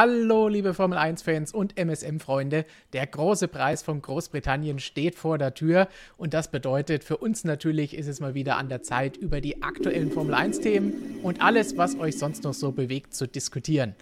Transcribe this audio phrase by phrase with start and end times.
[0.00, 2.66] Hallo, liebe Formel 1-Fans und MSM-Freunde.
[2.92, 7.96] Der große Preis von Großbritannien steht vor der Tür und das bedeutet, für uns natürlich
[7.96, 11.98] ist es mal wieder an der Zeit, über die aktuellen Formel 1-Themen und alles, was
[11.98, 13.96] euch sonst noch so bewegt, zu diskutieren.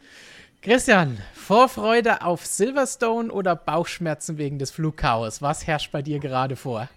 [0.61, 5.41] Christian, Vorfreude auf Silverstone oder Bauchschmerzen wegen des Flugchaos?
[5.41, 6.91] Was herrscht bei dir gerade vor?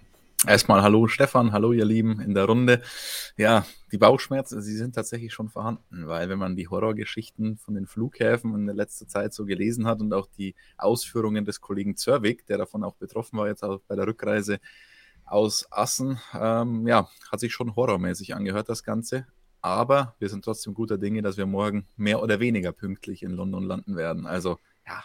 [0.48, 2.81] Erstmal hallo Stefan, hallo ihr Lieben in der Runde.
[3.35, 7.88] Ja, die Bauchschmerzen, sie sind tatsächlich schon vorhanden, weil wenn man die Horrorgeschichten von den
[7.88, 12.45] Flughäfen in der letzten Zeit so gelesen hat und auch die Ausführungen des Kollegen Zörwig,
[12.45, 14.59] der davon auch betroffen war, jetzt auch bei der Rückreise
[15.25, 19.27] aus Assen, ähm, ja, hat sich schon horrormäßig angehört, das Ganze.
[19.62, 23.65] Aber wir sind trotzdem guter Dinge, dass wir morgen mehr oder weniger pünktlich in London
[23.65, 24.26] landen werden.
[24.26, 25.04] Also ja,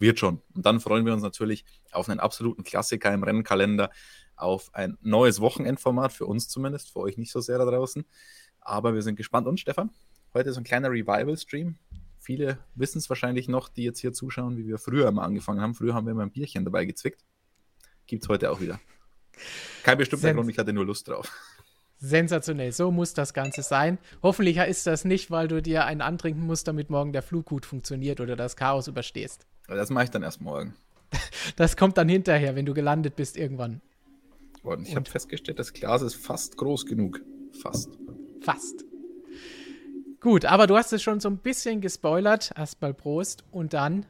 [0.00, 0.42] wird schon.
[0.54, 3.90] Und dann freuen wir uns natürlich auf einen absoluten Klassiker im Rennkalender
[4.42, 8.04] auf ein neues Wochenendformat, für uns zumindest, für euch nicht so sehr da draußen.
[8.60, 9.46] Aber wir sind gespannt.
[9.46, 9.90] Und Stefan,
[10.34, 11.76] heute ist ein kleiner Revival-Stream.
[12.18, 15.74] Viele wissen es wahrscheinlich noch, die jetzt hier zuschauen, wie wir früher immer angefangen haben.
[15.74, 17.24] Früher haben wir immer ein Bierchen dabei gezwickt.
[18.06, 18.78] Gibt es heute auch wieder.
[19.82, 21.32] Kein bestimmter Sens Grund, ich hatte nur Lust drauf.
[21.98, 23.98] Sensationell, so muss das Ganze sein.
[24.22, 27.64] Hoffentlich ist das nicht, weil du dir einen antrinken musst, damit morgen der Flug gut
[27.64, 29.46] funktioniert oder das Chaos überstehst.
[29.68, 30.74] Das mache ich dann erst morgen.
[31.56, 33.80] Das kommt dann hinterher, wenn du gelandet bist irgendwann
[34.64, 34.86] worden.
[34.86, 37.20] Ich habe festgestellt, das Glas ist fast groß genug.
[37.52, 37.98] Fast.
[38.40, 38.84] Fast.
[40.20, 42.52] Gut, aber du hast es schon so ein bisschen gespoilert.
[42.56, 44.06] Erstmal Prost und dann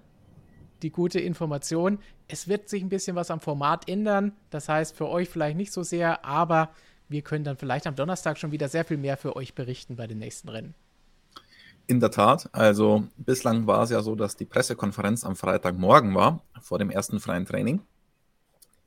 [0.82, 1.98] die gute Information.
[2.28, 4.32] Es wird sich ein bisschen was am Format ändern.
[4.50, 6.70] Das heißt, für euch vielleicht nicht so sehr, aber
[7.08, 10.06] wir können dann vielleicht am Donnerstag schon wieder sehr viel mehr für euch berichten bei
[10.06, 10.74] den nächsten Rennen.
[11.86, 16.42] In der Tat, also bislang war es ja so, dass die Pressekonferenz am Freitagmorgen war,
[16.60, 17.80] vor dem ersten freien Training.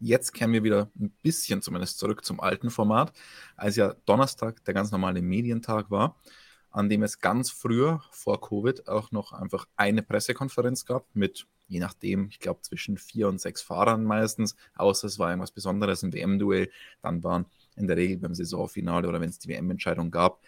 [0.05, 3.11] Jetzt kehren wir wieder ein bisschen zumindest zurück zum alten Format,
[3.55, 6.21] als ja Donnerstag der ganz normale Medientag war,
[6.69, 11.79] an dem es ganz früher vor Covid auch noch einfach eine Pressekonferenz gab mit, je
[11.79, 16.13] nachdem, ich glaube zwischen vier und sechs Fahrern meistens, außer es war irgendwas Besonderes, ein
[16.13, 16.69] WM-Duell,
[17.01, 20.43] dann waren in der Regel beim Saisonfinale oder wenn es die WM-Entscheidung gab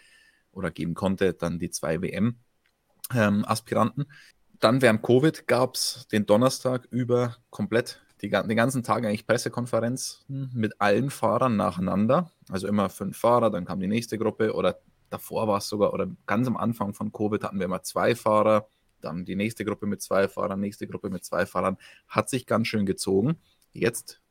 [0.52, 4.04] oder geben konnte, dann die zwei WM-Aspiranten.
[4.04, 4.12] Ähm,
[4.60, 10.52] dann während Covid gab es den Donnerstag über komplett die, den ganzen Tag eigentlich Pressekonferenzen
[10.54, 12.32] mit allen Fahrern nacheinander.
[12.50, 14.80] Also immer fünf Fahrer, dann kam die nächste Gruppe oder
[15.10, 18.68] davor war es sogar, oder ganz am Anfang von Covid hatten wir immer zwei Fahrer,
[19.02, 21.78] dann die nächste Gruppe mit zwei Fahrern, nächste Gruppe mit zwei Fahrern.
[22.08, 23.38] Hat sich ganz schön gezogen.
[23.74, 24.22] Jetzt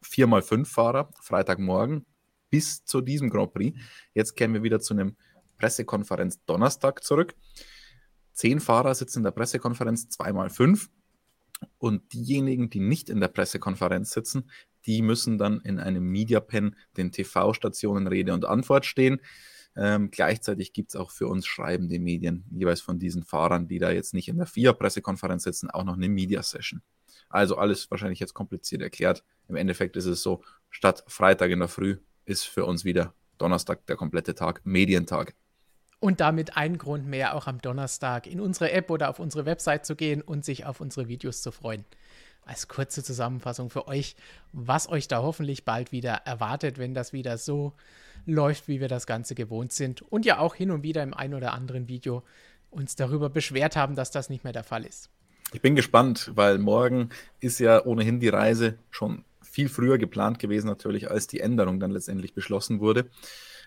[0.00, 2.04] vier mal fünf Fahrer, Freitagmorgen
[2.50, 3.78] bis zu diesem Grand Prix.
[4.12, 5.16] Jetzt kehren wir wieder zu einem
[5.58, 7.34] Pressekonferenz Donnerstag zurück.
[8.32, 10.90] Zehn Fahrer sitzen in der Pressekonferenz, zweimal fünf.
[11.78, 14.50] Und diejenigen, die nicht in der Pressekonferenz sitzen,
[14.86, 19.20] die müssen dann in einem Media Pen den TV-Stationen Rede und Antwort stehen.
[19.74, 23.90] Ähm, gleichzeitig gibt es auch für uns schreibende Medien, jeweils von diesen Fahrern, die da
[23.90, 26.82] jetzt nicht in der FIA-Pressekonferenz sitzen, auch noch eine Media-Session.
[27.30, 29.24] Also alles wahrscheinlich jetzt kompliziert erklärt.
[29.48, 31.96] Im Endeffekt ist es so, statt Freitag in der Früh
[32.26, 35.34] ist für uns wieder Donnerstag der komplette Tag, Medientag.
[36.02, 39.86] Und damit ein Grund mehr, auch am Donnerstag in unsere App oder auf unsere Website
[39.86, 41.84] zu gehen und sich auf unsere Videos zu freuen.
[42.44, 44.16] Als kurze Zusammenfassung für euch,
[44.52, 47.74] was euch da hoffentlich bald wieder erwartet, wenn das wieder so
[48.26, 50.02] läuft, wie wir das Ganze gewohnt sind.
[50.02, 52.24] Und ja auch hin und wieder im ein oder anderen Video
[52.72, 55.08] uns darüber beschwert haben, dass das nicht mehr der Fall ist.
[55.52, 60.66] Ich bin gespannt, weil morgen ist ja ohnehin die Reise schon viel früher geplant gewesen,
[60.66, 63.08] natürlich, als die Änderung dann letztendlich beschlossen wurde.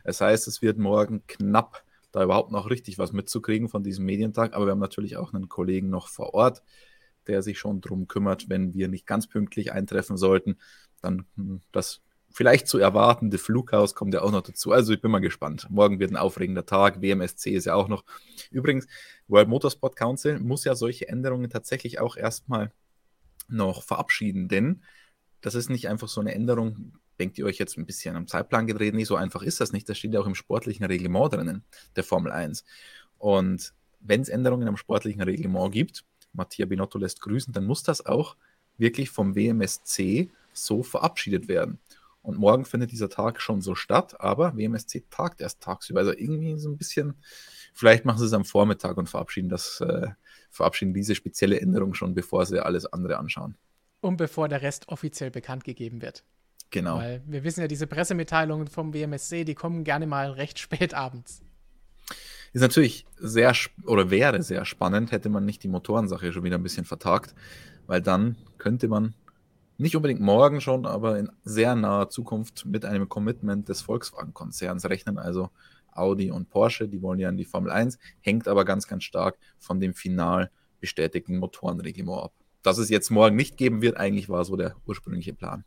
[0.03, 1.81] Das heißt, es wird morgen knapp
[2.15, 4.53] da überhaupt noch richtig was mitzukriegen von diesem Medientag.
[4.53, 6.63] Aber wir haben natürlich auch einen Kollegen noch vor Ort,
[7.27, 10.57] der sich schon darum kümmert, wenn wir nicht ganz pünktlich eintreffen sollten,
[11.01, 14.71] dann hm, das vielleicht zu erwartende Flughaus kommt ja auch noch dazu.
[14.71, 15.67] Also ich bin mal gespannt.
[15.69, 17.01] Morgen wird ein aufregender Tag.
[17.01, 18.05] WMSC ist ja auch noch.
[18.49, 18.87] Übrigens,
[19.27, 22.71] World Motorsport Council muss ja solche Änderungen tatsächlich auch erstmal
[23.47, 24.83] noch verabschieden, denn
[25.41, 28.67] das ist nicht einfach so eine Änderung, denkt ihr euch jetzt ein bisschen am Zeitplan
[28.67, 28.93] gedreht?
[28.93, 29.87] Nee, so einfach ist das nicht.
[29.89, 31.63] Das steht ja auch im sportlichen Reglement drinnen,
[31.95, 32.63] der Formel 1.
[33.17, 36.03] Und wenn es Änderungen am sportlichen Reglement gibt,
[36.33, 38.35] Mattia Binotto lässt grüßen, dann muss das auch
[38.77, 41.79] wirklich vom WMSC so verabschiedet werden.
[42.21, 45.99] Und morgen findet dieser Tag schon so statt, aber WMSC tagt erst tagsüber.
[45.99, 47.13] Also irgendwie so ein bisschen,
[47.73, 50.07] vielleicht machen sie es am Vormittag und verabschieden das, äh,
[50.49, 53.55] verabschieden diese spezielle Änderung schon, bevor sie alles andere anschauen.
[54.01, 56.23] Und bevor der Rest offiziell bekannt gegeben wird.
[56.71, 56.97] Genau.
[56.97, 61.41] Weil wir wissen ja, diese Pressemitteilungen vom WMSC, die kommen gerne mal recht spät abends.
[62.53, 63.53] Ist natürlich sehr
[63.85, 67.35] oder wäre sehr spannend, hätte man nicht die Motorensache schon wieder ein bisschen vertagt,
[67.85, 69.13] weil dann könnte man
[69.77, 75.17] nicht unbedingt morgen schon, aber in sehr naher Zukunft mit einem Commitment des Volkswagen-Konzerns rechnen.
[75.17, 75.49] Also
[75.91, 79.37] Audi und Porsche, die wollen ja in die Formel 1, hängt aber ganz, ganz stark
[79.59, 82.33] von dem Final bestätigten Motorenreglement ab.
[82.63, 85.65] Dass es jetzt morgen nicht geben wird, eigentlich war so der ursprüngliche Plan.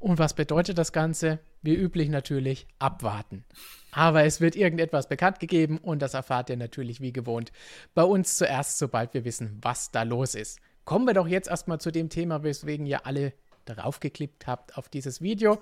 [0.00, 1.40] Und was bedeutet das Ganze?
[1.60, 3.44] Wie üblich natürlich abwarten.
[3.92, 7.52] Aber es wird irgendetwas bekannt gegeben und das erfahrt ihr natürlich wie gewohnt
[7.94, 10.58] bei uns zuerst, sobald wir wissen, was da los ist.
[10.86, 13.34] Kommen wir doch jetzt erstmal zu dem Thema, weswegen ihr alle
[13.66, 15.60] darauf geklickt habt auf dieses Video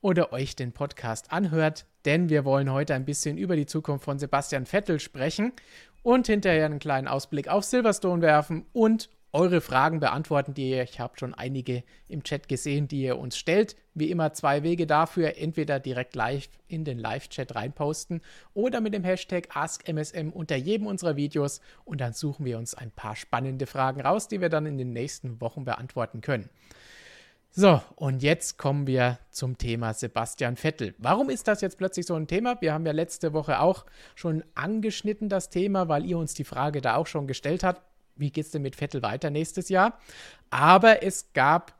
[0.00, 4.18] oder euch den Podcast anhört, denn wir wollen heute ein bisschen über die Zukunft von
[4.18, 5.52] Sebastian Vettel sprechen
[6.02, 11.00] und hinterher einen kleinen Ausblick auf Silverstone werfen und eure Fragen beantworten, die ihr, ich
[11.00, 13.76] habe schon einige im Chat gesehen, die ihr uns stellt.
[13.94, 18.20] Wie immer zwei Wege dafür, entweder direkt live in den Live-Chat reinposten
[18.54, 22.90] oder mit dem Hashtag AskMSM unter jedem unserer Videos und dann suchen wir uns ein
[22.90, 26.48] paar spannende Fragen raus, die wir dann in den nächsten Wochen beantworten können.
[27.54, 30.94] So, und jetzt kommen wir zum Thema Sebastian Vettel.
[30.96, 32.58] Warum ist das jetzt plötzlich so ein Thema?
[32.62, 33.84] Wir haben ja letzte Woche auch
[34.14, 37.82] schon angeschnitten das Thema, weil ihr uns die Frage da auch schon gestellt habt.
[38.16, 39.98] Wie geht es denn mit Vettel weiter nächstes Jahr?
[40.50, 41.74] Aber es gab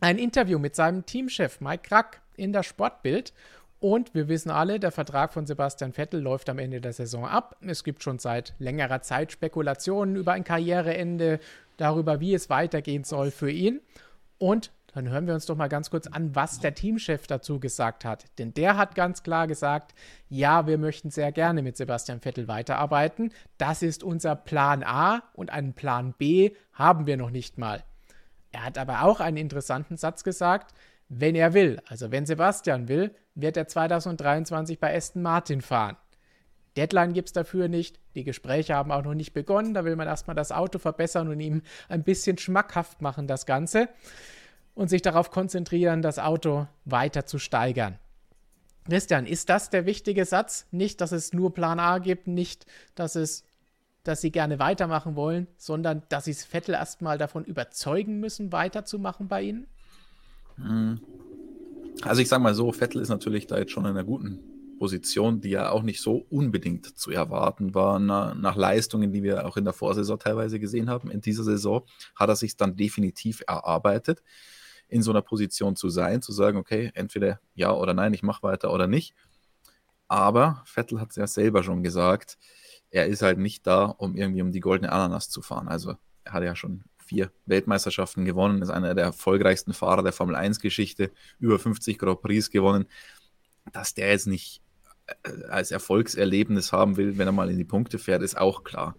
[0.00, 3.32] ein Interview mit seinem Teamchef Mike Krack in der Sportbild
[3.80, 7.56] und wir wissen alle, der Vertrag von Sebastian Vettel läuft am Ende der Saison ab.
[7.60, 11.38] Es gibt schon seit längerer Zeit Spekulationen über ein Karriereende,
[11.76, 13.80] darüber, wie es weitergehen soll für ihn.
[14.38, 18.04] Und dann hören wir uns doch mal ganz kurz an, was der Teamchef dazu gesagt
[18.04, 18.26] hat.
[18.38, 19.92] Denn der hat ganz klar gesagt,
[20.28, 23.32] ja, wir möchten sehr gerne mit Sebastian Vettel weiterarbeiten.
[23.58, 27.82] Das ist unser Plan A und einen Plan B haben wir noch nicht mal.
[28.52, 30.74] Er hat aber auch einen interessanten Satz gesagt,
[31.08, 35.96] wenn er will, also wenn Sebastian will, wird er 2023 bei Aston Martin fahren.
[36.76, 38.00] Deadline gibt es dafür nicht.
[38.14, 39.74] Die Gespräche haben auch noch nicht begonnen.
[39.74, 43.88] Da will man erstmal das Auto verbessern und ihm ein bisschen schmackhaft machen, das Ganze.
[44.74, 47.98] Und sich darauf konzentrieren, das Auto weiter zu steigern.
[48.88, 50.66] Christian, ist das der wichtige Satz?
[50.70, 53.44] Nicht, dass es nur Plan A gibt, nicht, dass es,
[54.02, 59.28] dass sie gerne weitermachen wollen, sondern dass sie es Vettel erstmal davon überzeugen müssen, weiterzumachen
[59.28, 59.66] bei ihnen?
[60.56, 61.00] Hm.
[62.02, 64.40] Also ich sage mal so, Vettel ist natürlich da jetzt schon in einer guten
[64.78, 69.46] Position, die ja auch nicht so unbedingt zu erwarten war, na, nach Leistungen, die wir
[69.46, 71.10] auch in der Vorsaison teilweise gesehen haben.
[71.10, 71.84] In dieser Saison
[72.14, 74.22] hat er sich dann definitiv erarbeitet,
[74.88, 78.42] in so einer Position zu sein, zu sagen, okay, entweder ja oder nein, ich mache
[78.42, 79.14] weiter oder nicht.
[80.08, 82.38] Aber Vettel hat es ja selber schon gesagt,
[82.90, 85.68] er ist halt nicht da, um irgendwie um die goldene Ananas zu fahren.
[85.68, 90.36] Also er hat ja schon vier Weltmeisterschaften gewonnen, ist einer der erfolgreichsten Fahrer der Formel
[90.36, 92.86] 1-Geschichte, über 50 Grand Prix gewonnen.
[93.72, 94.62] Dass der jetzt nicht
[95.06, 98.94] äh, als Erfolgserlebnis haben will, wenn er mal in die Punkte fährt, ist auch klar.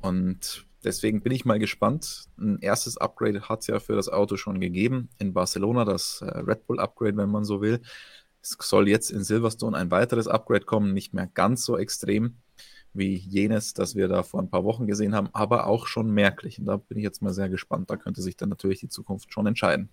[0.00, 2.24] Und deswegen bin ich mal gespannt.
[2.38, 6.38] Ein erstes Upgrade hat es ja für das Auto schon gegeben in Barcelona, das äh,
[6.38, 7.80] Red Bull Upgrade, wenn man so will.
[8.42, 12.36] Es soll jetzt in Silverstone ein weiteres Upgrade kommen, nicht mehr ganz so extrem
[12.92, 16.58] wie jenes, das wir da vor ein paar Wochen gesehen haben, aber auch schon merklich.
[16.58, 17.90] Und da bin ich jetzt mal sehr gespannt.
[17.90, 19.90] Da könnte sich dann natürlich die Zukunft schon entscheiden.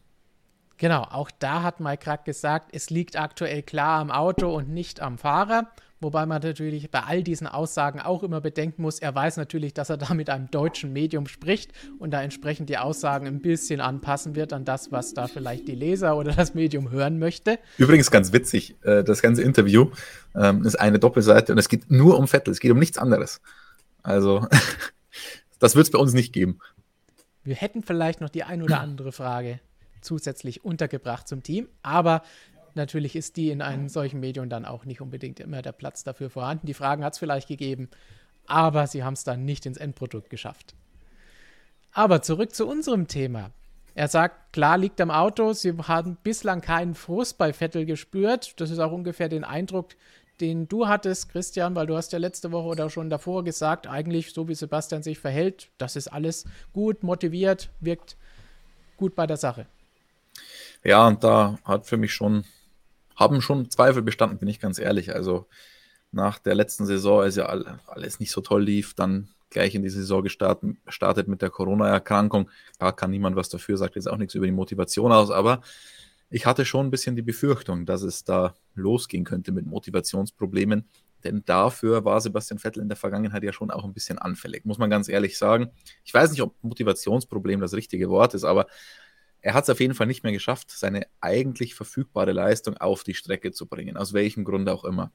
[0.78, 5.00] Genau, auch da hat Mike Krack gesagt, es liegt aktuell klar am Auto und nicht
[5.00, 5.71] am Fahrer.
[5.99, 9.89] Wobei man natürlich bei all diesen Aussagen auch immer bedenken muss, er weiß natürlich, dass
[9.89, 14.35] er da mit einem deutschen Medium spricht und da entsprechend die Aussagen ein bisschen anpassen
[14.35, 17.57] wird an das, was da vielleicht die Leser oder das Medium hören möchte.
[17.77, 19.89] Übrigens ganz witzig, äh, das ganze Interview
[20.35, 23.42] ähm, ist eine Doppelseite und es geht nur um Vettel, es geht um nichts anderes.
[24.04, 24.47] Also,
[25.59, 26.59] das wird es bei uns nicht geben.
[27.44, 29.61] Wir hätten vielleicht noch die ein oder andere Frage
[30.01, 31.68] zusätzlich untergebracht zum Team.
[31.81, 32.21] Aber
[32.78, 36.30] natürlich ist die in einem solchen Medium dann auch nicht unbedingt immer der Platz dafür
[36.30, 36.68] vorhanden.
[36.68, 37.90] Die Fragen hat es vielleicht gegeben,
[38.46, 40.74] aber sie haben es dann nicht ins Endprodukt geschafft.
[41.92, 43.52] Aber zurück zu unserem Thema.
[43.96, 48.54] Er sagt, klar liegt am Auto, sie haben bislang keinen Frust bei Vettel gespürt.
[48.62, 49.96] Das ist auch ungefähr den Eindruck,
[50.40, 54.34] den du hattest, Christian, weil du hast ja letzte Woche oder schon davor gesagt, eigentlich
[54.34, 58.16] so wie Sebastian sich verhält, das ist alles gut, motiviert, wirkt
[58.98, 59.66] gut bei der Sache.
[60.84, 62.44] Ja, und da hat für mich schon,
[63.18, 65.14] haben schon Zweifel bestanden, bin ich ganz ehrlich.
[65.14, 65.47] Also
[66.12, 69.90] nach der letzten Saison, als ja alles nicht so toll lief, dann gleich in die
[69.90, 72.50] Saison gestartet, startet mit der Corona-Erkrankung.
[72.80, 75.62] Da kann niemand was dafür, sagt jetzt auch nichts über die Motivation aus, aber
[76.30, 80.86] ich hatte schon ein bisschen die Befürchtung, dass es da losgehen könnte mit Motivationsproblemen.
[81.24, 84.78] Denn dafür war Sebastian Vettel in der Vergangenheit ja schon auch ein bisschen anfällig, muss
[84.78, 85.71] man ganz ehrlich sagen.
[86.04, 88.68] Ich weiß nicht, ob Motivationsproblem das richtige Wort ist, aber
[89.42, 93.14] er hat es auf jeden Fall nicht mehr geschafft, seine eigentlich verfügbare Leistung auf die
[93.14, 95.12] Strecke zu bringen, aus welchem Grund auch immer.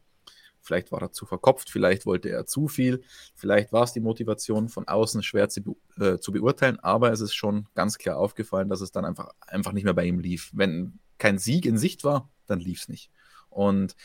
[0.60, 3.02] Vielleicht war er zu verkopft, vielleicht wollte er zu viel,
[3.34, 7.34] vielleicht war es die Motivation von außen schwer zu, äh, zu, beurteilen, aber es ist
[7.34, 10.50] schon ganz klar aufgefallen, dass es dann einfach, einfach nicht mehr bei ihm lief.
[10.54, 13.10] Wenn kein Sieg in Sicht war, dann lief es nicht.
[13.50, 13.96] Und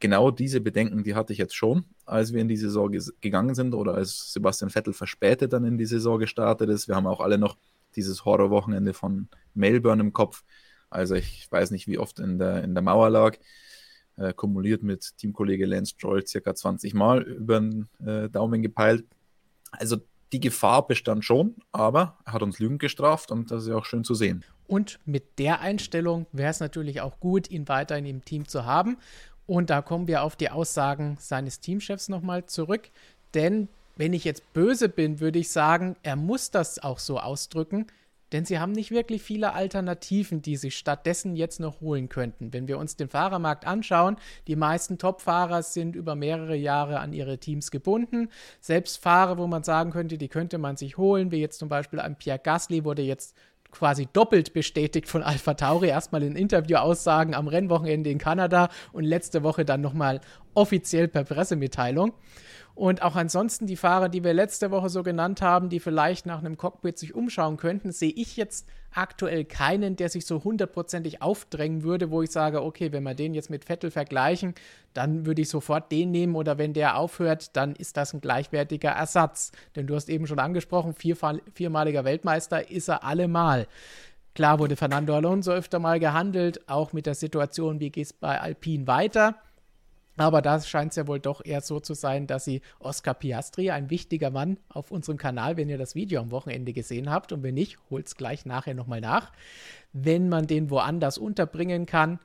[0.00, 3.74] genau diese Bedenken, die hatte ich jetzt schon, als wir in die Saison gegangen sind
[3.74, 6.88] oder als Sebastian Vettel verspätet dann in die Saison gestartet ist.
[6.88, 7.56] Wir haben auch alle noch
[7.96, 10.44] dieses Horrorwochenende von Melbourne im Kopf.
[10.88, 13.36] Also ich weiß nicht, wie oft in der, in der Mauer lag.
[14.16, 19.06] Äh, kumuliert mit Teamkollege Lance Stroll circa 20 Mal über den äh, Daumen gepeilt.
[19.70, 19.98] Also
[20.32, 23.84] die Gefahr bestand schon, aber er hat uns Lügen gestraft und das ist ja auch
[23.84, 24.44] schön zu sehen.
[24.66, 28.98] Und mit der Einstellung wäre es natürlich auch gut, ihn weiterhin im Team zu haben.
[29.46, 32.90] Und da kommen wir auf die Aussagen seines Teamchefs nochmal zurück.
[33.34, 33.68] Denn
[34.00, 37.86] wenn ich jetzt böse bin, würde ich sagen, er muss das auch so ausdrücken,
[38.32, 42.54] denn sie haben nicht wirklich viele Alternativen, die sie stattdessen jetzt noch holen könnten.
[42.54, 44.16] Wenn wir uns den Fahrermarkt anschauen,
[44.46, 48.30] die meisten Top-Fahrer sind über mehrere Jahre an ihre Teams gebunden.
[48.62, 52.00] Selbst Fahrer, wo man sagen könnte, die könnte man sich holen, wie jetzt zum Beispiel
[52.00, 53.36] ein Pierre Gasly, wurde jetzt
[53.70, 55.88] quasi doppelt bestätigt von Alpha Tauri.
[55.88, 60.22] Erstmal in Interview-Aussagen am Rennwochenende in Kanada und letzte Woche dann nochmal
[60.54, 62.14] offiziell per Pressemitteilung.
[62.80, 66.38] Und auch ansonsten die Fahrer, die wir letzte Woche so genannt haben, die vielleicht nach
[66.38, 71.82] einem Cockpit sich umschauen könnten, sehe ich jetzt aktuell keinen, der sich so hundertprozentig aufdrängen
[71.82, 74.54] würde, wo ich sage, okay, wenn wir den jetzt mit Vettel vergleichen,
[74.94, 78.92] dann würde ich sofort den nehmen oder wenn der aufhört, dann ist das ein gleichwertiger
[78.92, 79.52] Ersatz.
[79.76, 83.66] Denn du hast eben schon angesprochen, viermal, viermaliger Weltmeister ist er allemal.
[84.34, 88.40] Klar wurde Fernando Alonso öfter mal gehandelt, auch mit der Situation, wie geht es bei
[88.40, 89.34] Alpine weiter.
[90.16, 93.70] Aber da scheint es ja wohl doch eher so zu sein, dass sie Oscar Piastri,
[93.70, 97.42] ein wichtiger Mann auf unserem Kanal, wenn ihr das Video am Wochenende gesehen habt und
[97.42, 99.32] wenn nicht, holt es gleich nachher nochmal nach,
[99.92, 102.18] wenn man den woanders unterbringen kann.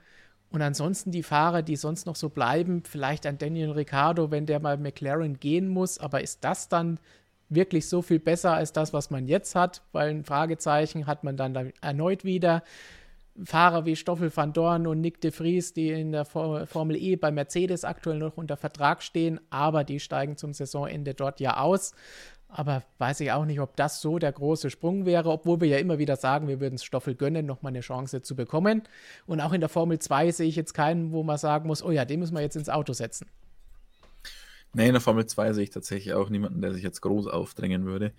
[0.51, 4.59] Und ansonsten die Fahrer, die sonst noch so bleiben, vielleicht ein Daniel Ricciardo, wenn der
[4.59, 6.99] mal McLaren gehen muss, aber ist das dann
[7.49, 9.83] wirklich so viel besser als das, was man jetzt hat?
[9.91, 12.63] Weil ein Fragezeichen hat man dann erneut wieder.
[13.43, 17.31] Fahrer wie Stoffel van Dorn und Nick de Vries, die in der Formel E bei
[17.31, 21.93] Mercedes aktuell noch unter Vertrag stehen, aber die steigen zum Saisonende dort ja aus.
[22.47, 25.77] Aber weiß ich auch nicht, ob das so der große Sprung wäre, obwohl wir ja
[25.77, 28.83] immer wieder sagen, wir würden es Stoffel gönnen, nochmal eine Chance zu bekommen.
[29.25, 31.91] Und auch in der Formel 2 sehe ich jetzt keinen, wo man sagen muss, oh
[31.91, 33.27] ja, den müssen wir jetzt ins Auto setzen.
[34.73, 37.85] Nee, in der Formel 2 sehe ich tatsächlich auch niemanden, der sich jetzt groß aufdrängen
[37.85, 38.13] würde.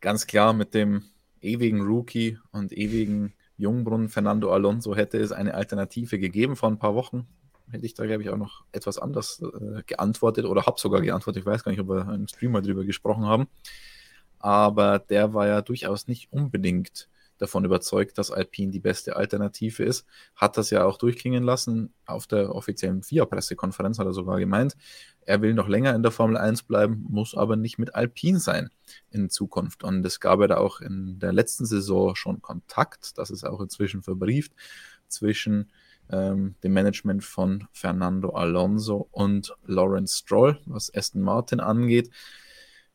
[0.00, 1.02] Ganz klar mit dem
[1.40, 6.94] ewigen Rookie und ewigen Jungbrunnen, Fernando Alonso hätte es eine Alternative gegeben vor ein paar
[6.94, 7.26] Wochen.
[7.70, 11.42] Hätte ich da, glaube ich, auch noch etwas anders äh, geantwortet oder habe sogar geantwortet.
[11.42, 13.46] Ich weiß gar nicht, ob wir im Stream mal drüber gesprochen haben.
[14.38, 20.06] Aber der war ja durchaus nicht unbedingt davon überzeugt, dass Alpine die beste Alternative ist.
[20.36, 21.92] Hat das ja auch durchklingen lassen.
[22.06, 24.76] Auf der offiziellen FIA-Pressekonferenz hat er sogar gemeint,
[25.26, 28.70] er will noch länger in der Formel 1 bleiben, muss aber nicht mit Alpine sein
[29.10, 29.82] in Zukunft.
[29.82, 33.60] Und es gab ja da auch in der letzten Saison schon Kontakt, das ist auch
[33.60, 34.52] inzwischen verbrieft,
[35.08, 35.70] zwischen
[36.10, 42.10] ähm, dem Management von Fernando Alonso und Lawrence Stroll, was Aston Martin angeht.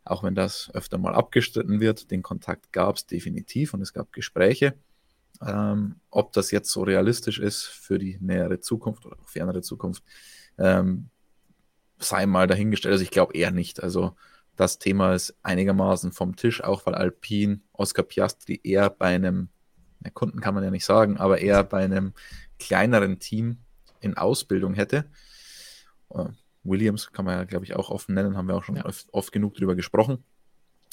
[0.10, 4.12] Auch wenn das öfter mal abgestritten wird, den Kontakt gab es definitiv und es gab
[4.12, 4.74] Gespräche.
[5.46, 10.04] Ähm, ob das jetzt so realistisch ist für die nähere Zukunft oder fernere Zukunft,
[10.58, 11.10] ähm,
[12.00, 12.94] sei mal dahingestellt.
[12.94, 13.84] Also ich glaube eher nicht.
[13.84, 14.16] Also
[14.56, 19.50] das Thema ist einigermaßen vom Tisch, auch weil Alpine Oscar Piastri eher bei einem,
[20.04, 22.13] ja, Kunden kann man ja nicht sagen, aber eher bei einem
[22.58, 23.60] kleineren Team
[24.01, 25.06] in Ausbildung hätte.
[26.63, 28.86] Äh, Williams kann man ja, glaube ich, auch offen nennen, haben wir auch schon ja.
[28.86, 30.24] oft, oft, genug drüber gesprochen.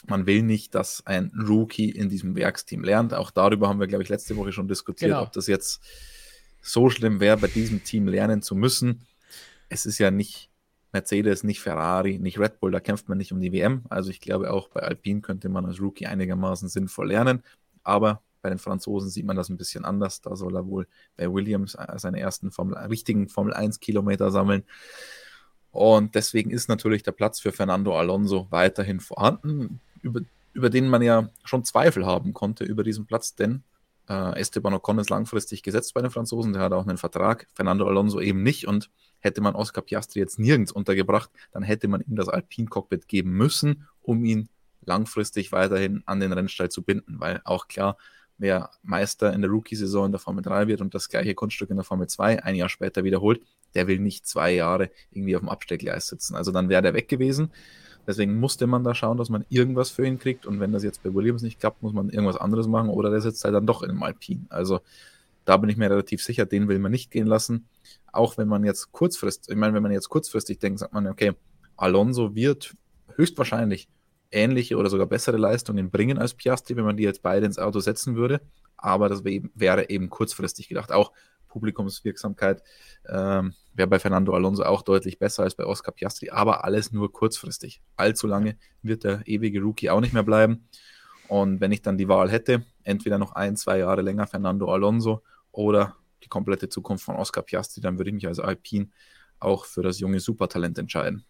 [0.06, 3.14] Man will nicht, dass ein Rookie in diesem Werksteam lernt.
[3.14, 5.22] Auch darüber haben wir, glaube ich, letzte Woche schon diskutiert, genau.
[5.22, 5.82] ob das jetzt
[6.60, 9.06] so schlimm wäre, bei diesem Team lernen zu müssen.
[9.68, 10.50] Es ist ja nicht
[10.92, 13.84] Mercedes, nicht Ferrari, nicht Red Bull, da kämpft man nicht um die WM.
[13.88, 17.42] Also ich glaube auch bei Alpine könnte man als Rookie einigermaßen sinnvoll lernen.
[17.82, 20.20] Aber bei den Franzosen sieht man das ein bisschen anders.
[20.20, 24.64] Da soll er wohl bei Williams seine ersten Formel, richtigen Formel 1 Kilometer sammeln.
[25.76, 30.20] Und deswegen ist natürlich der Platz für Fernando Alonso weiterhin vorhanden, über,
[30.54, 33.62] über den man ja schon Zweifel haben konnte über diesen Platz, denn
[34.08, 37.86] äh, Esteban Ocon ist langfristig gesetzt bei den Franzosen, der hat auch einen Vertrag, Fernando
[37.86, 38.90] Alonso eben nicht und
[39.20, 43.86] hätte man Oscar Piastri jetzt nirgends untergebracht, dann hätte man ihm das Alpine-Cockpit geben müssen,
[44.00, 44.48] um ihn
[44.86, 47.98] langfristig weiterhin an den Rennstall zu binden, weil auch klar,
[48.38, 51.76] wer Meister in der Rookie-Saison in der Formel 3 wird und das gleiche Kunststück in
[51.76, 53.42] der Formel 2 ein Jahr später wiederholt,
[53.74, 56.34] der will nicht zwei Jahre irgendwie auf dem Absteckgleis sitzen.
[56.34, 57.50] Also dann wäre der weg gewesen.
[58.06, 60.46] Deswegen musste man da schauen, dass man irgendwas für ihn kriegt.
[60.46, 63.20] Und wenn das jetzt bei Williams nicht klappt, muss man irgendwas anderes machen oder der
[63.20, 64.46] sitzt halt dann doch in einem Alpin.
[64.48, 64.80] Also
[65.44, 67.66] da bin ich mir relativ sicher, den will man nicht gehen lassen.
[68.12, 71.32] Auch wenn man jetzt kurzfristig, ich meine, wenn man jetzt kurzfristig denkt, sagt man, okay,
[71.76, 72.74] Alonso wird
[73.14, 73.88] höchstwahrscheinlich
[74.30, 77.80] ähnliche oder sogar bessere Leistungen bringen als Piastri, wenn man die jetzt beide ins Auto
[77.80, 78.40] setzen würde.
[78.76, 80.92] Aber das wäre eben kurzfristig gedacht.
[80.92, 81.12] Auch
[81.56, 82.62] Publikumswirksamkeit
[83.08, 87.10] ähm, wäre bei Fernando Alonso auch deutlich besser als bei Oscar Piastri, aber alles nur
[87.10, 87.80] kurzfristig.
[87.96, 90.68] Allzu lange wird der ewige Rookie auch nicht mehr bleiben.
[91.28, 95.22] Und wenn ich dann die Wahl hätte, entweder noch ein, zwei Jahre länger Fernando Alonso
[95.50, 98.92] oder die komplette Zukunft von Oscar Piastri, dann würde ich mich als Alpin
[99.40, 101.24] auch für das junge Supertalent entscheiden.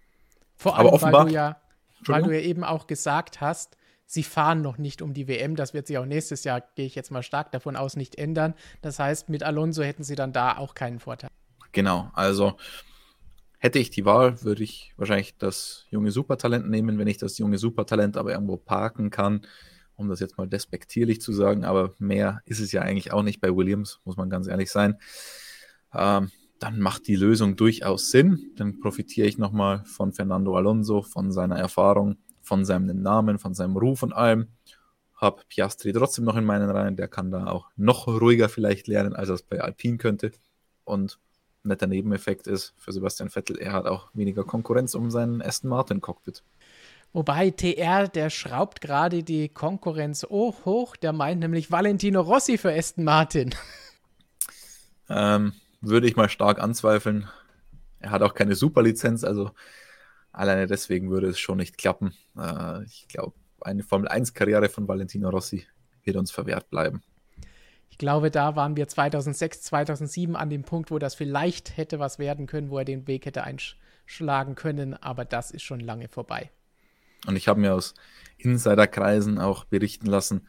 [0.56, 1.61] Vor allem, Aber offenbar, weil, du ja,
[2.06, 5.56] weil du ja eben auch gesagt hast, sie fahren noch nicht um die WM.
[5.56, 8.54] Das wird sich auch nächstes Jahr, gehe ich jetzt mal stark davon aus, nicht ändern.
[8.80, 11.30] Das heißt, mit Alonso hätten sie dann da auch keinen Vorteil.
[11.72, 12.56] Genau, also
[13.58, 17.58] hätte ich die Wahl, würde ich wahrscheinlich das junge Supertalent nehmen, wenn ich das junge
[17.58, 19.42] Supertalent aber irgendwo parken kann,
[19.96, 23.40] um das jetzt mal despektierlich zu sagen, aber mehr ist es ja eigentlich auch nicht
[23.40, 24.98] bei Williams, muss man ganz ehrlich sein.
[25.92, 28.52] Ähm, dann macht die Lösung durchaus Sinn.
[28.56, 32.16] Dann profitiere ich nochmal von Fernando Alonso, von seiner Erfahrung,
[32.47, 34.47] von seinem Namen, von seinem Ruf und allem.
[35.17, 36.95] Hab Piastri trotzdem noch in meinen Reihen.
[36.95, 40.31] Der kann da auch noch ruhiger vielleicht lernen, als er es bei Alpine könnte.
[40.85, 41.19] Und
[41.65, 45.71] ein netter Nebeneffekt ist für Sebastian Vettel, er hat auch weniger Konkurrenz um seinen Aston
[45.71, 46.45] Martin Cockpit.
[47.12, 50.95] Wobei TR, der schraubt gerade die Konkurrenz hoch, hoch.
[50.95, 53.55] Der meint nämlich Valentino Rossi für Aston Martin.
[55.09, 57.29] Ähm, würde ich mal stark anzweifeln.
[58.00, 59.50] Er hat auch keine Superlizenz, also
[60.37, 62.14] alleine deswegen würde es schon nicht klappen.
[62.38, 65.66] Äh, ich glaube, eine Formel 1-Karriere von Valentino Rossi
[66.05, 67.02] wird uns verwehrt bleiben.
[67.90, 72.19] Ich glaube, da waren wir 2006, 2007 an dem Punkt, wo das vielleicht hätte was
[72.19, 76.50] werden können, wo er den Weg hätte einschlagen können, aber das ist schon lange vorbei.
[77.26, 77.95] Und ich habe mir aus
[78.37, 80.47] Insiderkreisen auch berichten lassen,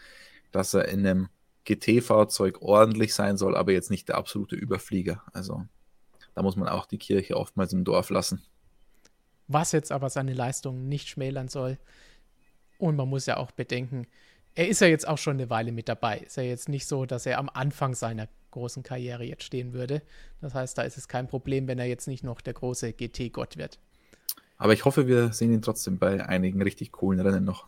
[0.51, 1.29] dass er in einem
[1.63, 5.23] GT-Fahrzeug ordentlich sein soll, aber jetzt nicht der absolute Überflieger.
[5.31, 5.65] Also
[6.35, 8.43] da muss man auch die Kirche oftmals im Dorf lassen.
[9.47, 11.77] Was jetzt aber seine Leistungen nicht schmälern soll.
[12.77, 14.07] Und man muss ja auch bedenken,
[14.55, 16.19] er ist ja jetzt auch schon eine Weile mit dabei.
[16.19, 20.01] Ist ja jetzt nicht so, dass er am Anfang seiner großen Karriere jetzt stehen würde.
[20.41, 23.57] Das heißt, da ist es kein Problem, wenn er jetzt nicht noch der große GT-Gott
[23.57, 23.79] wird.
[24.57, 27.67] Aber ich hoffe, wir sehen ihn trotzdem bei einigen richtig coolen Rennen noch.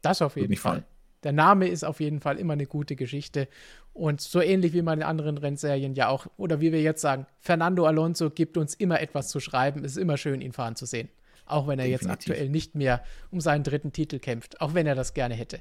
[0.00, 0.72] Das auf jeden Fall.
[0.72, 0.91] Fallen
[1.22, 3.48] der Name ist auf jeden Fall immer eine gute Geschichte.
[3.94, 7.26] Und so ähnlich wie man in anderen Rennserien ja auch, oder wie wir jetzt sagen,
[7.40, 9.84] Fernando Alonso gibt uns immer etwas zu schreiben.
[9.84, 11.08] Es ist immer schön, ihn fahren zu sehen.
[11.46, 12.08] Auch wenn er Definitiv.
[12.08, 15.60] jetzt aktuell nicht mehr um seinen dritten Titel kämpft, auch wenn er das gerne hätte.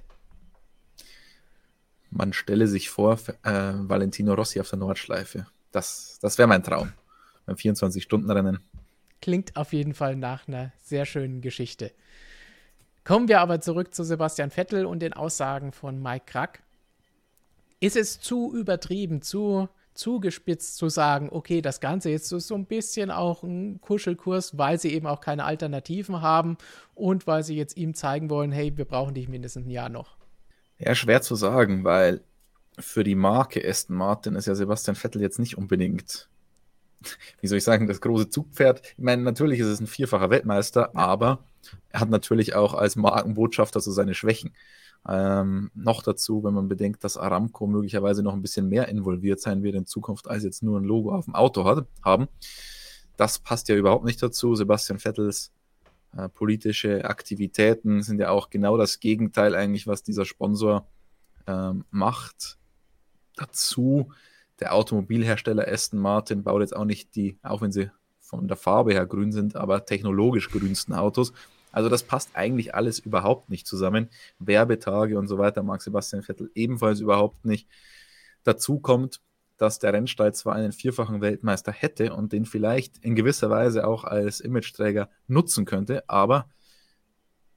[2.09, 5.47] Man stelle sich vor, äh, Valentino Rossi auf der Nordschleife.
[5.71, 6.91] Das, das wäre mein Traum.
[7.45, 8.59] Beim 24-Stunden-Rennen.
[9.21, 11.91] Klingt auf jeden Fall nach einer sehr schönen Geschichte.
[13.11, 16.63] Kommen wir aber zurück zu Sebastian Vettel und den Aussagen von Mike Krack.
[17.81, 23.11] Ist es zu übertrieben, zu zugespitzt zu sagen, okay, das Ganze so, so ein bisschen
[23.11, 26.55] auch ein Kuschelkurs, weil sie eben auch keine Alternativen haben
[26.95, 30.15] und weil sie jetzt ihm zeigen wollen, hey, wir brauchen dich mindestens ein Jahr noch?
[30.77, 32.21] Ja, schwer zu sagen, weil
[32.79, 36.29] für die Marke Aston Martin ist ja Sebastian Vettel jetzt nicht unbedingt,
[37.41, 38.81] wie soll ich sagen, das große Zugpferd.
[38.97, 41.43] Ich meine, natürlich ist es ein vierfacher Weltmeister, aber
[41.89, 44.53] er hat natürlich auch als Markenbotschafter so seine Schwächen.
[45.07, 49.63] Ähm, noch dazu, wenn man bedenkt, dass Aramco möglicherweise noch ein bisschen mehr involviert sein
[49.63, 52.27] wird in Zukunft, als jetzt nur ein Logo auf dem Auto hat, haben.
[53.17, 54.55] Das passt ja überhaupt nicht dazu.
[54.55, 55.51] Sebastian Vettels
[56.15, 60.87] äh, politische Aktivitäten sind ja auch genau das Gegenteil eigentlich, was dieser Sponsor
[61.47, 62.57] ähm, macht.
[63.35, 64.11] Dazu,
[64.61, 68.93] der Automobilhersteller Aston Martin baut jetzt auch nicht die, auch wenn sie von der Farbe
[68.93, 71.33] her grün sind, aber technologisch grünsten Autos.
[71.71, 74.09] Also das passt eigentlich alles überhaupt nicht zusammen.
[74.39, 77.67] Werbetage und so weiter mag Sebastian Vettel ebenfalls überhaupt nicht.
[78.43, 79.21] Dazu kommt,
[79.57, 84.03] dass der Rennstall zwar einen vierfachen Weltmeister hätte und den vielleicht in gewisser Weise auch
[84.03, 86.49] als Imageträger nutzen könnte, aber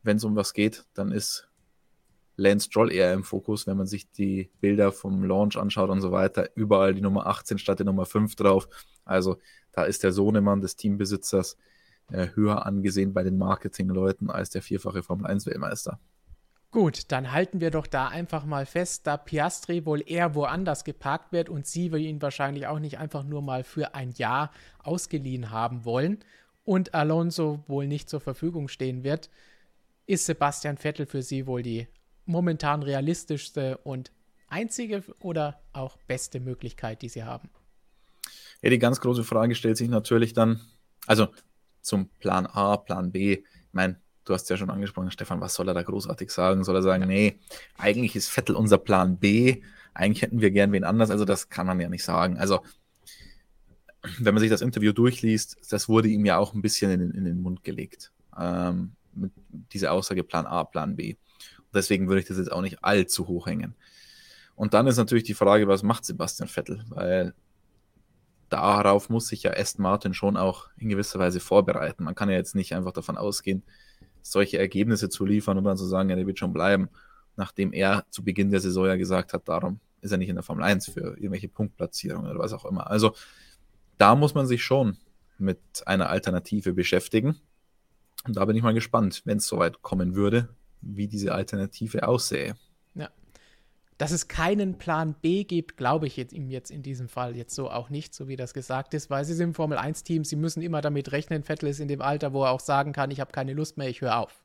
[0.02, 1.48] wenn es um was geht, dann ist
[2.36, 6.12] Lance Stroll eher im Fokus, wenn man sich die Bilder vom Launch anschaut und so
[6.12, 6.48] weiter.
[6.54, 8.68] Überall die Nummer 18 statt der Nummer 5 drauf.
[9.04, 9.38] Also
[9.72, 11.56] da ist der Sohnemann des Teambesitzers
[12.10, 16.00] äh, höher angesehen bei den Marketingleuten als der vierfache Formel 1 Weltmeister.
[16.70, 21.30] Gut, dann halten wir doch da einfach mal fest, da Piastri wohl eher woanders geparkt
[21.30, 24.50] wird und sie ihn wahrscheinlich auch nicht einfach nur mal für ein Jahr
[24.82, 26.18] ausgeliehen haben wollen
[26.64, 29.30] und Alonso wohl nicht zur Verfügung stehen wird,
[30.06, 31.86] ist Sebastian Vettel für sie wohl die
[32.26, 34.12] momentan realistischste und
[34.48, 37.50] einzige oder auch beste Möglichkeit, die sie haben.
[38.62, 40.60] Ja, die ganz große Frage stellt sich natürlich dann,
[41.06, 41.28] also
[41.82, 43.32] zum Plan A, Plan B.
[43.32, 46.64] Ich meine, du hast ja schon angesprochen, Stefan, was soll er da großartig sagen?
[46.64, 47.38] Soll er sagen, nee,
[47.76, 51.66] eigentlich ist Vettel unser Plan B, eigentlich hätten wir gern wen anders, also das kann
[51.66, 52.38] man ja nicht sagen.
[52.38, 52.60] Also,
[54.18, 57.24] wenn man sich das Interview durchliest, das wurde ihm ja auch ein bisschen in, in
[57.24, 58.12] den Mund gelegt.
[58.38, 59.32] Ähm, mit
[59.72, 61.16] dieser Aussage Plan A, Plan B.
[61.74, 63.74] Deswegen würde ich das jetzt auch nicht allzu hoch hängen.
[64.56, 66.84] Und dann ist natürlich die Frage, was macht Sebastian Vettel?
[66.88, 67.34] Weil
[68.48, 72.04] darauf muss sich ja Aston Martin schon auch in gewisser Weise vorbereiten.
[72.04, 73.64] Man kann ja jetzt nicht einfach davon ausgehen,
[74.22, 76.88] solche Ergebnisse zu liefern und dann zu sagen, ja, der wird schon bleiben,
[77.36, 80.44] nachdem er zu Beginn der Saison ja gesagt hat, darum ist er nicht in der
[80.44, 82.90] Formel 1 für irgendwelche Punktplatzierungen oder was auch immer.
[82.90, 83.14] Also
[83.98, 84.98] da muss man sich schon
[85.38, 87.40] mit einer Alternative beschäftigen.
[88.26, 90.48] Und da bin ich mal gespannt, wenn es soweit kommen würde,
[90.86, 92.54] wie diese Alternative aussähe.
[92.94, 93.10] Ja.
[93.98, 97.54] Dass es keinen Plan B gibt, glaube ich jetzt ihm jetzt in diesem Fall jetzt
[97.54, 100.36] so auch nicht, so wie das gesagt ist, weil sie sind im Formel 1-Team, sie
[100.36, 103.20] müssen immer damit rechnen, Vettel ist in dem Alter, wo er auch sagen kann, ich
[103.20, 104.42] habe keine Lust mehr, ich höre auf.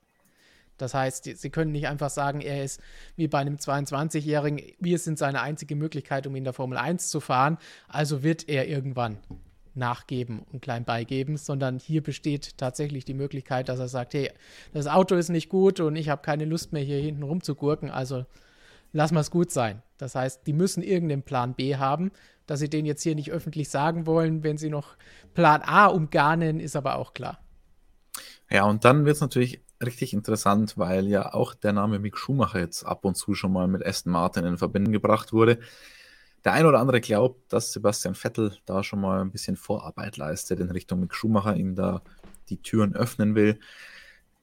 [0.77, 2.79] Das heißt, sie können nicht einfach sagen, er ist
[3.17, 7.19] wie bei einem 22-Jährigen, wir sind seine einzige Möglichkeit, um in der Formel 1 zu
[7.19, 9.17] fahren, also wird er irgendwann
[9.79, 14.31] nachgeben und klein beigeben, sondern hier besteht tatsächlich die Möglichkeit, dass er sagt, hey,
[14.73, 18.25] das Auto ist nicht gut und ich habe keine Lust mehr hier hinten rumzugurken, also
[18.93, 19.81] lass mal es gut sein.
[19.97, 22.11] Das heißt, die müssen irgendeinen Plan B haben.
[22.47, 24.95] Dass sie den jetzt hier nicht öffentlich sagen wollen, wenn sie noch
[25.35, 27.37] Plan A umgarnen, ist aber auch klar.
[28.49, 32.59] Ja, und dann wird es natürlich richtig interessant, weil ja auch der Name Mick Schumacher
[32.59, 35.59] jetzt ab und zu schon mal mit Aston Martin in Verbindung gebracht wurde.
[36.45, 40.59] Der ein oder andere glaubt, dass Sebastian Vettel da schon mal ein bisschen Vorarbeit leistet
[40.59, 42.01] in Richtung Mick Schumacher, ihm da
[42.49, 43.59] die Türen öffnen will.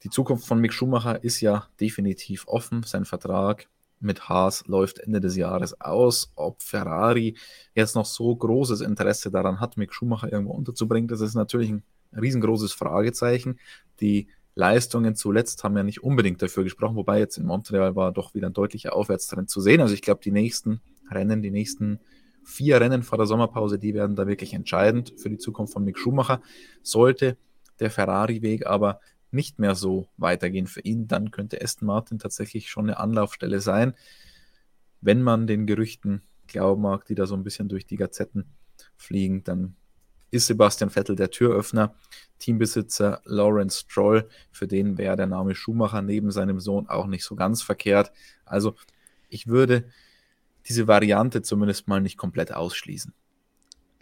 [0.02, 2.82] Die Zukunft von Mick Schumacher ist ja definitiv offen.
[2.82, 6.32] Sein Vertrag mit Haas läuft Ende des Jahres aus.
[6.36, 7.36] Ob Ferrari
[7.74, 11.82] jetzt noch so großes Interesse daran hat, Mick Schumacher irgendwo unterzubringen, das ist natürlich ein
[12.12, 13.58] riesengroßes Fragezeichen.
[14.00, 18.34] Die Leistungen zuletzt haben ja nicht unbedingt dafür gesprochen, wobei jetzt in Montreal war doch
[18.34, 19.80] wieder ein deutlicher Aufwärtstrend zu sehen.
[19.80, 22.00] Also ich glaube, die nächsten Rennen, die nächsten
[22.44, 25.98] vier Rennen vor der Sommerpause, die werden da wirklich entscheidend für die Zukunft von Mick
[25.98, 26.40] Schumacher.
[26.82, 27.36] Sollte
[27.80, 32.86] der Ferrari-Weg aber nicht mehr so weitergehen für ihn, dann könnte Aston Martin tatsächlich schon
[32.86, 33.94] eine Anlaufstelle sein,
[35.00, 38.46] wenn man den Gerüchten glauben mag, die da so ein bisschen durch die Gazetten
[38.96, 39.76] fliegen, dann
[40.30, 41.94] ist Sebastian Vettel der Türöffner.
[42.38, 47.34] Teambesitzer Lawrence Stroll, für den wäre der Name Schumacher neben seinem Sohn auch nicht so
[47.34, 48.12] ganz verkehrt.
[48.44, 48.74] Also
[49.28, 49.84] ich würde
[50.68, 53.12] diese Variante zumindest mal nicht komplett ausschließen.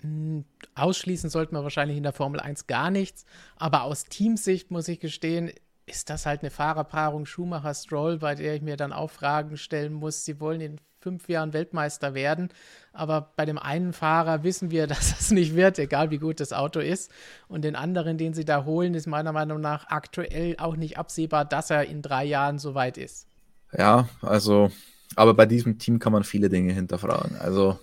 [0.01, 3.25] Hm, ausschließen sollte man wahrscheinlich in der Formel 1 gar nichts,
[3.57, 5.51] aber aus Teamsicht muss ich gestehen,
[5.87, 10.25] ist das halt eine Fahrerpaarung Schumacher-Stroll, bei der ich mir dann auch Fragen stellen muss.
[10.25, 12.49] Sie wollen in fünf Jahren Weltmeister werden,
[12.95, 16.53] aber bei dem einen Fahrer wissen wir, dass das nicht wird, egal wie gut das
[16.53, 17.11] Auto ist.
[17.49, 21.45] Und den anderen, den sie da holen, ist meiner Meinung nach aktuell auch nicht absehbar,
[21.45, 23.27] dass er in drei Jahren so weit ist.
[23.73, 24.71] Ja, also
[25.17, 27.37] aber bei diesem Team kann man viele Dinge hinterfragen.
[27.37, 27.79] Also.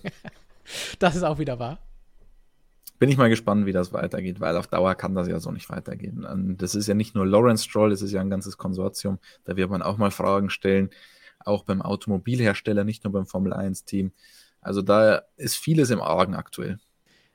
[0.98, 1.78] das ist auch wieder wahr.
[2.98, 5.68] Bin ich mal gespannt, wie das weitergeht, weil auf Dauer kann das ja so nicht
[5.70, 6.24] weitergehen.
[6.24, 9.18] Und das ist ja nicht nur Lawrence Stroll, das ist ja ein ganzes Konsortium.
[9.44, 10.90] Da wird man auch mal Fragen stellen,
[11.40, 14.12] auch beim Automobilhersteller, nicht nur beim Formel 1-Team.
[14.60, 16.78] Also da ist vieles im Argen aktuell.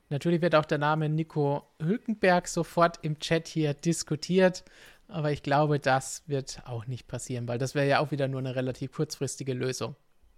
[0.09, 4.63] Natürlich wird auch der Name Nico Hülkenberg sofort im Chat hier diskutiert.
[5.07, 8.39] Aber ich glaube, das wird auch nicht passieren, weil das wäre ja auch wieder nur
[8.39, 9.95] eine relativ kurzfristige Lösung.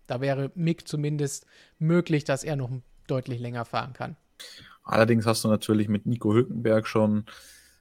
[0.08, 1.46] Da wäre Mick zumindest
[1.78, 2.70] möglich, dass er noch
[3.08, 4.16] deutlich länger fahren kann.
[4.84, 7.26] Allerdings hast du natürlich mit Nico Hülkenberg schon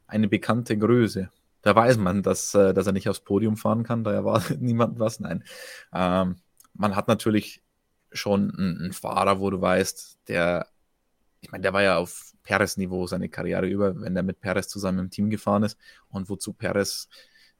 [0.06, 1.30] eine bekannte Größe.
[1.62, 4.98] Da weiß man, dass, äh, dass er nicht aufs Podium fahren kann, da erwartet niemand
[4.98, 5.20] was.
[5.20, 5.44] Nein.
[5.92, 6.36] Ähm,
[6.74, 7.62] man hat natürlich
[8.12, 10.66] schon einen, einen Fahrer, wo du weißt, der
[11.40, 15.00] ich meine, der war ja auf Perez-Niveau seine Karriere über, wenn er mit Perez zusammen
[15.00, 15.78] im Team gefahren ist.
[16.08, 17.10] Und wozu Perez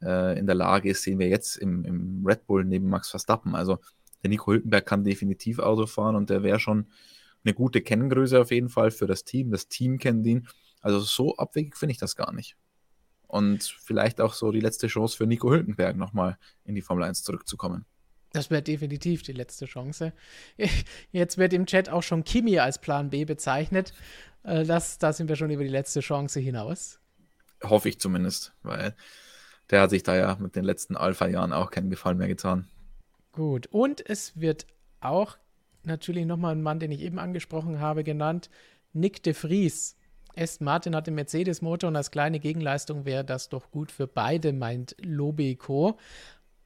[0.00, 3.54] äh, in der Lage ist, sehen wir jetzt im, im, Red Bull neben Max Verstappen.
[3.54, 3.80] Also
[4.22, 6.86] der Nico Hülkenberg kann definitiv Auto fahren und der wäre schon
[7.44, 9.50] eine gute Kenngröße auf jeden Fall für das Team.
[9.50, 10.48] Das Team kennt ihn.
[10.80, 12.56] Also so abwegig finde ich das gar nicht.
[13.26, 17.24] Und vielleicht auch so die letzte Chance für Nico Hülkenberg nochmal in die Formel 1
[17.24, 17.84] zurückzukommen.
[18.32, 20.12] Das wäre definitiv die letzte Chance.
[21.12, 23.94] Jetzt wird im Chat auch schon Kimi als Plan B bezeichnet.
[24.42, 27.00] Äh, das, da sind wir schon über die letzte Chance hinaus.
[27.62, 28.94] Hoffe ich zumindest, weil
[29.70, 32.68] der hat sich da ja mit den letzten Alpha-Jahren auch keinen Gefallen mehr getan.
[33.32, 34.66] Gut, und es wird
[35.00, 35.36] auch
[35.84, 38.50] natürlich nochmal ein Mann, den ich eben angesprochen habe, genannt,
[38.92, 39.96] Nick de Vries.
[40.36, 44.52] Aston Martin hat den Mercedes-Motor und als kleine Gegenleistung wäre das doch gut für beide,
[44.52, 45.98] meint Lobico.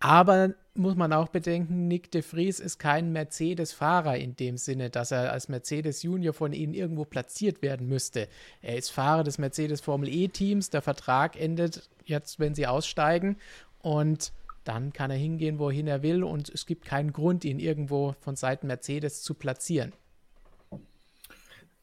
[0.02, 5.12] Aber muss man auch bedenken, Nick de Vries ist kein Mercedes-Fahrer in dem Sinne, dass
[5.12, 8.26] er als Mercedes Junior von ihnen irgendwo platziert werden müsste.
[8.62, 10.70] Er ist Fahrer des Mercedes Formel E-Teams.
[10.70, 13.36] Der Vertrag endet jetzt, wenn sie aussteigen.
[13.78, 14.32] Und
[14.64, 16.24] dann kann er hingehen, wohin er will.
[16.24, 19.92] Und es gibt keinen Grund, ihn irgendwo von Seiten Mercedes zu platzieren.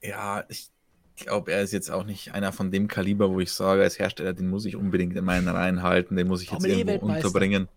[0.02, 0.72] Ja, ich
[1.16, 4.34] glaube, er ist jetzt auch nicht einer von dem Kaliber, wo ich sage, als Hersteller,
[4.34, 7.70] den muss ich unbedingt in meinen Reihen halten, den muss ich jetzt Formel irgendwo unterbringen.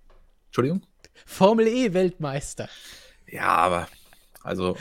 [0.53, 0.83] Entschuldigung?
[1.25, 2.69] Formel E Weltmeister.
[3.27, 3.89] Ja, aber
[4.43, 4.77] also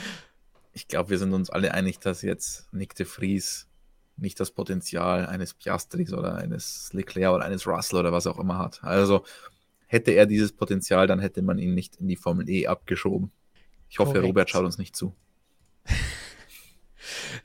[0.74, 3.70] ich glaube, wir sind uns alle einig, dass jetzt Nick de Vries
[4.18, 8.58] nicht das Potenzial eines Piastris oder eines Leclerc oder eines Russell oder was auch immer
[8.58, 8.84] hat.
[8.84, 9.24] Also
[9.88, 13.32] hätte er dieses Potenzial, dann hätte man ihn nicht in die Formel E abgeschoben.
[13.90, 14.28] Ich hoffe, Korrekt.
[14.28, 15.16] Robert schaut uns nicht zu.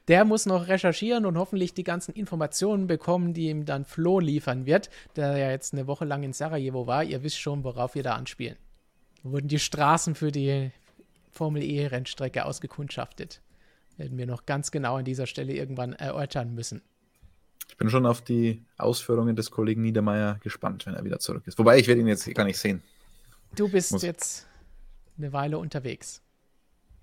[0.08, 4.64] Der muss noch recherchieren und hoffentlich die ganzen Informationen bekommen, die ihm dann Flo liefern
[4.64, 7.02] wird, der ja jetzt eine Woche lang in Sarajevo war.
[7.02, 8.56] Ihr wisst schon, worauf wir da anspielen.
[9.22, 10.70] Da wurden die Straßen für die
[11.32, 13.40] Formel E-Rennstrecke ausgekundschaftet.
[13.96, 16.82] Werden wir noch ganz genau an dieser Stelle irgendwann erörtern müssen.
[17.68, 21.58] Ich bin schon auf die Ausführungen des Kollegen Niedermeyer gespannt, wenn er wieder zurück ist.
[21.58, 22.82] Wobei ich werde ihn jetzt gar nicht sehen.
[23.56, 24.02] Du bist Muss.
[24.02, 24.46] jetzt
[25.18, 26.22] eine Weile unterwegs.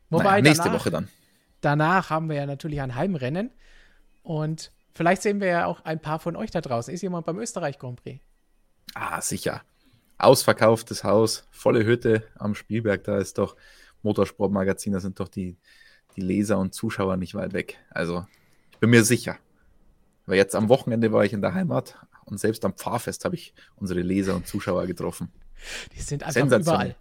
[0.10, 1.10] Wobei naja, nächste danach, Woche dann.
[1.64, 3.50] Danach haben wir ja natürlich ein Heimrennen
[4.22, 6.94] und vielleicht sehen wir ja auch ein paar von euch da draußen.
[6.94, 8.22] Ist jemand beim Österreich Grand Prix?
[8.96, 9.62] Ah, sicher.
[10.18, 13.56] Ausverkauftes Haus, volle Hütte am Spielberg, da ist doch
[14.02, 15.56] Motorsportmagazin, da sind doch die,
[16.18, 17.80] die Leser und Zuschauer nicht weit weg.
[17.92, 18.26] Also,
[18.72, 19.38] ich bin mir sicher.
[20.26, 23.54] Weil jetzt am Wochenende war ich in der Heimat und selbst am Pfarrfest habe ich
[23.78, 25.32] unsere Leser und Zuschauer getroffen.
[25.96, 26.98] Die sind einfach überall.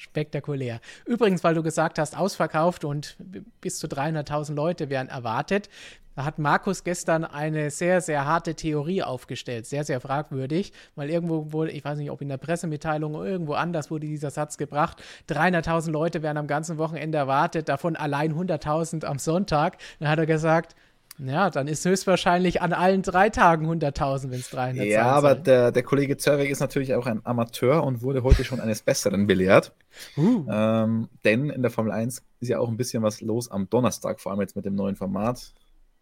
[0.00, 0.80] Spektakulär.
[1.04, 3.16] Übrigens, weil du gesagt hast, ausverkauft und
[3.60, 5.68] bis zu 300.000 Leute werden erwartet.
[6.16, 9.66] Da hat Markus gestern eine sehr, sehr harte Theorie aufgestellt.
[9.66, 13.52] Sehr, sehr fragwürdig, weil irgendwo wurde, ich weiß nicht, ob in der Pressemitteilung oder irgendwo
[13.52, 15.02] anders wurde dieser Satz gebracht.
[15.28, 19.76] 300.000 Leute werden am ganzen Wochenende erwartet, davon allein 100.000 am Sonntag.
[19.98, 20.74] Dann hat er gesagt,
[21.22, 25.72] ja, dann ist höchstwahrscheinlich an allen drei Tagen 100.000, wenn es 300 Ja, aber der,
[25.72, 29.72] der Kollege Zerweg ist natürlich auch ein Amateur und wurde heute schon eines Besseren belehrt.
[30.16, 30.46] Uh.
[30.50, 34.20] Ähm, denn in der Formel 1 ist ja auch ein bisschen was los am Donnerstag,
[34.20, 35.52] vor allem jetzt mit dem neuen Format.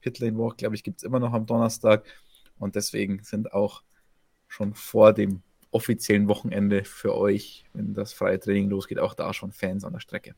[0.00, 2.04] Pitlane Walk, glaube ich, gibt es immer noch am Donnerstag.
[2.58, 3.82] Und deswegen sind auch
[4.46, 9.52] schon vor dem offiziellen Wochenende für euch, wenn das freie Training losgeht, auch da schon
[9.52, 10.34] Fans an der Strecke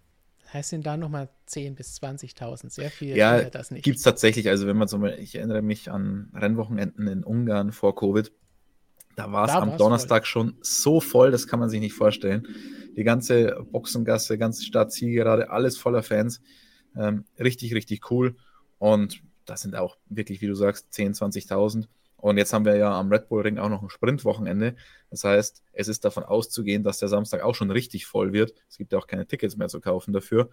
[0.53, 2.71] heißt denn da nochmal 10.000 bis 20.000?
[2.71, 3.85] Sehr viel ja, das nicht.
[3.85, 4.49] Gibt es tatsächlich.
[4.49, 8.33] Also, wenn man zum Beispiel, ich erinnere mich an Rennwochenenden in Ungarn vor Covid.
[9.17, 10.31] Da war es am Donnerstag voll.
[10.31, 12.47] schon so voll, das kann man sich nicht vorstellen.
[12.97, 16.41] Die ganze Boxengasse, ganze Stadt, Zielgerade, alles voller Fans.
[16.97, 18.37] Ähm, richtig, richtig cool.
[18.79, 21.87] Und das sind auch wirklich, wie du sagst, 10.000, 20.000.
[22.21, 24.77] Und jetzt haben wir ja am Red Bull Ring auch noch ein Sprintwochenende.
[25.11, 28.53] Das heißt, es ist davon auszugehen, dass der Samstag auch schon richtig voll wird.
[28.69, 30.51] Es gibt ja auch keine Tickets mehr zu kaufen dafür.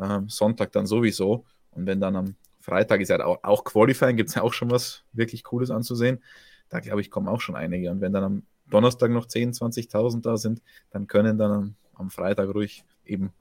[0.00, 1.44] Ähm, Sonntag dann sowieso.
[1.72, 4.70] Und wenn dann am Freitag ist ja auch, auch Qualifying, gibt es ja auch schon
[4.70, 6.22] was wirklich Cooles anzusehen.
[6.68, 7.90] Da glaube ich, kommen auch schon einige.
[7.90, 12.54] Und wenn dann am Donnerstag noch 10.000, 20.000 da sind, dann können dann am Freitag
[12.54, 13.32] ruhig eben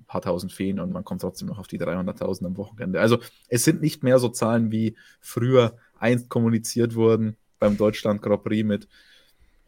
[0.00, 3.00] ein paar tausend fehlen und man kommt trotzdem noch auf die 300.000 am Wochenende.
[3.00, 8.42] Also es sind nicht mehr so Zahlen wie früher einst kommuniziert wurden beim Deutschland Grand
[8.42, 8.88] Prix mit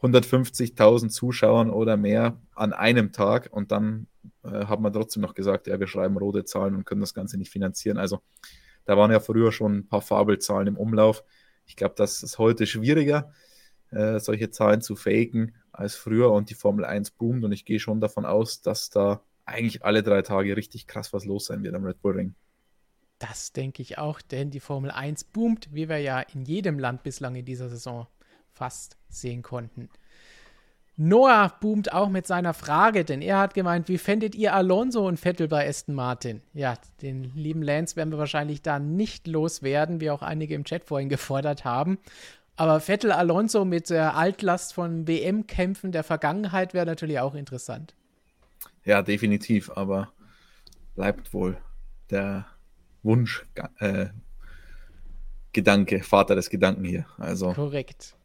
[0.03, 4.09] 150.000 Zuschauern oder mehr an einem Tag und dann
[4.43, 7.39] äh, hat man trotzdem noch gesagt, ja, wir schreiben rote Zahlen und können das Ganze
[7.39, 7.99] nicht finanzieren.
[7.99, 8.21] Also
[8.85, 11.23] da waren ja früher schon ein paar Fabelzahlen im Umlauf.
[11.67, 13.33] Ich glaube, das ist heute schwieriger,
[13.91, 17.79] äh, solche Zahlen zu faken als früher und die Formel 1 boomt und ich gehe
[17.79, 21.75] schon davon aus, dass da eigentlich alle drei Tage richtig krass was los sein wird
[21.75, 22.35] am Red Bull Ring.
[23.19, 27.05] Das denke ich auch, denn die Formel 1 boomt, wie wir ja in jedem Land
[27.05, 28.09] bislang in dieser Saison
[28.53, 29.89] fast sehen konnten.
[30.97, 35.19] Noah boomt auch mit seiner Frage, denn er hat gemeint, wie fändet ihr Alonso und
[35.19, 36.43] Vettel bei Aston Martin?
[36.53, 40.85] Ja, den lieben Lance werden wir wahrscheinlich da nicht loswerden, wie auch einige im Chat
[40.85, 41.99] vorhin gefordert haben.
[42.57, 47.95] Aber Vettel Alonso mit der Altlast von WM-Kämpfen der Vergangenheit wäre natürlich auch interessant.
[48.85, 50.13] Ja, definitiv, aber
[50.95, 51.57] bleibt wohl
[52.11, 52.47] der
[53.03, 53.47] Wunsch,
[53.79, 54.07] äh,
[55.53, 57.07] Gedanke, Vater des Gedanken hier.
[57.19, 57.53] Also.
[57.53, 58.17] Korrekt.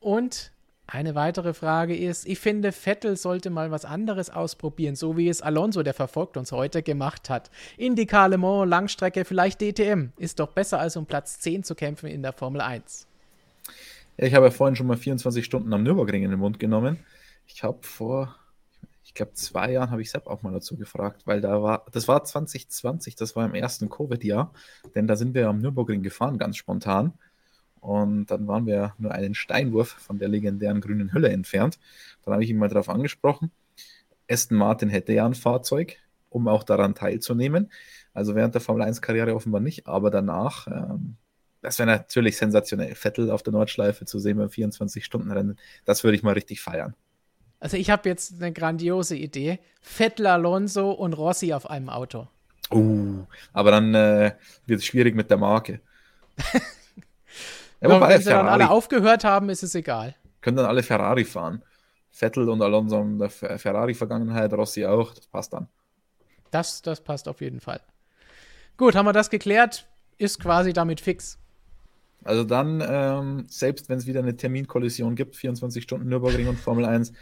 [0.00, 0.52] Und
[0.86, 5.40] eine weitere Frage ist, ich finde, Vettel sollte mal was anderes ausprobieren, so wie es
[5.40, 7.50] Alonso, der verfolgt uns heute, gemacht hat.
[7.78, 10.12] Indycar Le Mans, Langstrecke, vielleicht DTM.
[10.18, 13.06] Ist doch besser, als um Platz 10 zu kämpfen in der Formel 1.
[14.18, 16.98] Ja, ich habe ja vorhin schon mal 24 Stunden am Nürburgring in den Mund genommen.
[17.46, 18.36] Ich habe vor
[19.14, 22.08] ich glaube, zwei Jahren habe ich Sepp auch mal dazu gefragt, weil da war, das
[22.08, 24.52] war 2020, das war im ersten Covid-Jahr,
[24.96, 27.12] denn da sind wir am Nürburgring gefahren, ganz spontan.
[27.78, 31.78] Und dann waren wir nur einen Steinwurf von der legendären grünen Hülle entfernt.
[32.24, 33.52] Dann habe ich ihn mal darauf angesprochen.
[34.28, 35.96] Aston Martin hätte ja ein Fahrzeug,
[36.28, 37.70] um auch daran teilzunehmen.
[38.14, 41.18] Also während der Formel 1-Karriere offenbar nicht, aber danach, ähm,
[41.60, 45.56] das wäre natürlich sensationell, Vettel auf der Nordschleife zu sehen beim 24-Stunden-Rennen.
[45.84, 46.96] Das würde ich mal richtig feiern.
[47.64, 49.58] Also ich habe jetzt eine grandiose Idee.
[49.80, 52.28] Vettel, Alonso und Rossi auf einem Auto.
[52.70, 53.24] Uh,
[53.54, 54.34] aber dann äh,
[54.66, 55.80] wird es schwierig mit der Marke.
[57.80, 60.14] ja, wenn sie dann alle aufgehört haben, ist es egal.
[60.42, 61.62] Können dann alle Ferrari fahren.
[62.10, 65.14] Vettel und Alonso haben der Ferrari-Vergangenheit, Rossi auch.
[65.14, 65.66] Das passt dann.
[66.50, 67.80] Das, das passt auf jeden Fall.
[68.76, 69.86] Gut, haben wir das geklärt?
[70.18, 71.38] Ist quasi damit fix.
[72.24, 76.86] Also dann, ähm, selbst wenn es wieder eine Terminkollision gibt, 24 Stunden Nürburgring und Formel
[76.86, 77.12] 1,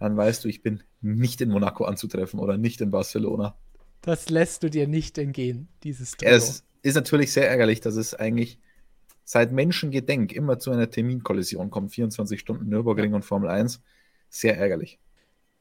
[0.00, 3.54] dann weißt du, ich bin nicht in Monaco anzutreffen oder nicht in Barcelona.
[4.00, 6.30] Das lässt du dir nicht entgehen, dieses Trio.
[6.30, 8.58] Es ist natürlich sehr ärgerlich, dass es eigentlich
[9.24, 11.92] seit Menschengedenk immer zu einer Terminkollision kommt.
[11.92, 13.82] 24 Stunden Nürburgring und Formel 1.
[14.30, 14.98] Sehr ärgerlich.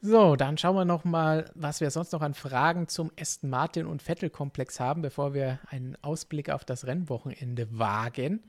[0.02, 3.86] So, dann schauen wir noch mal, was wir sonst noch an Fragen zum Aston Martin
[3.86, 8.42] und Vettel-Komplex haben, bevor wir einen Ausblick auf das Rennwochenende wagen.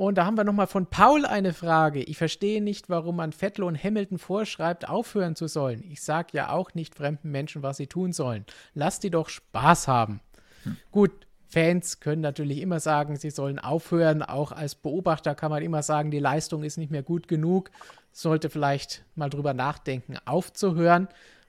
[0.00, 2.02] Und da haben wir nochmal von Paul eine Frage.
[2.02, 5.84] Ich verstehe nicht, warum man Vettel und Hamilton vorschreibt, aufhören zu sollen.
[5.90, 8.46] Ich sage ja auch nicht fremden Menschen, was sie tun sollen.
[8.72, 10.22] Lass die doch Spaß haben.
[10.62, 10.78] Hm.
[10.90, 14.22] Gut, Fans können natürlich immer sagen, sie sollen aufhören.
[14.22, 17.70] Auch als Beobachter kann man immer sagen, die Leistung ist nicht mehr gut genug.
[18.10, 21.08] Sollte vielleicht mal drüber nachdenken, aufzuhören.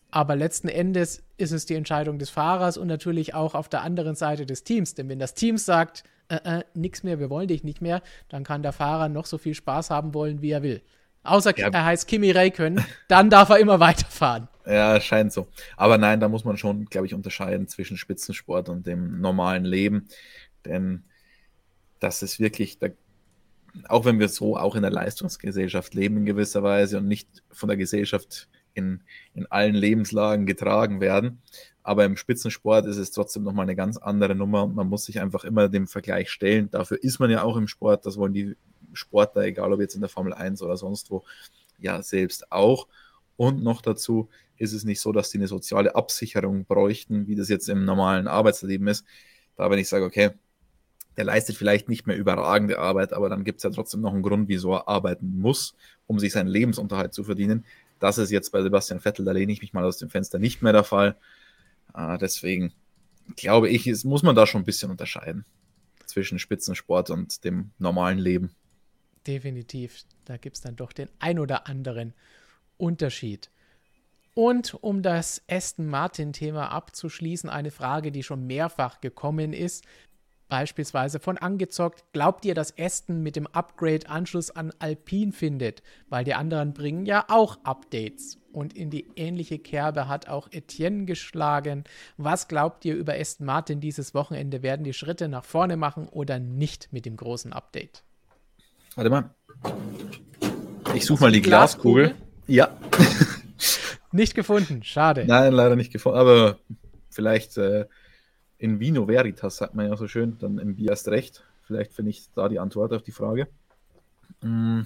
[0.09, 4.15] Aber letzten Endes ist es die Entscheidung des Fahrers und natürlich auch auf der anderen
[4.15, 4.93] Seite des Teams.
[4.93, 8.43] Denn wenn das Team sagt, äh, äh, nix mehr, wir wollen dich nicht mehr, dann
[8.43, 10.81] kann der Fahrer noch so viel Spaß haben wollen, wie er will.
[11.23, 11.69] Außer ja.
[11.69, 14.47] er heißt Kimi Räikkönen, dann darf er immer weiterfahren.
[14.65, 15.47] Ja, scheint so.
[15.75, 20.07] Aber nein, da muss man schon, glaube ich, unterscheiden zwischen Spitzensport und dem normalen Leben.
[20.65, 21.03] Denn
[21.99, 22.87] das ist wirklich, da,
[23.87, 27.67] auch wenn wir so auch in der Leistungsgesellschaft leben in gewisser Weise und nicht von
[27.67, 31.41] der Gesellschaft in, in allen Lebenslagen getragen werden,
[31.83, 35.19] aber im Spitzensport ist es trotzdem nochmal eine ganz andere Nummer und man muss sich
[35.19, 36.69] einfach immer dem Vergleich stellen.
[36.69, 38.55] Dafür ist man ja auch im Sport, das wollen die
[38.93, 41.23] Sportler, egal ob jetzt in der Formel 1 oder sonst wo,
[41.79, 42.87] ja selbst auch.
[43.35, 47.49] Und noch dazu ist es nicht so, dass die eine soziale Absicherung bräuchten, wie das
[47.49, 49.05] jetzt im normalen Arbeitsleben ist.
[49.55, 50.31] Da wenn ich sage, okay,
[51.17, 54.21] der leistet vielleicht nicht mehr überragende Arbeit, aber dann gibt es ja trotzdem noch einen
[54.21, 55.75] Grund, wieso er arbeiten muss,
[56.07, 57.65] um sich seinen Lebensunterhalt zu verdienen.
[57.99, 60.61] Das ist jetzt bei Sebastian Vettel, da lehne ich mich mal aus dem Fenster, nicht
[60.61, 61.17] mehr der Fall.
[61.95, 62.73] Äh, deswegen
[63.35, 65.45] glaube ich, es muss man da schon ein bisschen unterscheiden
[66.05, 68.51] zwischen Spitzensport und dem normalen Leben.
[69.25, 70.03] Definitiv.
[70.25, 72.13] Da gibt es dann doch den ein oder anderen
[72.77, 73.49] Unterschied.
[74.33, 79.85] Und um das Aston Martin-Thema abzuschließen, eine Frage, die schon mehrfach gekommen ist
[80.51, 85.81] beispielsweise von angezockt, glaubt ihr, dass Aston mit dem Upgrade Anschluss an Alpine findet?
[86.09, 88.37] Weil die anderen bringen ja auch Updates.
[88.51, 91.85] Und in die ähnliche Kerbe hat auch Etienne geschlagen.
[92.17, 94.61] Was glaubt ihr über Aston Martin dieses Wochenende?
[94.61, 98.03] Werden die Schritte nach vorne machen oder nicht mit dem großen Update?
[98.95, 99.29] Warte mal.
[100.93, 102.07] Ich suche mal die Glaskugel.
[102.07, 102.27] Glaskugel.
[102.47, 102.77] Ja.
[104.11, 105.23] nicht gefunden, schade.
[105.25, 106.57] Nein, leider nicht gefunden, aber
[107.09, 107.85] vielleicht äh,
[108.61, 111.43] in Vino Veritas, sagt man ja so schön, dann im Bier erst recht.
[111.63, 113.47] Vielleicht finde ich da die Antwort auf die Frage.
[114.41, 114.85] Hm.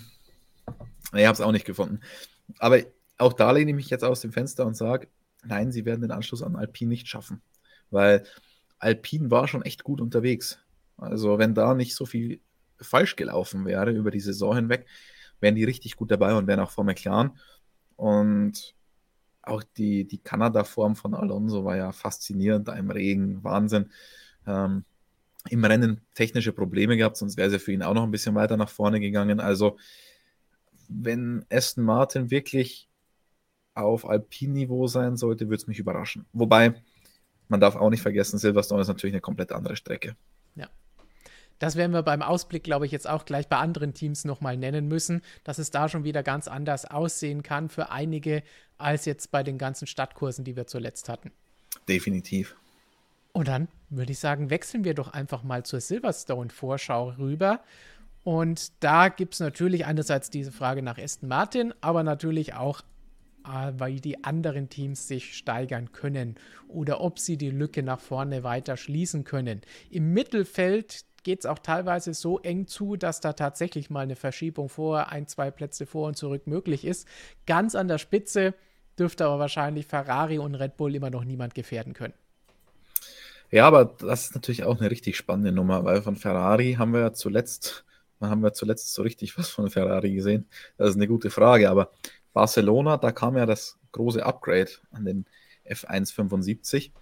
[1.13, 1.99] Ich habe es auch nicht gefunden.
[2.59, 2.79] Aber
[3.17, 5.09] auch da lehne ich mich jetzt aus dem Fenster und sage,
[5.43, 7.41] nein, sie werden den Anschluss an Alpine nicht schaffen.
[7.91, 8.25] Weil
[8.79, 10.57] Alpine war schon echt gut unterwegs.
[10.95, 12.39] Also wenn da nicht so viel
[12.79, 14.85] falsch gelaufen wäre über die Saison hinweg,
[15.41, 17.38] wären die richtig gut dabei und wären auch vor McLaren.
[17.97, 18.73] Und
[19.45, 23.91] auch die, die Kanada-Form von Alonso war ja faszinierend, da im Regen, Wahnsinn.
[24.47, 24.84] Ähm,
[25.49, 28.36] Im Rennen technische Probleme gehabt, sonst wäre es ja für ihn auch noch ein bisschen
[28.36, 29.39] weiter nach vorne gegangen.
[29.39, 29.77] Also,
[30.88, 32.89] wenn Aston Martin wirklich
[33.73, 36.25] auf Alpin-Niveau sein sollte, würde es mich überraschen.
[36.34, 36.81] Wobei,
[37.47, 40.15] man darf auch nicht vergessen, Silverstone ist natürlich eine komplett andere Strecke.
[40.55, 40.69] Ja.
[41.60, 44.88] Das werden wir beim Ausblick, glaube ich, jetzt auch gleich bei anderen Teams nochmal nennen
[44.88, 48.44] müssen, dass es da schon wieder ganz anders aussehen kann für einige
[48.78, 51.32] als jetzt bei den ganzen Stadtkursen, die wir zuletzt hatten.
[51.88, 52.56] Definitiv.
[53.32, 57.62] Und dann würde ich sagen, wechseln wir doch einfach mal zur Silverstone-Vorschau rüber.
[58.24, 62.82] Und da gibt es natürlich einerseits diese Frage nach Aston Martin, aber natürlich auch,
[63.46, 66.36] äh, weil die anderen Teams sich steigern können
[66.68, 69.62] oder ob sie die Lücke nach vorne weiter schließen können.
[69.89, 74.69] Im Mittelfeld geht es auch teilweise so eng zu, dass da tatsächlich mal eine Verschiebung
[74.69, 77.07] vor ein, zwei Plätze vor und zurück möglich ist.
[77.47, 78.53] Ganz an der Spitze
[78.97, 82.13] dürfte aber wahrscheinlich Ferrari und Red Bull immer noch niemand gefährden können.
[83.51, 87.01] Ja, aber das ist natürlich auch eine richtig spannende Nummer, weil von Ferrari haben wir
[87.01, 87.86] ja zuletzt,
[88.21, 90.47] haben wir zuletzt so richtig was von Ferrari gesehen.
[90.78, 91.91] Das ist eine gute Frage, aber
[92.34, 95.26] Barcelona, da kam ja das große Upgrade an den
[95.67, 96.93] F1 75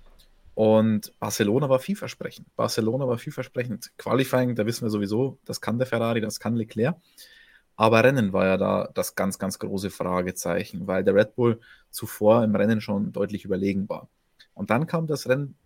[0.55, 2.55] und Barcelona war vielversprechend.
[2.55, 3.91] Barcelona war vielversprechend.
[3.97, 6.95] Qualifying, da wissen wir sowieso, das kann der Ferrari, das kann Leclerc.
[7.75, 12.43] Aber Rennen war ja da das ganz, ganz große Fragezeichen, weil der Red Bull zuvor
[12.43, 14.09] im Rennen schon deutlich überlegen war.
[14.53, 15.57] Und dann kam das Rennen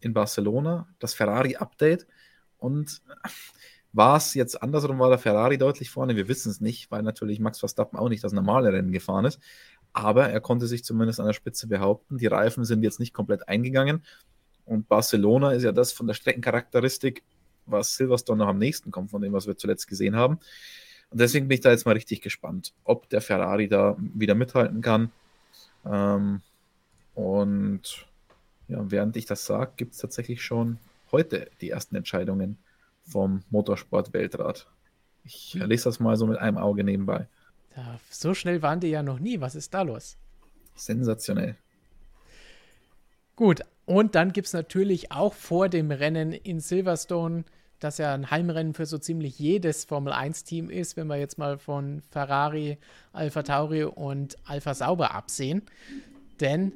[0.00, 2.06] in Barcelona, das Ferrari-Update.
[2.58, 3.00] Und
[3.94, 6.14] war es jetzt andersrum, war der Ferrari deutlich vorne?
[6.14, 9.40] Wir wissen es nicht, weil natürlich Max Verstappen auch nicht das normale Rennen gefahren ist
[9.96, 12.18] aber er konnte sich zumindest an der Spitze behaupten.
[12.18, 14.02] Die Reifen sind jetzt nicht komplett eingegangen
[14.66, 17.22] Und Barcelona ist ja das von der Streckencharakteristik,
[17.64, 20.38] was Silverstone noch am nächsten kommt, von dem, was wir zuletzt gesehen haben.
[21.08, 24.82] Und deswegen bin ich da jetzt mal richtig gespannt, ob der Ferrari da wieder mithalten
[24.82, 25.12] kann.
[25.86, 26.42] Ähm,
[27.14, 28.06] und
[28.68, 30.78] ja, während ich das sage, gibt es tatsächlich schon
[31.10, 32.58] heute die ersten Entscheidungen
[33.02, 34.66] vom Motorsport-Weltrat.
[35.24, 37.28] Ich lese das mal so mit einem Auge nebenbei.
[38.10, 39.40] So schnell waren die ja noch nie.
[39.40, 40.16] Was ist da los?
[40.74, 41.56] Sensationell.
[43.34, 47.44] Gut, und dann gibt es natürlich auch vor dem Rennen in Silverstone,
[47.78, 52.02] das ja ein Heimrennen für so ziemlich jedes Formel-1-Team ist, wenn wir jetzt mal von
[52.10, 52.78] Ferrari,
[53.12, 55.62] Alpha Tauri und Alpha Sauber absehen.
[56.40, 56.72] Denn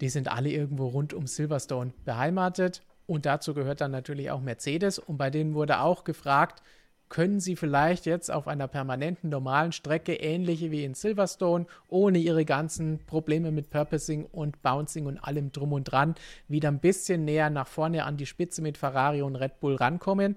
[0.00, 2.82] die sind alle irgendwo rund um Silverstone beheimatet.
[3.06, 4.98] Und dazu gehört dann natürlich auch Mercedes.
[4.98, 6.62] Und bei denen wurde auch gefragt,
[7.10, 12.46] können sie vielleicht jetzt auf einer permanenten normalen Strecke, ähnliche wie in Silverstone, ohne ihre
[12.46, 16.14] ganzen Probleme mit Purposing und Bouncing und allem drum und dran,
[16.48, 20.36] wieder ein bisschen näher nach vorne an die Spitze mit Ferrari und Red Bull rankommen.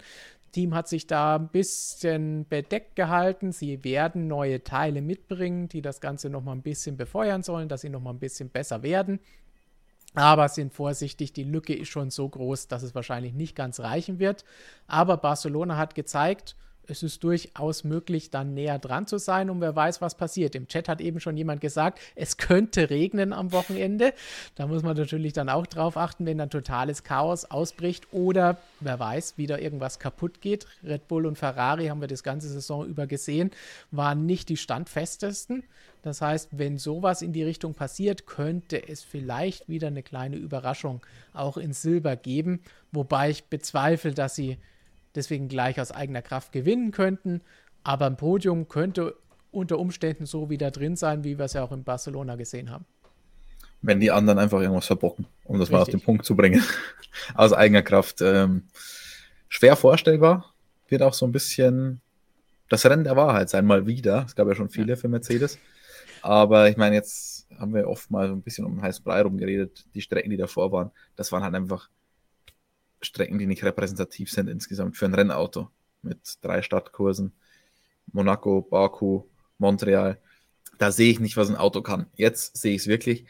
[0.52, 3.52] Team hat sich da ein bisschen bedeckt gehalten.
[3.52, 7.90] Sie werden neue Teile mitbringen, die das Ganze nochmal ein bisschen befeuern sollen, dass sie
[7.90, 9.20] nochmal ein bisschen besser werden.
[10.16, 14.20] Aber sind vorsichtig, die Lücke ist schon so groß, dass es wahrscheinlich nicht ganz reichen
[14.20, 14.46] wird.
[14.88, 16.56] Aber Barcelona hat gezeigt,
[16.88, 20.56] es ist durchaus möglich, dann näher dran zu sein und wer weiß, was passiert.
[20.56, 24.14] Im Chat hat eben schon jemand gesagt, es könnte regnen am Wochenende.
[24.56, 29.00] Da muss man natürlich dann auch drauf achten, wenn dann totales Chaos ausbricht oder wer
[29.00, 30.68] weiß, wieder irgendwas kaputt geht.
[30.84, 33.52] Red Bull und Ferrari haben wir das ganze Saison über gesehen,
[33.92, 35.64] waren nicht die standfestesten.
[36.02, 41.02] Das heißt, wenn sowas in die Richtung passiert, könnte es vielleicht wieder eine kleine Überraschung
[41.34, 42.62] auch in Silber geben.
[42.92, 44.58] Wobei ich bezweifle, dass sie
[45.16, 47.42] deswegen gleich aus eigener Kraft gewinnen könnten.
[47.84, 49.16] Aber ein Podium könnte
[49.52, 52.86] unter Umständen so wieder drin sein, wie wir es ja auch in Barcelona gesehen haben.
[53.82, 55.74] Wenn die anderen einfach irgendwas verbocken, um das Richtig.
[55.74, 56.64] mal auf den Punkt zu bringen.
[57.36, 58.22] aus eigener Kraft.
[58.22, 58.64] Ähm,
[59.50, 60.54] schwer vorstellbar.
[60.88, 62.02] Wird auch so ein bisschen
[62.70, 64.24] das Rennen der Wahrheit sein, mal wieder.
[64.26, 64.96] Es gab ja schon viele ja.
[64.96, 65.60] für Mercedes.
[66.22, 69.22] Aber ich meine, jetzt haben wir oft mal so ein bisschen um den heißen Brei
[69.22, 69.86] rumgeredet.
[69.94, 71.90] Die Strecken, die davor waren, das waren halt einfach
[73.06, 75.70] Strecken, die nicht repräsentativ sind insgesamt für ein Rennauto.
[76.02, 77.34] Mit drei Stadtkursen.
[78.12, 79.24] Monaco, Baku,
[79.58, 80.20] Montreal.
[80.78, 82.08] Da sehe ich nicht, was ein Auto kann.
[82.16, 83.26] Jetzt sehe ich es wirklich.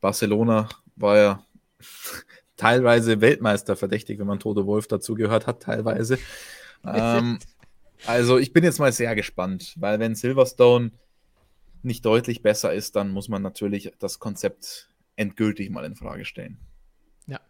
[0.00, 1.46] Barcelona war ja
[2.56, 6.18] teilweise Weltmeister verdächtig, wenn man Toto Wolf dazu gehört hat, teilweise.
[6.84, 7.38] ähm,
[8.06, 10.92] also ich bin jetzt mal sehr gespannt, weil wenn Silverstone
[11.82, 16.58] nicht deutlich besser ist, dann muss man natürlich das Konzept endgültig mal in Frage stellen.
[17.26, 17.40] Ja,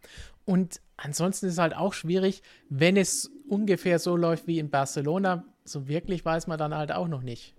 [0.45, 5.45] und ansonsten ist es halt auch schwierig, wenn es ungefähr so läuft wie in Barcelona,
[5.65, 7.55] so wirklich weiß man dann halt auch noch nicht.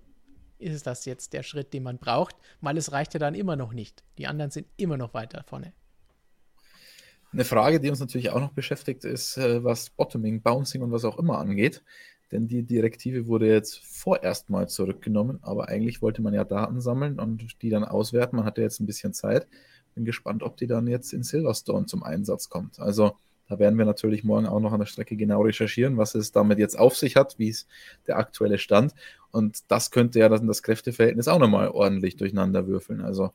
[0.59, 2.35] Ist das jetzt der Schritt, den man braucht?
[2.61, 4.03] Weil es reicht ja dann immer noch nicht.
[4.17, 5.73] Die anderen sind immer noch weiter vorne.
[7.33, 11.03] Eine Frage, die uns natürlich auch noch beschäftigt, ist, äh, was Bottoming, Bouncing und was
[11.03, 11.83] auch immer angeht.
[12.31, 17.19] Denn die Direktive wurde jetzt vorerst mal zurückgenommen, aber eigentlich wollte man ja Daten sammeln
[17.19, 18.37] und die dann auswerten.
[18.37, 19.47] Man hatte jetzt ein bisschen Zeit.
[19.95, 22.79] Bin gespannt, ob die dann jetzt in Silverstone zum Einsatz kommt.
[22.79, 23.17] Also
[23.47, 26.59] da werden wir natürlich morgen auch noch an der Strecke genau recherchieren, was es damit
[26.59, 27.67] jetzt auf sich hat, wie ist
[28.07, 28.93] der aktuelle Stand.
[29.31, 33.01] Und das könnte ja dann das Kräfteverhältnis auch nochmal ordentlich durcheinander würfeln.
[33.01, 33.31] Also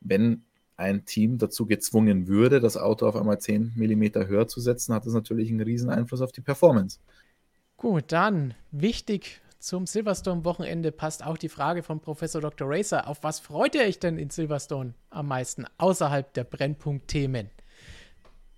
[0.00, 0.44] wenn
[0.76, 5.04] ein Team dazu gezwungen würde, das Auto auf einmal 10 mm höher zu setzen, hat
[5.04, 6.98] das natürlich einen riesen Einfluss auf die Performance.
[7.76, 12.66] Gut, dann wichtig zum Silverstone-Wochenende passt auch die Frage von Professor Dr.
[12.68, 13.06] Racer.
[13.06, 17.50] Auf was freut ihr euch denn in Silverstone am meisten außerhalb der Brennpunktthemen?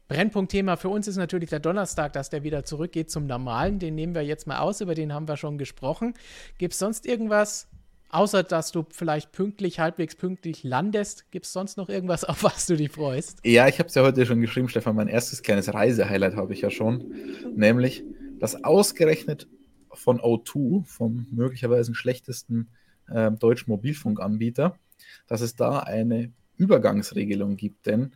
[0.07, 3.81] Brennpunktthema für uns ist natürlich der Donnerstag, dass der wieder zurückgeht zum Normalen.
[3.81, 6.15] Den nehmen wir jetzt mal aus, über den haben wir schon gesprochen.
[6.59, 7.67] Gibt es sonst irgendwas,
[8.11, 11.33] außer dass du vielleicht pünktlich, halbwegs pünktlich landest?
[11.33, 13.41] Gibt es sonst noch irgendwas, auf was du dich freust?
[13.45, 14.95] Ja, ich habe es ja heute schon geschrieben, Stefan.
[14.95, 17.13] Mein erstes kleines Reisehighlight habe ich ja schon.
[17.57, 18.05] Nämlich,
[18.39, 19.49] dass ausgerechnet
[19.95, 22.69] von O2, vom möglicherweise schlechtesten
[23.09, 24.79] äh, deutschen Mobilfunkanbieter,
[25.27, 28.13] dass es da eine Übergangsregelung gibt, denn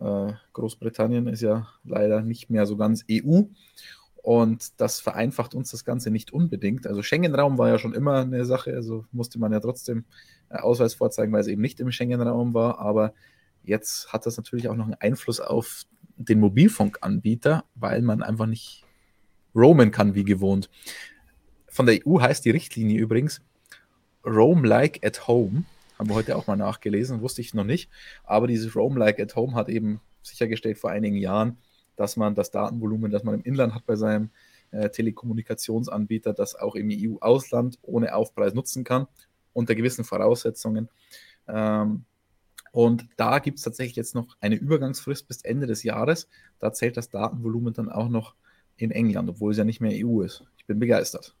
[0.00, 3.42] äh, Großbritannien ist ja leider nicht mehr so ganz EU
[4.22, 6.86] und das vereinfacht uns das Ganze nicht unbedingt.
[6.86, 10.04] Also Schengen-Raum war ja schon immer eine Sache, also musste man ja trotzdem
[10.50, 13.14] äh, Ausweis vorzeigen, weil es eben nicht im Schengen-Raum war, aber
[13.62, 15.84] jetzt hat das natürlich auch noch einen Einfluss auf
[16.16, 18.84] den Mobilfunkanbieter, weil man einfach nicht
[19.54, 20.70] roamen kann wie gewohnt.
[21.68, 23.40] Von der EU heißt die Richtlinie übrigens
[24.24, 25.64] Roam like at home.
[25.98, 27.90] Haben wir heute auch mal nachgelesen, wusste ich noch nicht.
[28.24, 31.58] Aber dieses Roam like at home hat eben sichergestellt vor einigen Jahren,
[31.96, 34.30] dass man das Datenvolumen, das man im Inland hat bei seinem
[34.70, 39.06] äh, Telekommunikationsanbieter, das auch im EU-Ausland ohne Aufpreis nutzen kann,
[39.52, 40.88] unter gewissen Voraussetzungen.
[41.48, 42.04] Ähm,
[42.72, 46.28] Und da gibt es tatsächlich jetzt noch eine Übergangsfrist bis Ende des Jahres.
[46.60, 48.34] Da zählt das Datenvolumen dann auch noch
[48.80, 50.44] in England, obwohl es ja nicht mehr EU ist.
[50.56, 51.34] Ich bin begeistert.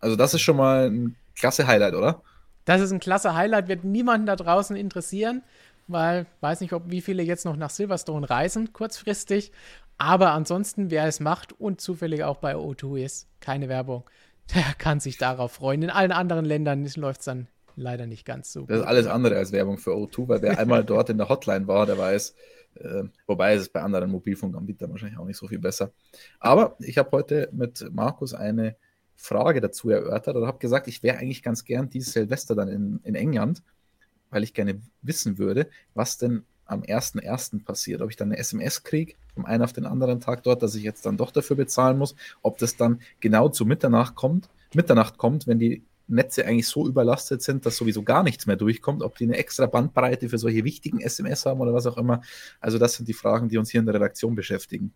[0.00, 2.22] Also das ist schon mal ein klasse Highlight, oder?
[2.64, 5.42] Das ist ein klasse Highlight, wird niemanden da draußen interessieren,
[5.88, 9.52] weil weiß nicht, ob wie viele jetzt noch nach Silverstone reisen, kurzfristig.
[9.96, 14.04] Aber ansonsten, wer es macht und zufällig auch bei O2 ist, keine Werbung,
[14.54, 15.82] der kann sich darauf freuen.
[15.82, 18.66] In allen anderen Ländern läuft es dann leider nicht ganz so.
[18.66, 21.66] Das ist alles andere als Werbung für O2, weil wer einmal dort in der Hotline
[21.66, 22.34] war, der weiß,
[22.80, 25.92] äh, wobei es bei anderen Mobilfunkanbietern wahrscheinlich auch nicht so viel besser.
[26.40, 28.76] Aber ich habe heute mit Markus eine
[29.16, 33.00] Frage dazu erörtert oder habe gesagt, ich wäre eigentlich ganz gern dieses Silvester dann in,
[33.02, 33.62] in England,
[34.30, 37.64] weil ich gerne wissen würde, was denn am 1.1.
[37.64, 38.00] passiert.
[38.00, 40.82] Ob ich dann eine SMS kriege, vom einen auf den anderen Tag dort, dass ich
[40.82, 45.46] jetzt dann doch dafür bezahlen muss, ob das dann genau zu Mitternacht kommt, Mitternacht kommt,
[45.46, 49.24] wenn die Netze eigentlich so überlastet sind, dass sowieso gar nichts mehr durchkommt, ob die
[49.24, 52.22] eine extra Bandbreite für solche wichtigen SMS haben oder was auch immer.
[52.60, 54.92] Also das sind die Fragen, die uns hier in der Redaktion beschäftigen.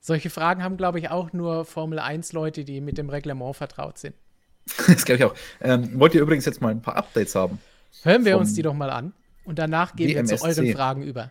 [0.00, 4.14] Solche Fragen haben, glaube ich, auch nur Formel 1-Leute, die mit dem Reglement vertraut sind.
[4.86, 5.34] das glaube ich auch.
[5.60, 7.58] Ähm, wollt ihr übrigens jetzt mal ein paar Updates haben?
[8.02, 9.12] Hören wir uns die doch mal an
[9.44, 10.30] und danach gehen WMSC.
[10.30, 11.30] wir zu euren Fragen über.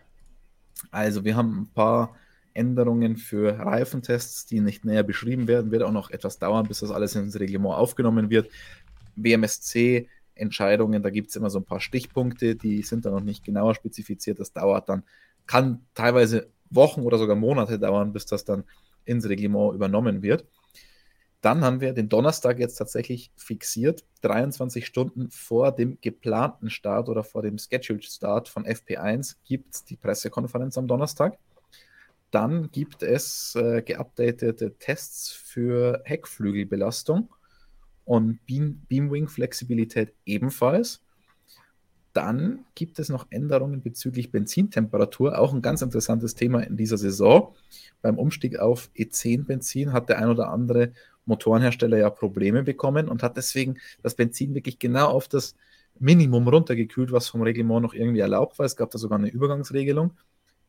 [0.90, 2.14] Also wir haben ein paar
[2.54, 5.70] Änderungen für Reifentests, die nicht näher beschrieben werden.
[5.70, 8.50] Wird auch noch etwas dauern, bis das alles ins Reglement aufgenommen wird.
[9.16, 13.74] WMSC-Entscheidungen, da gibt es immer so ein paar Stichpunkte, die sind da noch nicht genauer
[13.74, 14.40] spezifiziert.
[14.40, 15.04] Das dauert dann,
[15.46, 18.64] kann teilweise Wochen oder sogar Monate dauern, bis das dann
[19.04, 20.46] ins Reglement übernommen wird.
[21.40, 24.04] Dann haben wir den Donnerstag jetzt tatsächlich fixiert.
[24.22, 29.84] 23 Stunden vor dem geplanten Start oder vor dem Scheduled Start von FP1 gibt es
[29.84, 31.38] die Pressekonferenz am Donnerstag.
[32.30, 37.30] Dann gibt es äh, geupdatete Tests für Heckflügelbelastung
[38.10, 41.00] und Beam, Beamwing-Flexibilität ebenfalls.
[42.12, 47.54] Dann gibt es noch Änderungen bezüglich Benzintemperatur, auch ein ganz interessantes Thema in dieser Saison.
[48.02, 50.90] Beim Umstieg auf E10-Benzin hat der ein oder andere
[51.24, 55.54] Motorenhersteller ja Probleme bekommen und hat deswegen das Benzin wirklich genau auf das
[56.00, 58.66] Minimum runtergekühlt, was vom Reglement noch irgendwie erlaubt war.
[58.66, 60.14] Es gab da sogar eine Übergangsregelung.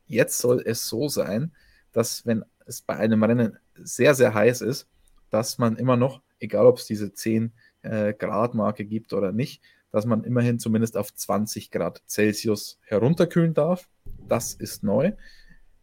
[0.05, 1.53] Jetzt soll es so sein,
[1.91, 4.87] dass wenn es bei einem Rennen sehr, sehr heiß ist,
[5.31, 7.51] dass man immer noch egal ob es diese 10
[7.83, 9.61] äh, Grad Marke gibt oder nicht,
[9.91, 13.87] dass man immerhin zumindest auf 20 Grad Celsius herunterkühlen darf.
[14.27, 15.13] Das ist neu.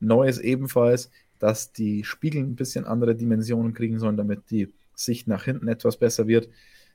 [0.01, 5.29] Neu ist ebenfalls, dass die Spiegel ein bisschen andere Dimensionen kriegen sollen, damit die Sicht
[5.29, 6.49] nach hinten etwas besser wird.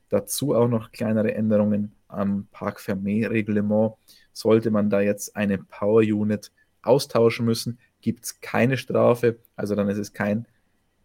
[0.10, 3.94] Dazu auch noch kleinere Änderungen am Park Fermé-Reglement.
[4.34, 6.52] Sollte man da jetzt eine Power Unit
[6.82, 9.38] austauschen müssen, gibt es keine Strafe.
[9.56, 10.46] Also dann ist es kein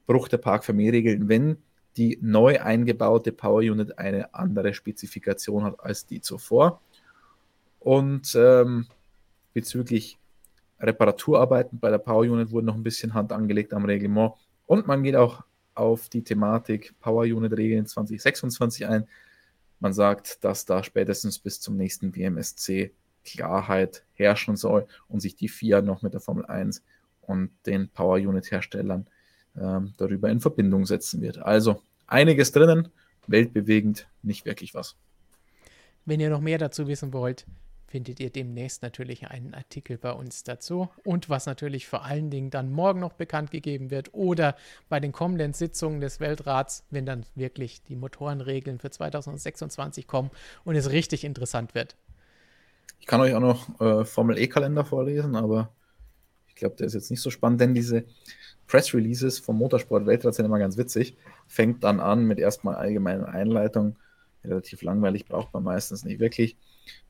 [0.06, 1.58] Bruch der Park Fermé-Regeln, wenn
[1.98, 6.80] die neu eingebaute Power Unit eine andere Spezifikation hat als die zuvor.
[7.80, 8.86] Und ähm,
[9.52, 10.18] bezüglich
[10.80, 14.34] Reparaturarbeiten bei der Power Unit wurden noch ein bisschen Hand angelegt am Reglement.
[14.66, 15.42] Und man geht auch
[15.74, 19.08] auf die Thematik Power Unit Regeln 2026 ein.
[19.80, 22.92] Man sagt, dass da spätestens bis zum nächsten BMSC
[23.24, 26.82] Klarheit herrschen soll und sich die FIA noch mit der Formel 1
[27.22, 29.06] und den Power Unit Herstellern
[29.56, 31.38] ähm, darüber in Verbindung setzen wird.
[31.38, 32.88] Also einiges drinnen,
[33.26, 34.96] weltbewegend, nicht wirklich was.
[36.04, 37.46] Wenn ihr noch mehr dazu wissen wollt,
[37.86, 40.88] findet ihr demnächst natürlich einen Artikel bei uns dazu.
[41.04, 44.56] Und was natürlich vor allen Dingen dann morgen noch bekannt gegeben wird oder
[44.88, 50.30] bei den kommenden Sitzungen des Weltrats, wenn dann wirklich die Motorenregeln für 2026 kommen
[50.64, 51.96] und es richtig interessant wird.
[53.00, 55.72] Ich kann euch auch noch äh, Formel E-Kalender vorlesen, aber
[56.58, 58.04] glaube, der ist jetzt nicht so spannend, denn diese
[58.66, 61.16] Press Releases vom Motorsport Weltrat sind immer ganz witzig.
[61.46, 63.96] Fängt dann an mit erstmal allgemeinen Einleitung.
[64.44, 66.56] Relativ langweilig, braucht man meistens nicht wirklich.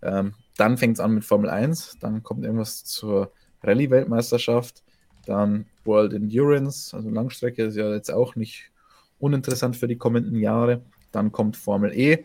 [0.02, 1.98] Ähm, dann fängt es an mit Formel 1.
[2.00, 3.32] Dann kommt irgendwas zur
[3.62, 4.82] Rallye-Weltmeisterschaft.
[5.26, 8.70] Dann World Endurance, also Langstrecke ist ja jetzt auch nicht
[9.18, 10.80] uninteressant für die kommenden Jahre.
[11.12, 12.24] Dann kommt Formel E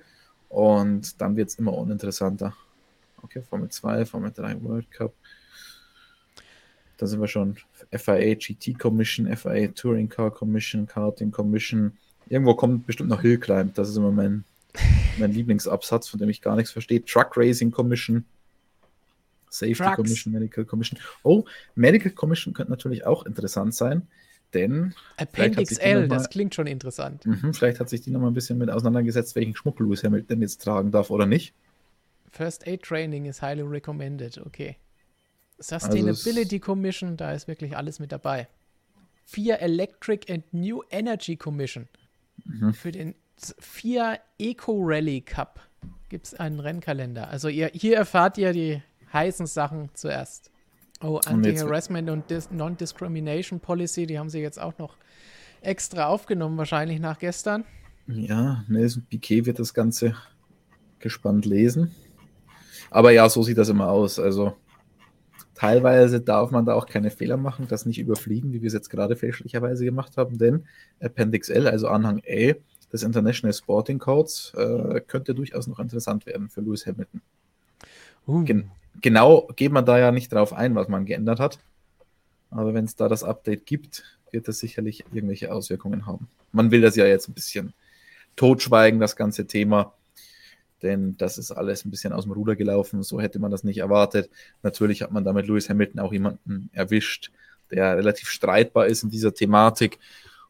[0.50, 2.56] und dann wird es immer uninteressanter.
[3.22, 5.14] Okay, Formel 2, Formel 3 World Cup.
[7.04, 7.58] Da sind wir schon
[7.92, 11.98] FIA GT Commission, FIA Touring Car Commission, Karting Commission.
[12.30, 13.74] Irgendwo kommt bestimmt noch Hill Climb.
[13.74, 14.46] Das ist immer mein,
[15.18, 17.04] mein Lieblingsabsatz, von dem ich gar nichts verstehe.
[17.04, 18.24] Truck Racing Commission.
[19.50, 19.96] Safety Trucks.
[19.98, 20.98] Commission, Medical Commission.
[21.24, 21.44] Oh,
[21.76, 24.08] Medical Commission könnte natürlich auch interessant sein,
[24.54, 24.94] denn.
[25.18, 27.26] Appendix L, das klingt schon interessant.
[27.26, 30.64] Mh, vielleicht hat sich die nochmal ein bisschen mit auseinandergesetzt, welchen Schmuck Lewis Hamilton jetzt
[30.64, 31.54] tragen darf oder nicht.
[32.32, 34.78] First Aid Training is highly recommended, okay.
[35.64, 38.48] Sustainability also Commission, da ist wirklich alles mit dabei.
[39.26, 41.88] Vier Electric and New Energy Commission.
[42.46, 42.74] Mhm.
[42.74, 43.16] Für den
[43.60, 45.60] vier Eco Rally Cup
[46.10, 47.30] gibt es einen Rennkalender.
[47.30, 50.52] Also ihr, hier erfahrt ihr die heißen Sachen zuerst.
[51.02, 54.96] Oh, Anti-Harassment und, und Non-Discrimination Policy, die haben sie jetzt auch noch
[55.62, 57.66] extra aufgenommen, wahrscheinlich nach gestern.
[58.08, 60.16] Ja, Nelson Piquet wird das Ganze
[61.00, 61.92] gespannt lesen.
[62.90, 64.20] Aber ja, so sieht das immer aus.
[64.20, 64.56] Also
[65.56, 68.90] teilweise darf man da auch keine Fehler machen, das nicht überfliegen, wie wir es jetzt
[68.90, 70.66] gerade fälschlicherweise gemacht haben, denn
[71.00, 72.54] Appendix L, also Anhang A
[72.92, 77.22] des International Sporting Codes, äh, könnte durchaus noch interessant werden für Lewis Hamilton.
[78.28, 78.44] Uh.
[78.44, 81.60] Gen genau geht man da ja nicht drauf ein, was man geändert hat.
[82.52, 86.28] Aber wenn es da das Update gibt, wird das sicherlich irgendwelche Auswirkungen haben.
[86.52, 87.74] Man will das ja jetzt ein bisschen
[88.36, 89.94] totschweigen, das ganze Thema.
[90.84, 93.02] Denn das ist alles ein bisschen aus dem Ruder gelaufen.
[93.02, 94.30] So hätte man das nicht erwartet.
[94.62, 97.32] Natürlich hat man damit Lewis Hamilton auch jemanden erwischt,
[97.72, 99.98] der relativ streitbar ist in dieser Thematik.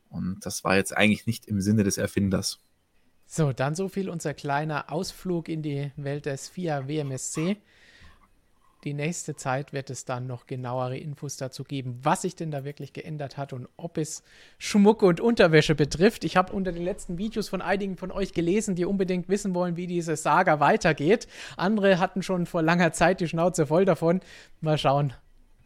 [0.10, 2.60] Und das war jetzt eigentlich nicht im Sinne des Erfinders.
[3.26, 7.58] So, dann so viel unser kleiner Ausflug in die Welt des FIA WMSC.
[8.84, 12.66] Die nächste Zeit wird es dann noch genauere Infos dazu geben, was sich denn da
[12.66, 14.24] wirklich geändert hat und ob es
[14.58, 16.26] Schmuck und Unterwäsche betrifft.
[16.26, 19.78] Ich habe unter den letzten Videos von einigen von euch gelesen, die unbedingt wissen wollen,
[19.78, 21.28] wie diese Saga weitergeht.
[21.56, 24.20] Andere hatten schon vor langer Zeit die Schnauze voll davon.
[24.60, 25.14] Mal schauen,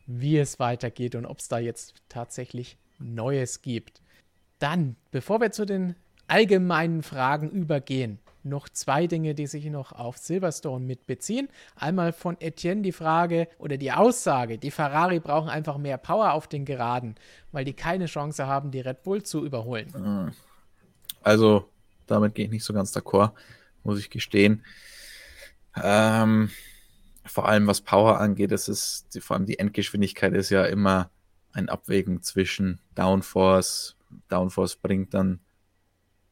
[0.05, 4.01] wie es weitergeht und ob es da jetzt tatsächlich Neues gibt.
[4.59, 5.95] Dann, bevor wir zu den
[6.27, 11.49] allgemeinen Fragen übergehen, noch zwei Dinge, die sich noch auf Silverstone mitbeziehen.
[11.75, 16.47] Einmal von Etienne die Frage oder die Aussage, die Ferrari brauchen einfach mehr Power auf
[16.47, 17.15] den Geraden,
[17.51, 20.29] weil die keine Chance haben, die Red Bull zu überholen.
[20.29, 20.31] Äh,
[21.21, 21.69] also,
[22.05, 23.31] damit gehe ich nicht so ganz d'accord,
[23.83, 24.63] muss ich gestehen.
[25.75, 26.49] Ähm,
[27.25, 31.09] vor allem was Power angeht, das ist die, vor allem die Endgeschwindigkeit ist ja immer
[31.51, 33.95] ein Abwägen zwischen Downforce.
[34.29, 35.39] Downforce bringt dann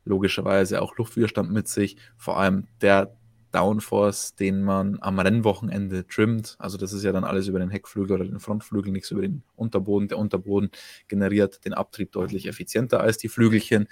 [0.06, 1.98] logischerweise auch Luftwiderstand mit sich.
[2.18, 3.18] Vor allem der
[3.52, 6.58] Downforce, den man am Rennwochenende trimmt.
[6.60, 9.44] Also das ist ja dann alles über den Heckflügel oder den Frontflügel, nichts über den
[9.56, 10.10] Unterboden.
[10.10, 10.70] Der Unterboden
[11.08, 13.88] generiert den Abtrieb deutlich effizienter als die Flügelchen.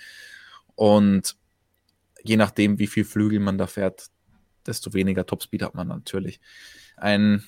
[0.76, 1.38] Und
[2.24, 4.07] je nachdem, wie viel Flügel man da fährt,
[4.66, 6.41] desto weniger Topspeed hat man natürlich.
[6.97, 7.43] Ein,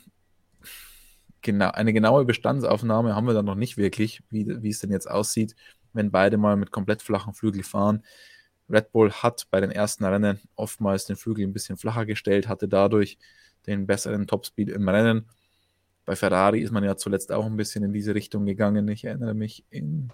[1.41, 5.09] genau, eine genaue Bestandsaufnahme haben wir dann noch nicht wirklich, wie, wie es denn jetzt
[5.09, 5.55] aussieht,
[5.91, 8.03] wenn beide mal mit komplett flachen Flügel fahren.
[8.69, 12.67] Red Bull hat bei den ersten Rennen oftmals den Flügel ein bisschen flacher gestellt, hatte
[12.67, 13.17] dadurch
[13.67, 15.25] den besseren Topspeed im Rennen.
[16.05, 18.87] Bei Ferrari ist man ja zuletzt auch ein bisschen in diese Richtung gegangen.
[18.87, 20.11] Ich erinnere mich, in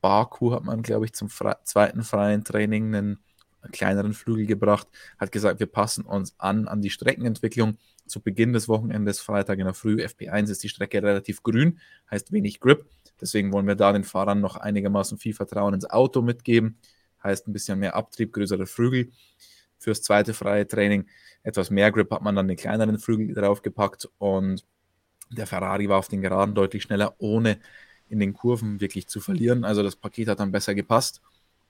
[0.00, 3.18] Baku hat man, glaube ich, zum fre zweiten freien Training einen
[3.72, 4.86] kleineren Flügel gebracht,
[5.18, 7.78] hat gesagt, wir passen uns an an die Streckenentwicklung.
[8.06, 11.78] Zu Beginn des Wochenendes, Freitag in der Früh, FP1 ist die Strecke relativ grün,
[12.10, 12.84] heißt wenig Grip.
[13.18, 16.76] Deswegen wollen wir da den Fahrern noch einigermaßen viel Vertrauen ins Auto mitgeben
[17.24, 19.10] heißt ein bisschen mehr Abtrieb, größere Flügel.
[19.78, 21.06] Fürs zweite freie Training
[21.42, 24.64] etwas mehr Grip hat man dann den kleineren Flügel draufgepackt und
[25.30, 27.58] der Ferrari war auf den Geraden deutlich schneller, ohne
[28.08, 29.64] in den Kurven wirklich zu verlieren.
[29.64, 31.20] Also das Paket hat dann besser gepasst.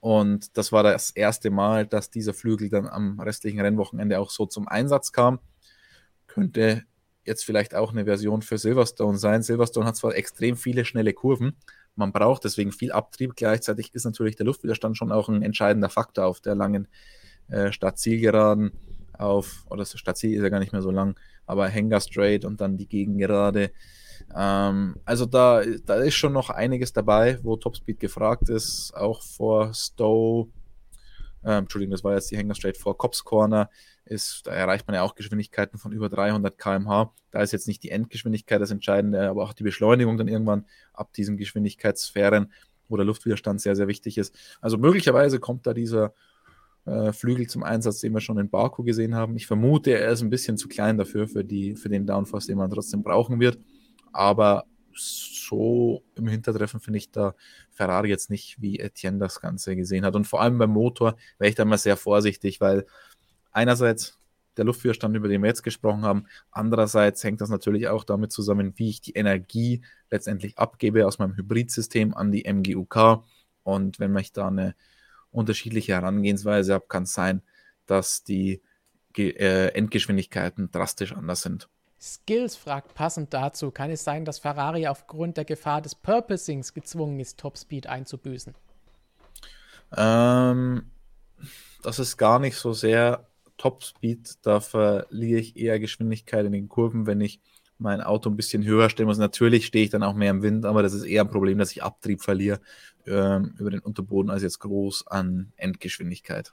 [0.00, 4.44] Und das war das erste Mal, dass dieser Flügel dann am restlichen Rennwochenende auch so
[4.44, 5.38] zum Einsatz kam.
[6.26, 6.84] Könnte
[7.24, 9.42] jetzt vielleicht auch eine Version für Silverstone sein.
[9.42, 11.56] Silverstone hat zwar extrem viele schnelle Kurven,
[11.96, 13.36] man braucht deswegen viel Abtrieb.
[13.36, 16.88] Gleichzeitig ist natürlich der Luftwiderstand schon auch ein entscheidender Faktor auf der langen
[17.48, 18.72] äh, Stadtzielgeraden.
[19.16, 22.60] Auf, oder das Stadtziel ist ja gar nicht mehr so lang, aber Hangar Straight und
[22.60, 23.70] dann die Gegengerade.
[24.34, 29.72] Ähm, also da, da ist schon noch einiges dabei, wo Topspeed gefragt ist, auch vor
[29.72, 30.48] Stowe.
[31.44, 33.70] Äh, Entschuldigung, das war jetzt die Hangar Straight vor Cops Corner
[34.04, 37.12] ist, da erreicht man ja auch Geschwindigkeiten von über 300 km/h.
[37.30, 41.12] Da ist jetzt nicht die Endgeschwindigkeit das Entscheidende, aber auch die Beschleunigung dann irgendwann ab
[41.12, 42.52] diesen Geschwindigkeitssphären,
[42.88, 44.36] wo der Luftwiderstand sehr, sehr wichtig ist.
[44.60, 46.12] Also möglicherweise kommt da dieser
[46.84, 49.36] äh, Flügel zum Einsatz, den wir schon in Baku gesehen haben.
[49.36, 52.58] Ich vermute, er ist ein bisschen zu klein dafür, für, die, für den Downforce, den
[52.58, 53.58] man trotzdem brauchen wird.
[54.12, 57.34] Aber so im Hintertreffen finde ich da
[57.70, 60.14] Ferrari jetzt nicht, wie Etienne das Ganze gesehen hat.
[60.14, 62.86] Und vor allem beim Motor wäre ich da mal sehr vorsichtig, weil
[63.54, 64.18] einerseits
[64.56, 66.26] der Luftwiderstand, über den wir jetzt gesprochen haben.
[66.50, 71.36] Andererseits hängt das natürlich auch damit zusammen, wie ich die Energie letztendlich abgebe aus meinem
[71.36, 73.24] Hybridsystem an die MGUK.
[73.62, 74.74] Und wenn ich da eine
[75.30, 77.42] unterschiedliche Herangehensweise habe, kann es sein,
[77.86, 78.62] dass die
[79.16, 81.68] äh, Endgeschwindigkeiten drastisch anders sind.
[82.00, 87.18] Skills fragt passend dazu, kann es sein, dass Ferrari aufgrund der Gefahr des Purposings gezwungen
[87.18, 88.54] ist, Topspeed einzubüßen?
[89.96, 90.90] Ähm,
[91.82, 93.26] das ist gar nicht so sehr
[93.64, 97.40] Topspeed, da verliere ich eher Geschwindigkeit in den Kurven, wenn ich
[97.78, 99.16] mein Auto ein bisschen höher stellen muss.
[99.16, 101.72] Natürlich stehe ich dann auch mehr im Wind, aber das ist eher ein Problem, dass
[101.72, 102.60] ich Abtrieb verliere
[103.06, 106.52] ähm, über den Unterboden als jetzt groß an Endgeschwindigkeit.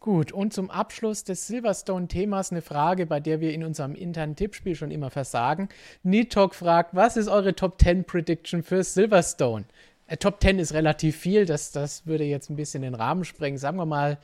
[0.00, 4.74] Gut, und zum Abschluss des Silverstone-Themas eine Frage, bei der wir in unserem internen Tippspiel
[4.74, 5.68] schon immer versagen.
[6.02, 9.66] Nitok fragt, was ist eure Top 10 Prediction für Silverstone?
[10.06, 13.58] Äh, Top 10 ist relativ viel, das, das würde jetzt ein bisschen den Rahmen sprengen.
[13.58, 14.16] Sagen wir mal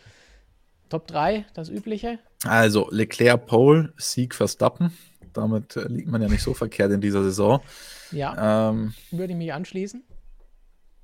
[0.89, 2.19] Top 3, das übliche?
[2.45, 4.93] Also Leclerc Pole, Sieg Verstappen.
[5.33, 7.61] Damit äh, liegt man ja nicht so verkehrt in dieser Saison.
[8.11, 8.71] Ja.
[8.71, 10.03] Ähm, würde ich mich anschließen.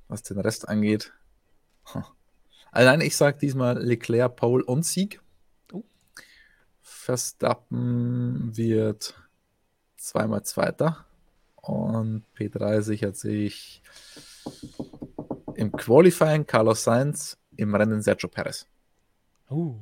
[0.07, 1.13] Was den Rest angeht.
[1.93, 2.03] Huh.
[2.71, 5.21] Allein ich sage diesmal Leclerc, Pole und Sieg.
[5.71, 5.83] Oh.
[6.81, 9.13] Verstappen wird
[9.97, 11.05] zweimal Zweiter
[11.55, 13.81] und P3 sichert sich
[15.55, 18.67] im Qualifying Carlos Sainz, im Rennen Sergio Perez.
[19.49, 19.75] Uh,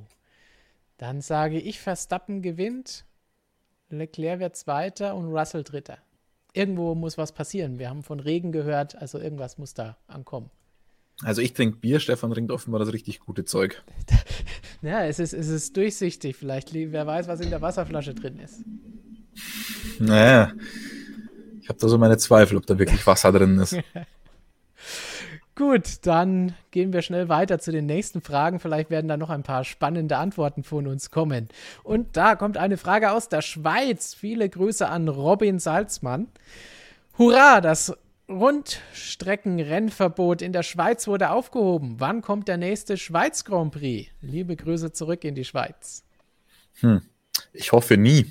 [0.97, 3.05] dann sage ich, Verstappen gewinnt,
[3.89, 5.97] Leclerc wird Zweiter und Russell Dritter.
[6.53, 7.79] Irgendwo muss was passieren.
[7.79, 10.49] Wir haben von Regen gehört, also irgendwas muss da ankommen.
[11.21, 13.83] Also ich trinke Bier, Stefan trinkt offenbar das richtig gute Zeug.
[14.81, 16.35] ja, es ist, es ist durchsichtig.
[16.35, 18.63] Vielleicht, wer weiß, was in der Wasserflasche drin ist.
[19.99, 20.53] Naja,
[21.61, 23.77] ich habe da so meine Zweifel, ob da wirklich Wasser drin ist.
[25.55, 28.59] Gut, dann gehen wir schnell weiter zu den nächsten Fragen.
[28.59, 31.47] Vielleicht werden da noch ein paar spannende Antworten von uns kommen.
[31.83, 34.15] Und da kommt eine Frage aus der Schweiz.
[34.15, 36.29] Viele Grüße an Robin Salzmann.
[37.19, 37.95] Hurra, das
[38.27, 41.97] Rundstreckenrennverbot in der Schweiz wurde aufgehoben.
[41.99, 44.09] Wann kommt der nächste Schweiz Grand Prix?
[44.21, 46.03] Liebe Grüße zurück in die Schweiz.
[46.79, 47.03] Hm.
[47.51, 48.25] Ich hoffe nie.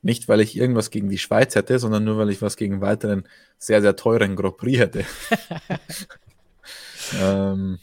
[0.00, 3.28] Nicht, weil ich irgendwas gegen die Schweiz hätte, sondern nur, weil ich was gegen weiteren
[3.58, 5.04] sehr, sehr teuren Grand Prix hätte.
[7.20, 7.78] ähm,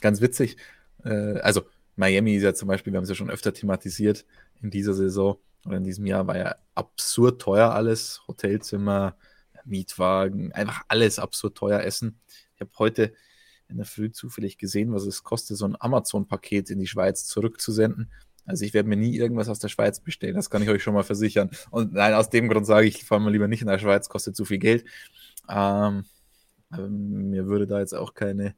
[0.00, 0.56] ganz witzig.
[1.04, 1.62] Äh, also,
[1.96, 4.26] Miami ist ja zum Beispiel, wir haben es ja schon öfter thematisiert
[4.60, 8.22] in dieser Saison oder in diesem Jahr, war ja absurd teuer alles.
[8.28, 9.16] Hotelzimmer,
[9.64, 12.20] Mietwagen, einfach alles absurd teuer essen.
[12.54, 13.12] Ich habe heute
[13.68, 18.10] in der Früh zufällig gesehen, was es kostet, so ein Amazon-Paket in die Schweiz zurückzusenden.
[18.44, 20.94] Also ich werde mir nie irgendwas aus der Schweiz bestellen, das kann ich euch schon
[20.94, 21.50] mal versichern.
[21.70, 24.08] Und nein, aus dem Grund sage ich, ich fahre mal lieber nicht in der Schweiz,
[24.08, 24.84] kostet zu viel Geld.
[25.48, 26.04] Ähm,
[26.70, 28.54] mir würde da jetzt auch keine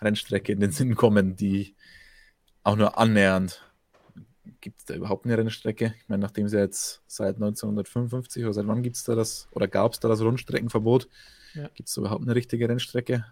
[0.00, 1.74] Rennstrecke in den Sinn kommen, die
[2.64, 3.62] auch nur annähernd
[4.62, 5.94] gibt es da überhaupt eine Rennstrecke?
[6.00, 9.68] Ich meine, nachdem sie jetzt seit 1955 oder seit wann gibt es da das, oder
[9.68, 11.08] gab es da das Rundstreckenverbot,
[11.54, 11.68] ja.
[11.74, 13.26] gibt es überhaupt eine richtige Rennstrecke?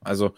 [0.00, 0.34] Also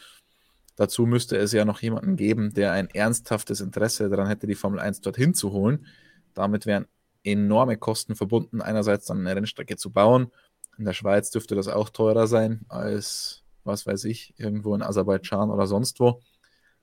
[0.77, 4.81] dazu müsste es ja noch jemanden geben, der ein ernsthaftes Interesse daran hätte, die Formel
[4.81, 5.87] 1 dorthin zu holen.
[6.35, 6.87] Damit wären
[7.25, 10.31] enorme Kosten verbunden, einerseits dann eine Rennstrecke zu bauen.
[10.79, 15.51] In der Schweiz dürfte das auch teurer sein als, was weiß ich, irgendwo in Aserbaidschan
[15.51, 16.23] oder sonst wo.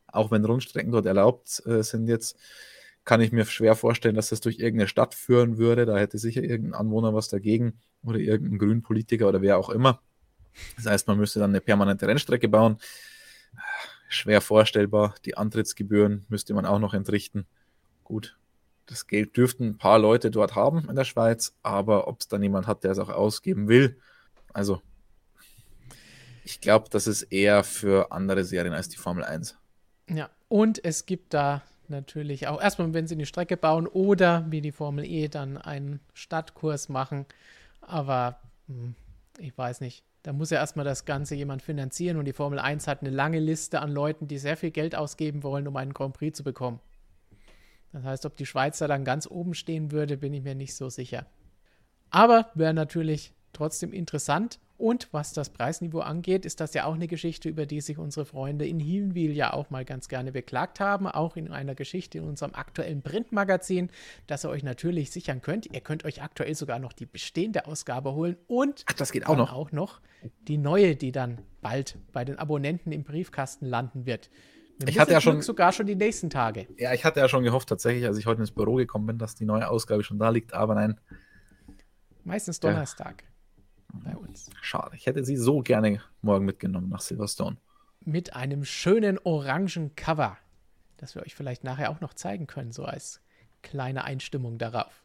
[0.07, 2.37] Auch wenn Rundstrecken dort erlaubt äh, sind jetzt,
[3.05, 5.85] kann ich mir schwer vorstellen, dass das durch irgendeine Stadt führen würde.
[5.85, 10.01] Da hätte sicher irgendein Anwohner was dagegen oder irgendein Grünpolitiker oder wer auch immer.
[10.75, 12.77] Das heißt, man müsste dann eine permanente Rennstrecke bauen.
[14.09, 15.15] Schwer vorstellbar.
[15.25, 17.45] Die Antrittsgebühren müsste man auch noch entrichten.
[18.03, 18.37] Gut,
[18.85, 22.43] das Geld dürften ein paar Leute dort haben in der Schweiz, aber ob es dann
[22.43, 23.97] jemand hat, der es auch ausgeben will,
[24.53, 24.81] also
[26.45, 29.57] ich glaube, das ist eher für andere Serien als die Formel 1.
[30.09, 34.61] Ja, und es gibt da natürlich auch erstmal, wenn sie eine Strecke bauen oder wie
[34.61, 37.25] die Formel E dann einen Stadtkurs machen.
[37.81, 38.95] Aber hm,
[39.39, 40.03] ich weiß nicht.
[40.21, 43.39] Da muss ja erstmal das Ganze jemand finanzieren und die Formel 1 hat eine lange
[43.39, 46.79] Liste an Leuten, die sehr viel Geld ausgeben wollen, um einen Grand Prix zu bekommen.
[47.95, 50.89] Das heißt, ob die Schweizer dann ganz oben stehen würde, bin ich mir nicht so
[50.89, 51.25] sicher.
[52.09, 54.59] Aber wäre natürlich trotzdem interessant.
[54.77, 58.25] Und was das Preisniveau angeht, ist das ja auch eine Geschichte, über die sich unsere
[58.25, 61.07] Freunde in Hienwil ja auch mal ganz gerne beklagt haben.
[61.07, 63.89] Auch in einer Geschichte in unserem aktuellen Printmagazin,
[64.27, 65.73] das ihr euch natürlich sichern könnt.
[65.73, 69.37] Ihr könnt euch aktuell sogar noch die bestehende Ausgabe holen und Ach, das geht auch
[69.37, 69.53] noch.
[69.53, 70.01] auch noch
[70.49, 74.29] die neue, die dann bald bei den Abonnenten im Briefkasten landen wird.
[74.79, 76.67] Mit ich hatte ja schon sogar schon die nächsten Tage.
[76.77, 79.35] Ja, ich hatte ja schon gehofft tatsächlich, als ich heute ins Büro gekommen bin, dass
[79.35, 80.99] die neue Ausgabe schon da liegt, aber nein.
[82.23, 83.23] Meistens Donnerstag.
[83.23, 83.29] Ja
[84.03, 84.49] bei uns.
[84.61, 87.57] Schade, ich hätte sie so gerne morgen mitgenommen nach Silverstone.
[88.01, 90.37] Mit einem schönen orangen Cover,
[90.97, 93.21] das wir euch vielleicht nachher auch noch zeigen können, so als
[93.61, 95.03] kleine Einstimmung darauf.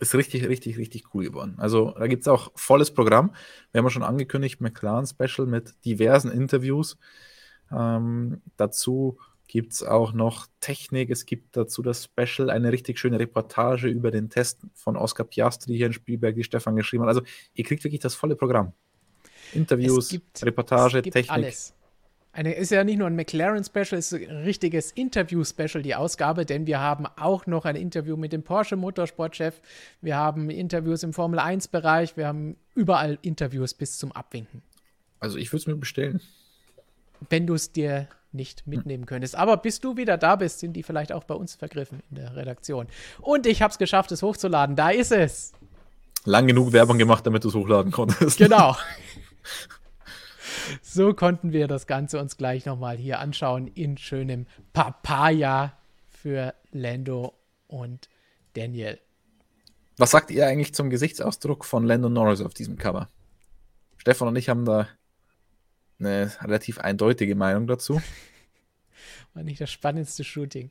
[0.00, 1.54] Ist richtig, richtig, richtig cool geworden.
[1.58, 3.34] Also da gibt es auch volles Programm.
[3.70, 6.96] Wir haben ja schon angekündigt, McLaren-Special mit diversen Interviews.
[7.76, 11.10] Ähm, dazu gibt es auch noch Technik.
[11.10, 15.76] Es gibt dazu das Special, eine richtig schöne Reportage über den Test von Oscar Piastri
[15.76, 17.08] hier in Spielberg, die Stefan geschrieben hat.
[17.08, 17.22] Also
[17.54, 18.72] ihr kriegt wirklich das volle Programm.
[19.52, 21.30] Interviews, gibt, Reportage, Technik.
[21.30, 21.74] Alles.
[22.32, 26.80] Eine, ist ja nicht nur ein McLaren-Special, ist ein richtiges Interview-Special, die Ausgabe, denn wir
[26.80, 29.60] haben auch noch ein Interview mit dem Porsche Motorsportchef.
[30.00, 34.62] Wir haben Interviews im Formel 1-Bereich, wir haben überall Interviews bis zum Abwinken.
[35.20, 36.20] Also ich würde es mir bestellen.
[37.30, 39.36] Wenn du es dir nicht mitnehmen könntest.
[39.36, 42.36] Aber bis du wieder da bist, sind die vielleicht auch bei uns vergriffen in der
[42.36, 42.88] Redaktion.
[43.20, 44.76] Und ich habe es geschafft, es hochzuladen.
[44.76, 45.52] Da ist es.
[46.24, 48.38] Lang genug Werbung gemacht, damit du es hochladen konntest.
[48.38, 48.76] Genau.
[50.82, 55.76] so konnten wir das Ganze uns gleich nochmal hier anschauen in schönem Papaya
[56.08, 57.34] für Lando
[57.68, 58.08] und
[58.54, 58.98] Daniel.
[59.96, 63.08] Was sagt ihr eigentlich zum Gesichtsausdruck von Lando Norris auf diesem Cover?
[63.98, 64.88] Stefan und ich haben da
[65.98, 68.00] eine relativ eindeutige Meinung dazu.
[69.34, 70.70] War nicht das spannendste Shooting.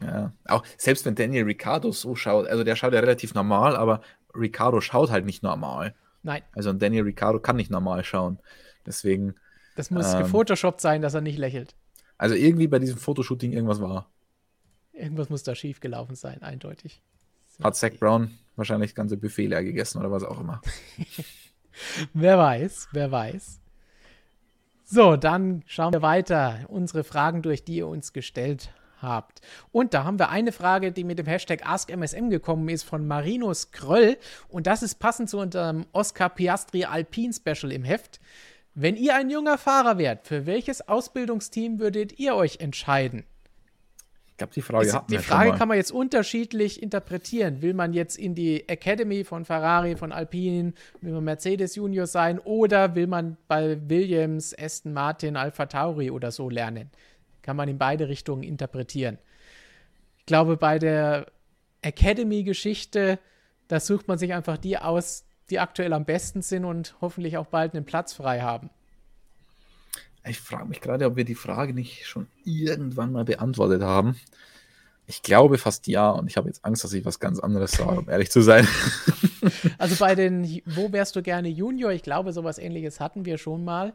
[0.00, 4.00] Ja, auch selbst wenn Daniel Ricciardo so schaut, also der schaut ja relativ normal, aber
[4.34, 5.94] Ricciardo schaut halt nicht normal.
[6.22, 6.42] Nein.
[6.52, 8.38] Also Daniel Ricciardo kann nicht normal schauen.
[8.86, 9.34] Deswegen.
[9.76, 11.76] Das muss ähm, gefotoshoppt sein, dass er nicht lächelt.
[12.18, 14.10] Also irgendwie bei diesem Fotoshooting irgendwas war.
[14.92, 17.02] Irgendwas muss da schief gelaufen sein, eindeutig.
[17.62, 20.60] Hat Zach Brown wahrscheinlich ganze Buffet leer gegessen oder was auch immer.
[22.14, 23.60] wer weiß, wer weiß.
[24.86, 28.70] So, dann schauen wir weiter unsere Fragen durch, die ihr uns gestellt
[29.00, 29.40] habt.
[29.72, 33.70] Und da haben wir eine Frage, die mit dem Hashtag AskMSM gekommen ist von Marinus
[33.70, 34.18] Kröll.
[34.48, 38.20] Und das ist passend zu unserem Oscar Piastri Alpine Special im Heft.
[38.74, 43.24] Wenn ihr ein junger Fahrer wärt, für welches Ausbildungsteam würdet ihr euch entscheiden?
[44.34, 47.62] Ich glaube, die Frage ist, Die Frage kann man jetzt unterschiedlich interpretieren.
[47.62, 52.40] Will man jetzt in die Academy von Ferrari, von Alpine, will man Mercedes Junior sein
[52.40, 56.90] oder will man bei Williams, Aston Martin, Alpha Tauri oder so lernen?
[57.42, 59.18] Kann man in beide Richtungen interpretieren.
[60.18, 61.26] Ich glaube, bei der
[61.82, 63.20] Academy-Geschichte,
[63.68, 67.46] da sucht man sich einfach die aus, die aktuell am besten sind und hoffentlich auch
[67.46, 68.70] bald einen Platz frei haben.
[70.26, 74.16] Ich frage mich gerade, ob wir die Frage nicht schon irgendwann mal beantwortet haben.
[75.06, 77.98] Ich glaube fast ja und ich habe jetzt Angst, dass ich was ganz anderes sage,
[77.98, 78.66] um ehrlich zu sein.
[79.76, 81.92] Also bei den, wo wärst du gerne Junior?
[81.92, 83.92] Ich glaube, sowas ähnliches hatten wir schon mal.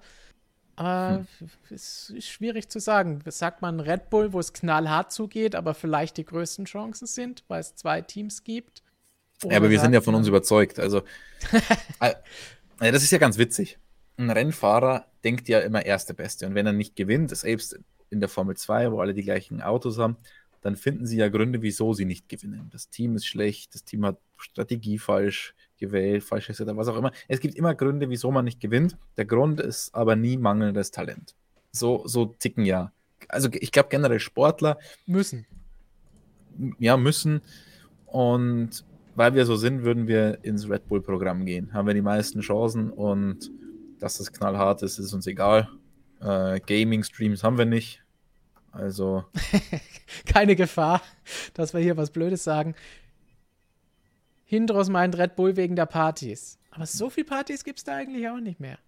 [0.75, 1.49] Aber hm.
[1.71, 3.23] es ist schwierig zu sagen.
[3.25, 7.61] Sagt man Red Bull, wo es knallhart zugeht, aber vielleicht die größten Chancen sind, weil
[7.61, 8.83] es zwei Teams gibt.
[9.43, 10.77] Oder ja, aber wir sind ja von uns überzeugt.
[10.77, 11.01] Also,
[11.99, 12.13] äh,
[12.79, 13.79] das ist ja ganz witzig
[14.19, 16.45] ein Rennfahrer denkt ja immer erste Beste.
[16.45, 19.97] Und wenn er nicht gewinnt, selbst in der Formel 2, wo alle die gleichen Autos
[19.97, 20.17] haben,
[20.61, 22.69] dann finden sie ja Gründe, wieso sie nicht gewinnen.
[22.71, 27.13] Das Team ist schlecht, das Team hat Strategie falsch gewählt, falsch gesetzt, was auch immer.
[27.29, 28.97] Es gibt immer Gründe, wieso man nicht gewinnt.
[29.15, 31.35] Der Grund ist aber nie mangelndes Talent.
[31.71, 32.91] So, so ticken ja.
[33.29, 35.45] Also ich glaube generell Sportler müssen.
[36.77, 37.41] Ja, müssen.
[38.05, 38.83] Und
[39.15, 41.73] weil wir so sind, würden wir ins Red Bull-Programm gehen.
[41.73, 43.49] Haben wir die meisten Chancen und
[43.99, 45.69] dass das knallhart ist, ist uns egal.
[46.21, 48.03] Äh, Gaming-Streams haben wir nicht.
[48.71, 49.25] Also.
[50.25, 51.01] Keine Gefahr,
[51.53, 52.75] dass wir hier was Blödes sagen.
[54.45, 56.57] Hindros meint Red Bull wegen der Partys.
[56.71, 58.79] Aber so viele Partys gibt es da eigentlich auch nicht mehr.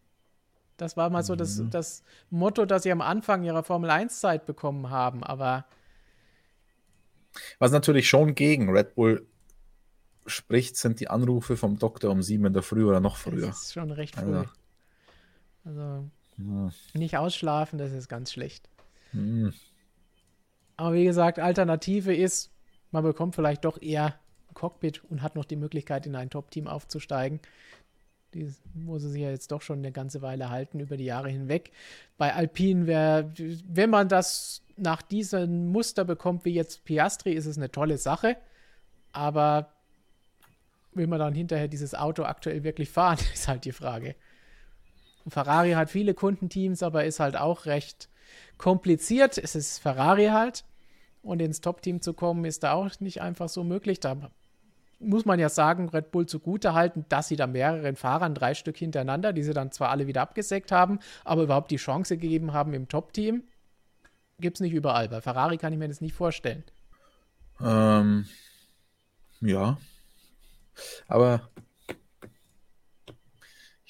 [0.78, 1.70] Das war mal so das, mhm.
[1.70, 5.66] das Motto, das sie am Anfang ihrer Formel 1-Zeit bekommen haben, aber.
[7.60, 9.28] Was natürlich schon gegen Red Bull
[10.26, 13.48] spricht, sind die Anrufe vom Doktor um sieben in der Früh oder noch früher.
[13.48, 14.36] Das ist schon recht früh.
[14.36, 14.50] Also,
[15.66, 16.72] also ja.
[16.94, 18.70] nicht ausschlafen, das ist ganz schlecht.
[19.12, 19.54] Mhm.
[20.78, 22.52] Aber wie gesagt, Alternative ist,
[22.92, 24.16] man bekommt vielleicht doch eher
[24.50, 27.40] ein Cockpit und hat noch die Möglichkeit, in ein Top-Team aufzusteigen.
[28.34, 31.72] Die muss sich ja jetzt doch schon eine ganze Weile halten über die Jahre hinweg.
[32.18, 33.32] Bei Alpine wäre,
[33.68, 38.38] wenn man das nach diesem Muster bekommt wie jetzt Piastri, ist es eine tolle Sache.
[39.12, 39.74] Aber
[40.94, 44.16] will man dann hinterher dieses Auto aktuell wirklich fahren, ist halt die Frage.
[45.28, 48.10] Ferrari hat viele Kundenteams, aber ist halt auch recht
[48.58, 49.38] kompliziert.
[49.38, 50.66] Es ist Ferrari halt.
[51.24, 54.00] Und ins Top-Team zu kommen, ist da auch nicht einfach so möglich.
[54.00, 54.32] Da
[55.00, 58.78] muss man ja sagen, Red Bull zugute halten, dass sie da mehreren Fahrern, drei Stück
[58.78, 62.74] hintereinander, die sie dann zwar alle wieder abgesägt haben, aber überhaupt die Chance gegeben haben
[62.74, 63.44] im Top-Team.
[64.40, 65.10] Gibt es nicht überall.
[65.10, 66.64] Bei Ferrari kann ich mir das nicht vorstellen.
[67.64, 68.26] Ähm,
[69.42, 69.78] ja.
[71.08, 71.50] Aber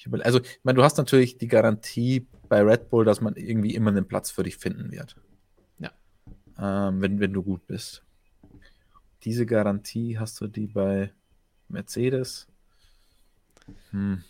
[0.06, 3.74] ich also, ich meine, du hast natürlich die Garantie bei Red Bull, dass man irgendwie
[3.74, 5.16] immer einen Platz für dich finden wird.
[5.78, 5.90] Ja.
[6.58, 8.02] Ähm, wenn, wenn du gut bist.
[9.24, 11.12] Diese Garantie hast du die bei
[11.68, 12.48] Mercedes.
[13.90, 14.22] Hm.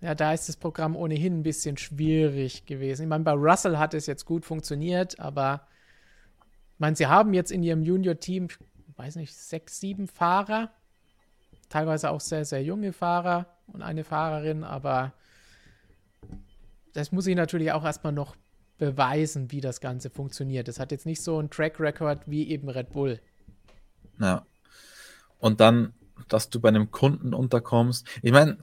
[0.00, 3.02] Ja, da ist das Programm ohnehin ein bisschen schwierig gewesen.
[3.02, 5.66] Ich meine, bei Russell hat es jetzt gut funktioniert, aber
[6.74, 8.48] ich meine, sie haben jetzt in ihrem Junior-Team,
[8.96, 10.70] weiß nicht, sechs, sieben Fahrer,
[11.70, 15.12] teilweise auch sehr, sehr junge Fahrer und eine Fahrerin, aber
[16.92, 18.36] das muss ich natürlich auch erstmal noch
[18.78, 20.68] beweisen, wie das Ganze funktioniert.
[20.68, 23.20] Das hat jetzt nicht so einen Track Record wie eben Red Bull.
[24.18, 24.46] Ja.
[25.38, 25.92] Und dann,
[26.28, 28.06] dass du bei einem Kunden unterkommst.
[28.22, 28.58] Ich meine,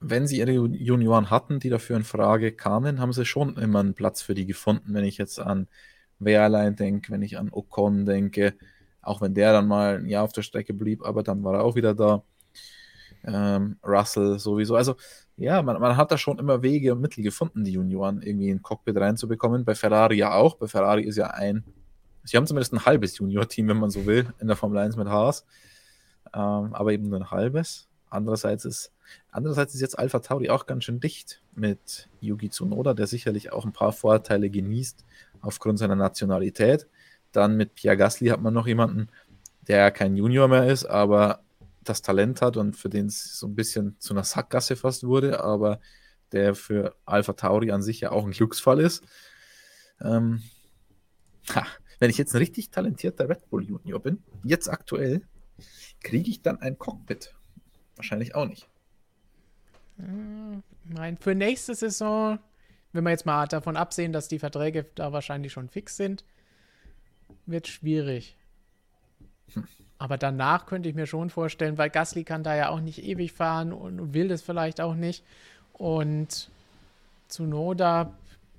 [0.00, 3.94] wenn sie ihre Junioren hatten, die dafür in Frage kamen, haben sie schon immer einen
[3.94, 4.94] Platz für die gefunden.
[4.94, 5.68] Wenn ich jetzt an
[6.18, 8.54] Wehrlein denke, wenn ich an Ocon denke,
[9.02, 11.64] auch wenn der dann mal ein Jahr auf der Strecke blieb, aber dann war er
[11.64, 12.22] auch wieder da.
[13.24, 14.76] Ähm, Russell sowieso.
[14.76, 14.96] Also
[15.36, 18.62] ja, man, man, hat da schon immer Wege und Mittel gefunden, die Junioren irgendwie in
[18.62, 19.64] Cockpit reinzubekommen.
[19.64, 20.56] Bei Ferrari ja auch.
[20.56, 21.64] Bei Ferrari ist ja ein,
[22.24, 25.08] sie haben zumindest ein halbes Junior-Team, wenn man so will, in der Formel 1 mit
[25.08, 25.46] Haas.
[26.34, 27.88] Ähm, aber eben nur ein halbes.
[28.10, 28.92] Andererseits ist,
[29.30, 33.64] andererseits ist jetzt Alpha Tauri auch ganz schön dicht mit Yuki Tsunoda, der sicherlich auch
[33.64, 35.04] ein paar Vorteile genießt
[35.40, 36.86] aufgrund seiner Nationalität.
[37.32, 39.08] Dann mit Pierre Gasly hat man noch jemanden,
[39.68, 41.40] der kein Junior mehr ist, aber
[41.82, 45.42] das Talent hat und für den es so ein bisschen zu einer Sackgasse fast wurde,
[45.42, 45.80] aber
[46.32, 49.04] der für Alpha Tauri an sich ja auch ein Glücksfall ist.
[50.00, 50.42] Ähm,
[51.54, 51.66] ha,
[51.98, 55.22] wenn ich jetzt ein richtig talentierter Red Bull Junior bin, jetzt aktuell,
[56.02, 57.34] kriege ich dann ein Cockpit?
[57.96, 58.68] Wahrscheinlich auch nicht.
[60.84, 62.38] Nein, für nächste Saison,
[62.92, 66.24] wenn wir jetzt mal davon absehen, dass die Verträge da wahrscheinlich schon fix sind,
[67.46, 68.36] wird schwierig.
[69.98, 73.32] Aber danach könnte ich mir schon vorstellen, weil Gasly kann da ja auch nicht ewig
[73.32, 75.24] fahren und will das vielleicht auch nicht.
[75.74, 76.50] Und
[77.28, 78.12] Zunoda,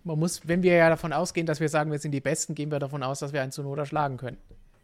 [0.04, 2.72] man muss, wenn wir ja davon ausgehen, dass wir sagen, wir sind die Besten, gehen
[2.72, 4.38] wir davon aus, dass wir einen Zunoda schlagen können.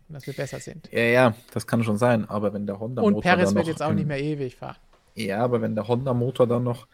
[0.09, 0.89] Dass wir besser sind.
[0.91, 2.29] Ja, ja, das kann schon sein.
[2.29, 3.17] Aber wenn der Honda-Motor.
[3.17, 4.77] Und Perez wird jetzt auch nicht mehr ewig fahren.
[5.15, 6.87] Ja, aber wenn der Honda-Motor dann noch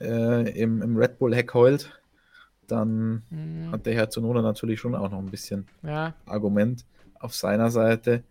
[0.00, 1.90] äh, im, im Red Bull-Heck heult,
[2.66, 3.70] dann mhm.
[3.70, 6.14] hat der Herr Zunoda natürlich schon auch noch ein bisschen ja.
[6.24, 6.84] Argument
[7.18, 8.22] auf seiner Seite.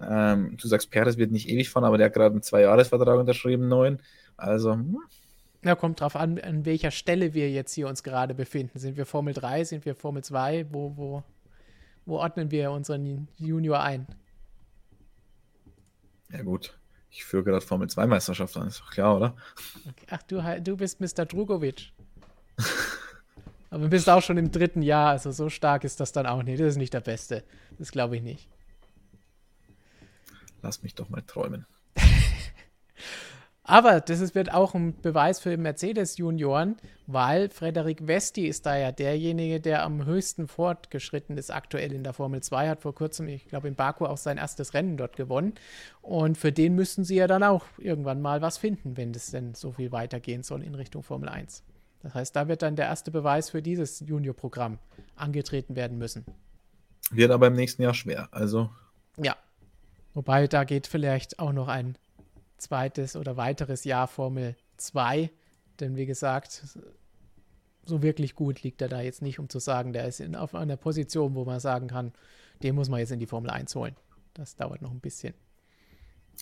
[0.00, 3.68] Ähm, du sagst, Perez wird nicht ewig fahren, aber der hat gerade einen Zwei-Jahres-Vertrag unterschrieben,
[3.68, 4.00] neuen.
[4.36, 4.72] Also.
[4.72, 4.98] Hm.
[5.62, 8.78] Ja, kommt drauf an, an welcher Stelle wir jetzt hier uns gerade befinden.
[8.78, 10.66] Sind wir Formel 3, sind wir Formel 2?
[10.70, 11.22] Wo, wo,
[12.04, 14.06] wo ordnen wir unseren Junior ein?
[16.30, 16.78] Ja, gut.
[17.10, 19.36] Ich führe gerade Formel 2 Meisterschaft an, ist doch klar, oder?
[19.88, 20.06] Okay.
[20.10, 21.24] Ach, du, du bist Mr.
[21.24, 21.92] Drugovic.
[23.70, 26.42] Aber du bist auch schon im dritten Jahr, also so stark ist das dann auch
[26.42, 26.60] nicht.
[26.60, 27.42] Das ist nicht der Beste.
[27.78, 28.48] Das glaube ich nicht.
[30.64, 31.66] Lass mich doch mal träumen.
[33.64, 38.90] Aber das ist, wird auch ein Beweis für Mercedes-Junioren, weil Frederik Vesti ist da ja
[38.90, 43.46] derjenige, der am höchsten fortgeschritten ist aktuell in der Formel 2, hat vor kurzem, ich
[43.46, 45.52] glaube in Baku auch sein erstes Rennen dort gewonnen.
[46.00, 49.52] Und für den müssten sie ja dann auch irgendwann mal was finden, wenn das denn
[49.52, 51.62] so viel weitergehen soll in Richtung Formel 1.
[52.02, 54.78] Das heißt, da wird dann der erste Beweis für dieses Junior-Programm
[55.14, 56.24] angetreten werden müssen.
[57.10, 58.70] Wird aber im nächsten Jahr schwer, also.
[59.18, 59.36] Ja.
[60.14, 61.98] Wobei da geht vielleicht auch noch ein
[62.56, 65.30] zweites oder weiteres Jahr Formel 2.
[65.80, 66.62] Denn wie gesagt,
[67.84, 70.54] so wirklich gut liegt er da jetzt nicht, um zu sagen, der ist in, auf
[70.54, 72.12] einer Position, wo man sagen kann,
[72.62, 73.96] den muss man jetzt in die Formel 1 holen.
[74.32, 75.34] Das dauert noch ein bisschen.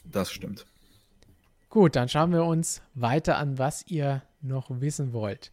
[0.04, 0.66] Das stimmt.
[1.68, 5.50] Gut, dann schauen wir uns weiter an, was ihr noch wissen wollt.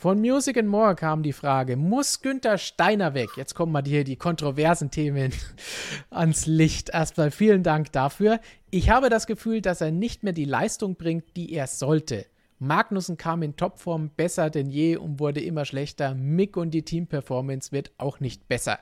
[0.00, 3.30] Von Music and More kam die Frage, muss Günther Steiner weg?
[3.34, 5.32] Jetzt kommen mal hier die kontroversen Themen
[6.10, 6.90] ans Licht.
[6.90, 8.38] Erstmal vielen Dank dafür.
[8.70, 12.26] Ich habe das Gefühl, dass er nicht mehr die Leistung bringt, die er sollte.
[12.60, 16.14] Magnussen kam in Topform besser denn je und wurde immer schlechter.
[16.14, 18.78] Mick und die Teamperformance wird auch nicht besser.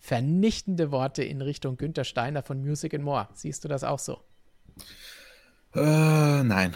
[0.00, 3.28] Vernichtende Worte in Richtung Günther Steiner von Music and More.
[3.34, 4.18] Siehst du das auch so?
[5.76, 6.74] Äh, nein.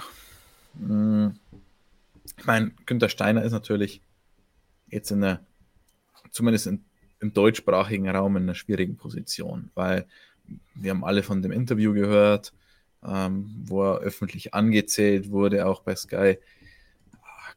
[0.78, 1.34] Hm
[2.39, 4.03] ich meine, Günther Steiner ist natürlich
[4.89, 5.45] jetzt in der,
[6.31, 6.85] zumindest in,
[7.20, 10.07] im deutschsprachigen Raum in einer schwierigen Position, weil
[10.74, 12.53] wir haben alle von dem Interview gehört,
[13.07, 16.39] ähm, wo er öffentlich angezählt wurde, auch bei Sky.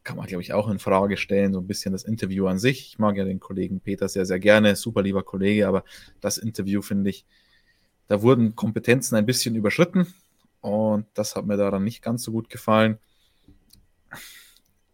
[0.03, 2.87] Kann man, glaube ich, auch in Frage stellen, so ein bisschen das Interview an sich.
[2.87, 5.85] Ich mag ja den Kollegen Peter sehr, sehr gerne, super lieber Kollege, aber
[6.19, 7.25] das Interview finde ich,
[8.07, 10.13] da wurden Kompetenzen ein bisschen überschritten
[10.59, 12.99] und das hat mir daran nicht ganz so gut gefallen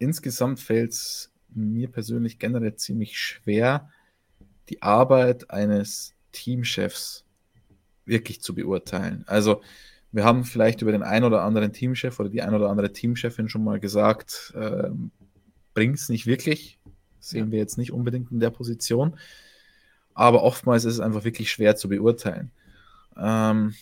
[0.00, 3.90] insgesamt fällt es mir persönlich generell ziemlich schwer,
[4.68, 7.24] die Arbeit eines Teamchefs
[8.04, 9.24] wirklich zu beurteilen.
[9.26, 9.62] Also
[10.10, 13.48] wir haben vielleicht über den einen oder anderen Teamchef oder die ein oder andere Teamchefin
[13.48, 14.90] schon mal gesagt, äh,
[15.74, 16.80] bringt es nicht wirklich.
[17.20, 17.52] Sehen ja.
[17.52, 19.18] wir jetzt nicht unbedingt in der Position.
[20.14, 22.50] Aber oftmals ist es einfach wirklich schwer zu beurteilen.
[23.16, 23.74] Ähm,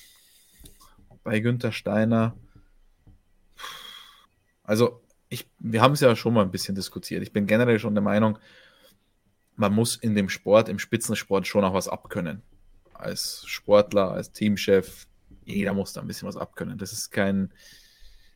[1.23, 2.37] bei Günther Steiner,
[4.65, 7.23] also ich, wir haben es ja schon mal ein bisschen diskutiert.
[7.23, 8.39] Ich bin generell schon der Meinung,
[9.57, 12.43] man muss in dem Sport, im Spitzensport schon auch was abkönnen.
[12.95, 15.07] Als Sportler, als Teamchef,
[15.45, 16.79] jeder muss da ein bisschen was abkönnen.
[16.79, 17.53] Das ist kein,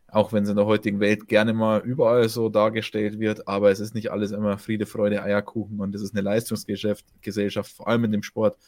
[0.09, 3.81] auch wenn es in der heutigen Welt gerne mal überall so dargestellt wird, aber es
[3.81, 8.13] ist nicht alles immer Friede, Freude, Eierkuchen und es ist eine Leistungsgesellschaft, vor allem in
[8.13, 8.59] dem Sport.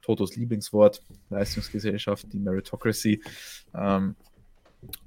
[0.00, 1.00] Totos Lieblingswort,
[1.30, 3.22] Leistungsgesellschaft, die Meritocracy.
[3.72, 4.16] Ähm,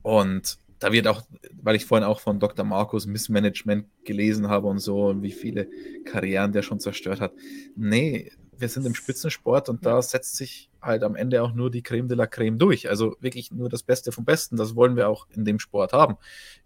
[0.03, 1.21] und da wird auch,
[1.61, 2.65] weil ich vorhin auch von Dr.
[2.65, 5.69] Markus Missmanagement gelesen habe und so, und wie viele
[6.05, 7.33] Karrieren der schon zerstört hat.
[7.75, 11.81] Nee, wir sind im Spitzensport und da setzt sich halt am Ende auch nur die
[11.81, 12.89] Creme de la Creme durch.
[12.89, 14.55] Also wirklich nur das Beste vom Besten.
[14.55, 16.17] Das wollen wir auch in dem Sport haben.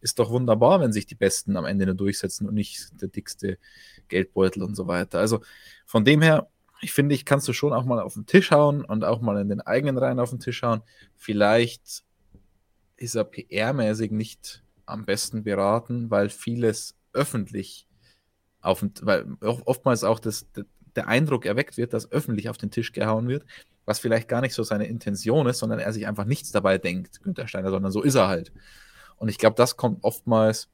[0.01, 3.57] Ist doch wunderbar, wenn sich die Besten am Ende nur durchsetzen und nicht der dickste
[4.07, 5.19] Geldbeutel und so weiter.
[5.19, 5.41] Also
[5.85, 6.49] von dem her,
[6.81, 9.39] ich finde, ich kannst du schon auch mal auf den Tisch hauen und auch mal
[9.41, 10.81] in den eigenen Reihen auf den Tisch hauen.
[11.15, 12.03] Vielleicht
[12.99, 17.87] ist er PR-mäßig nicht am besten beraten, weil vieles öffentlich
[18.61, 20.47] auf, weil oftmals auch das,
[20.95, 23.45] der Eindruck erweckt wird, dass öffentlich auf den Tisch gehauen wird,
[23.85, 27.21] was vielleicht gar nicht so seine Intention ist, sondern er sich einfach nichts dabei denkt,
[27.21, 28.51] Günther Steiner, sondern so ist er halt.
[29.17, 30.69] Und ich glaube, das kommt oftmals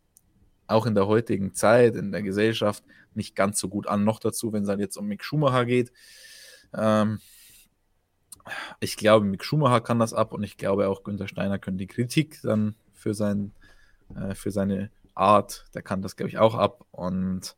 [0.68, 4.04] auch in der heutigen Zeit, in der Gesellschaft, nicht ganz so gut an.
[4.04, 5.92] Noch dazu, wenn es halt jetzt um Mick Schumacher geht.
[6.74, 7.20] Ähm,
[8.80, 11.88] ich glaube, Mick Schumacher kann das ab und ich glaube auch Günther Steiner können die
[11.88, 13.52] Kritik dann für, sein,
[14.16, 16.86] äh, für seine Art, der kann das, glaube ich, auch ab.
[16.92, 17.56] Und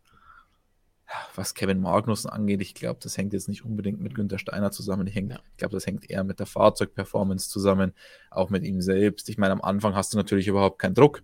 [1.35, 5.07] was Kevin Magnussen angeht, ich glaube, das hängt jetzt nicht unbedingt mit Günther Steiner zusammen.
[5.07, 5.21] Ich, ja.
[5.23, 7.93] ich glaube, das hängt eher mit der Fahrzeugperformance zusammen,
[8.29, 9.29] auch mit ihm selbst.
[9.29, 11.23] Ich meine, am Anfang hast du natürlich überhaupt keinen Druck.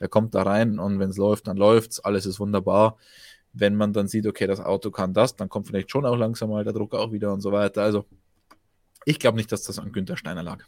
[0.00, 2.96] Der kommt da rein und wenn es läuft, dann läuft es, alles ist wunderbar.
[3.52, 6.50] Wenn man dann sieht, okay, das Auto kann das, dann kommt vielleicht schon auch langsam
[6.50, 7.82] mal der Druck auch wieder und so weiter.
[7.82, 8.06] Also,
[9.04, 10.64] ich glaube nicht, dass das an Günther Steiner lag.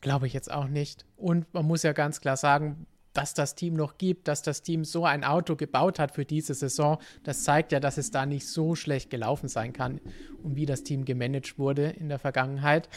[0.00, 1.06] Glaube ich jetzt auch nicht.
[1.16, 2.86] Und man muss ja ganz klar sagen,
[3.16, 6.52] dass das Team noch gibt, dass das Team so ein Auto gebaut hat für diese
[6.52, 10.00] Saison, das zeigt ja, dass es da nicht so schlecht gelaufen sein kann
[10.42, 12.90] und wie das Team gemanagt wurde in der Vergangenheit.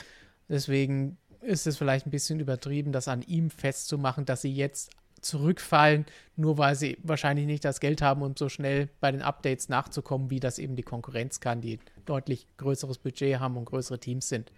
[0.49, 4.91] Deswegen ist es vielleicht ein bisschen übertrieben, das an ihm festzumachen, dass sie jetzt
[5.21, 6.05] zurückfallen,
[6.35, 10.29] nur weil sie wahrscheinlich nicht das Geld haben, um so schnell bei den Updates nachzukommen,
[10.29, 14.51] wie das eben die Konkurrenz kann, die deutlich größeres Budget haben und größere Teams sind.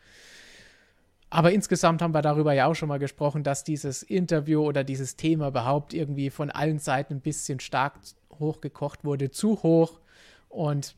[1.30, 5.16] Aber insgesamt haben wir darüber ja auch schon mal gesprochen, dass dieses Interview oder dieses
[5.16, 7.94] Thema überhaupt irgendwie von allen Seiten ein bisschen stark
[8.38, 10.02] hochgekocht wurde, zu hoch.
[10.50, 10.96] Und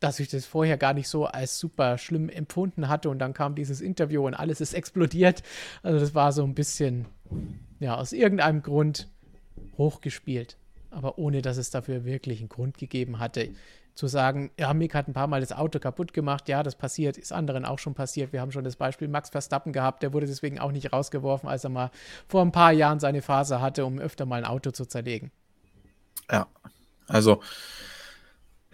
[0.00, 3.10] dass ich das vorher gar nicht so als super schlimm empfunden hatte.
[3.10, 5.42] Und dann kam dieses Interview und alles ist explodiert.
[5.82, 7.06] Also das war so ein bisschen,
[7.80, 9.08] ja, aus irgendeinem Grund
[9.76, 10.56] hochgespielt.
[10.90, 13.50] Aber ohne dass es dafür wirklich einen Grund gegeben hatte
[13.98, 17.18] zu sagen, ja, Mick hat ein paar Mal das Auto kaputt gemacht, ja, das passiert,
[17.18, 18.32] ist anderen auch schon passiert.
[18.32, 21.64] Wir haben schon das Beispiel Max Verstappen gehabt, der wurde deswegen auch nicht rausgeworfen, als
[21.64, 21.90] er mal
[22.28, 25.32] vor ein paar Jahren seine Phase hatte, um öfter mal ein Auto zu zerlegen.
[26.30, 26.46] Ja,
[27.08, 27.40] also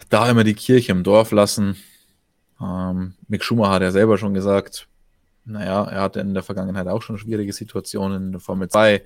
[0.09, 1.77] da immer die Kirche im Dorf lassen.
[2.61, 4.89] Ähm, Mick Schumacher hat ja selber schon gesagt,
[5.45, 9.03] naja, er hatte in der Vergangenheit auch schon schwierige Situationen in der Formel 2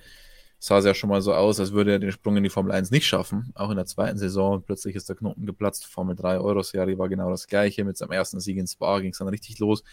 [0.59, 2.73] sah es ja schon mal so aus, als würde er den Sprung in die Formel
[2.73, 3.53] 1 nicht schaffen.
[3.55, 4.63] Auch in der zweiten Saison.
[4.63, 5.87] Plötzlich ist der Knoten geplatzt.
[5.87, 7.85] Formel 3 Euro-Serie war genau das gleiche.
[7.85, 9.85] Mit seinem ersten Sieg in Spa ging es dann richtig los.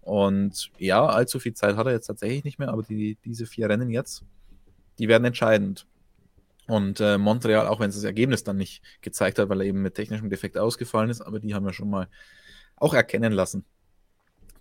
[0.00, 3.68] Und ja, allzu viel Zeit hat er jetzt tatsächlich nicht mehr, aber die, diese vier
[3.68, 4.24] Rennen jetzt,
[4.98, 5.86] die werden entscheidend.
[6.70, 9.82] Und äh, Montreal, auch wenn es das Ergebnis dann nicht gezeigt hat, weil er eben
[9.82, 12.08] mit technischem Defekt ausgefallen ist, aber die haben ja schon mal
[12.76, 13.64] auch erkennen lassen,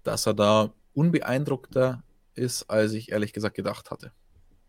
[0.03, 2.03] dass er da unbeeindruckter
[2.33, 4.11] ist, als ich ehrlich gesagt gedacht hatte.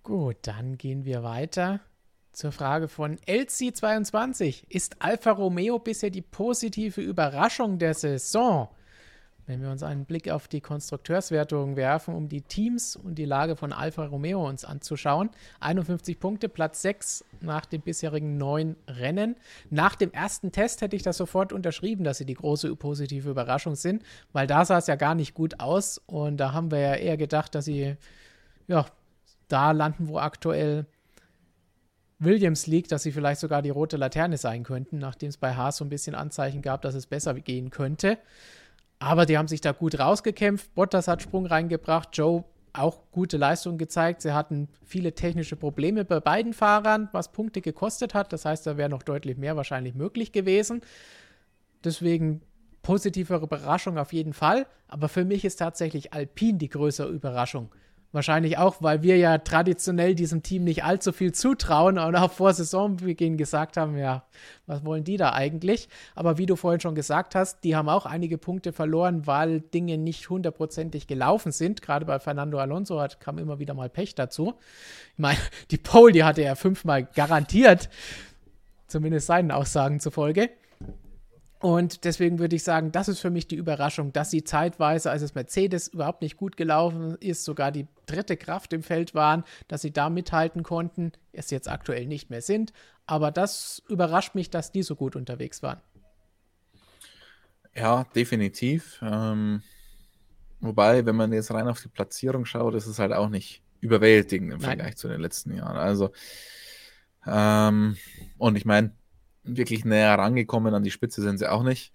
[0.02, 1.80] Gut, dann gehen wir weiter
[2.32, 4.64] zur Frage von LC22.
[4.68, 8.68] Ist Alfa Romeo bisher die positive Überraschung der Saison?
[9.50, 13.56] Wenn wir uns einen Blick auf die Konstrukteurswertung werfen, um die Teams und die Lage
[13.56, 15.28] von Alfa Romeo uns anzuschauen.
[15.58, 19.34] 51 Punkte, Platz 6 nach den bisherigen neun Rennen.
[19.68, 23.74] Nach dem ersten Test hätte ich das sofort unterschrieben, dass sie die große positive Überraschung
[23.74, 26.94] sind, weil da sah es ja gar nicht gut aus und da haben wir ja
[26.94, 27.96] eher gedacht, dass sie
[28.68, 28.86] ja,
[29.48, 30.86] da landen, wo aktuell
[32.20, 35.78] Williams liegt, dass sie vielleicht sogar die rote Laterne sein könnten, nachdem es bei Haas
[35.78, 38.16] so ein bisschen Anzeichen gab, dass es besser gehen könnte.
[39.00, 40.74] Aber die haben sich da gut rausgekämpft.
[40.74, 42.10] Bottas hat Sprung reingebracht.
[42.12, 44.22] Joe auch gute Leistung gezeigt.
[44.22, 48.32] Sie hatten viele technische Probleme bei beiden Fahrern, was Punkte gekostet hat.
[48.32, 50.82] Das heißt, da wäre noch deutlich mehr wahrscheinlich möglich gewesen.
[51.82, 52.42] Deswegen
[52.82, 54.66] positivere Überraschung auf jeden Fall.
[54.86, 57.70] Aber für mich ist tatsächlich Alpine die größere Überraschung.
[58.12, 62.52] Wahrscheinlich auch, weil wir ja traditionell diesem Team nicht allzu viel zutrauen und auch vor
[62.52, 64.24] Saisonbeginn gesagt haben, ja,
[64.66, 65.88] was wollen die da eigentlich?
[66.16, 69.96] Aber wie du vorhin schon gesagt hast, die haben auch einige Punkte verloren, weil Dinge
[69.96, 71.82] nicht hundertprozentig gelaufen sind.
[71.82, 74.54] Gerade bei Fernando Alonso hat, kam immer wieder mal Pech dazu.
[75.12, 75.38] Ich meine,
[75.70, 77.90] die Pole, die hatte er fünfmal garantiert,
[78.88, 80.50] zumindest seinen Aussagen zufolge.
[81.60, 85.20] Und deswegen würde ich sagen, das ist für mich die Überraschung, dass sie zeitweise, als
[85.20, 89.82] es Mercedes überhaupt nicht gut gelaufen ist, sogar die dritte Kraft im Feld waren, dass
[89.82, 92.72] sie da mithalten konnten, es jetzt aktuell nicht mehr sind.
[93.06, 95.80] Aber das überrascht mich, dass die so gut unterwegs waren.
[97.74, 98.98] Ja, definitiv.
[99.02, 99.62] Ähm,
[100.60, 104.52] wobei, wenn man jetzt rein auf die Platzierung schaut, ist es halt auch nicht überwältigend
[104.54, 105.76] im Vergleich zu den letzten Jahren.
[105.76, 106.10] Also,
[107.26, 107.98] ähm,
[108.38, 108.92] und ich meine,
[109.56, 111.92] wirklich näher rangekommen an die Spitze sind sie auch nicht.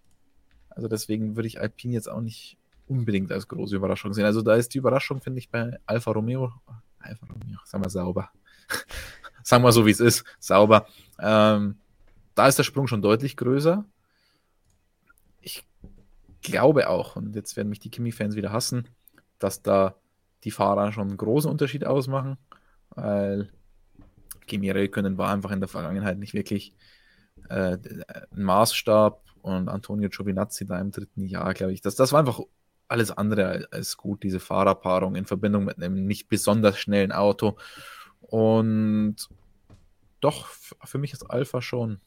[0.69, 2.57] Also deswegen würde ich Alpine jetzt auch nicht
[2.87, 4.25] unbedingt als große Überraschung sehen.
[4.25, 6.51] Also da ist die Überraschung, finde ich, bei Alfa Romeo,
[6.99, 8.29] Alfa Romeo, sagen wir sauber.
[9.43, 10.87] sagen wir so, wie es ist, sauber.
[11.19, 11.77] Ähm,
[12.35, 13.85] da ist der Sprung schon deutlich größer.
[15.41, 15.65] Ich
[16.41, 18.87] glaube auch, und jetzt werden mich die Kimi-Fans wieder hassen,
[19.39, 19.95] dass da
[20.43, 22.37] die Fahrer schon einen großen Unterschied ausmachen,
[22.89, 23.49] weil
[24.45, 26.75] Kimi Räikkönen war einfach in der Vergangenheit nicht wirklich
[27.49, 27.77] äh,
[28.31, 32.39] Maßstab und Antonio Giovinazzi da im dritten Jahr, glaube ich, das, das war einfach
[32.87, 37.57] alles andere als gut, diese Fahrerpaarung in Verbindung mit einem nicht besonders schnellen Auto.
[38.21, 39.15] Und
[40.19, 42.01] doch, für mich ist Alpha schon ein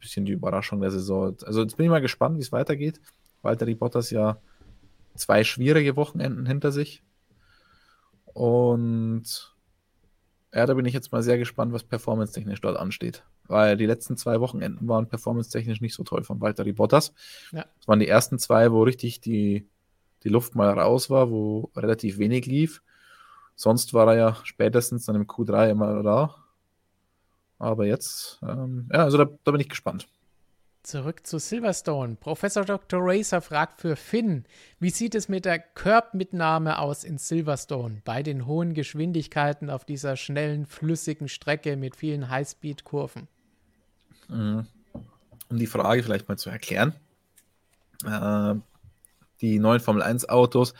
[0.00, 1.36] bisschen die Überraschung der Saison.
[1.44, 3.00] Also jetzt bin ich mal gespannt, wie es weitergeht.
[3.42, 4.40] Walter Bottas ja
[5.14, 7.02] zwei schwierige Wochenenden hinter sich.
[8.24, 9.56] Und
[10.52, 13.24] ja, da bin ich jetzt mal sehr gespannt, was performance-technisch dort ansteht.
[13.50, 17.12] Weil die letzten zwei Wochenenden waren performance-technisch nicht so toll von Walter Bottas.
[17.50, 17.64] Ja.
[17.78, 19.66] Das waren die ersten zwei, wo richtig die,
[20.22, 22.80] die Luft mal raus war, wo relativ wenig lief.
[23.56, 26.36] Sonst war er ja spätestens dann im Q3 immer da.
[27.58, 30.06] Aber jetzt, ähm, ja, also da, da bin ich gespannt.
[30.84, 32.16] Zurück zu Silverstone.
[32.20, 33.00] Professor Dr.
[33.02, 34.44] Racer fragt für Finn,
[34.78, 40.16] wie sieht es mit der Curbmitnahme aus in Silverstone bei den hohen Geschwindigkeiten auf dieser
[40.16, 43.26] schnellen, flüssigen Strecke mit vielen Highspeed-Kurven?
[44.30, 44.66] Mhm.
[45.48, 46.94] Um die Frage vielleicht mal zu erklären.
[48.04, 48.54] Äh,
[49.40, 50.74] die neuen Formel 1 Autos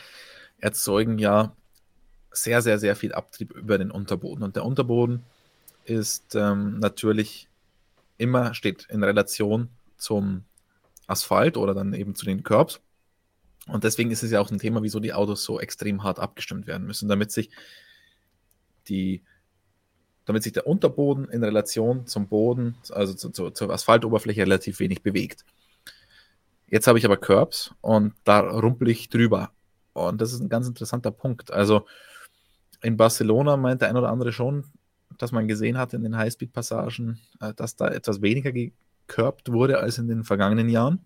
[0.59, 1.57] erzeugen ja
[2.31, 4.45] sehr, sehr, sehr viel Abtrieb über den Unterboden.
[4.45, 5.25] Und der Unterboden
[5.85, 7.49] ist ähm, natürlich
[8.19, 10.45] immer, steht in Relation zum
[11.07, 12.81] Asphalt oder dann eben zu den Curbs.
[13.67, 16.67] Und deswegen ist es ja auch ein Thema, wieso die Autos so extrem hart abgestimmt
[16.67, 17.51] werden müssen, damit sich
[18.89, 19.23] die,
[20.31, 25.03] damit sich der Unterboden in Relation zum Boden, also zu, zu, zur Asphaltoberfläche relativ wenig
[25.03, 25.45] bewegt.
[26.69, 29.51] Jetzt habe ich aber Curbs und da rumpel ich drüber.
[29.93, 31.53] Und das ist ein ganz interessanter Punkt.
[31.53, 31.85] Also
[32.81, 34.67] in Barcelona meint der ein oder andere schon,
[35.19, 39.99] dass man gesehen hat in den Highspeed-Passagen, äh, dass da etwas weniger gecurbed wurde als
[39.99, 41.05] in den vergangenen Jahren.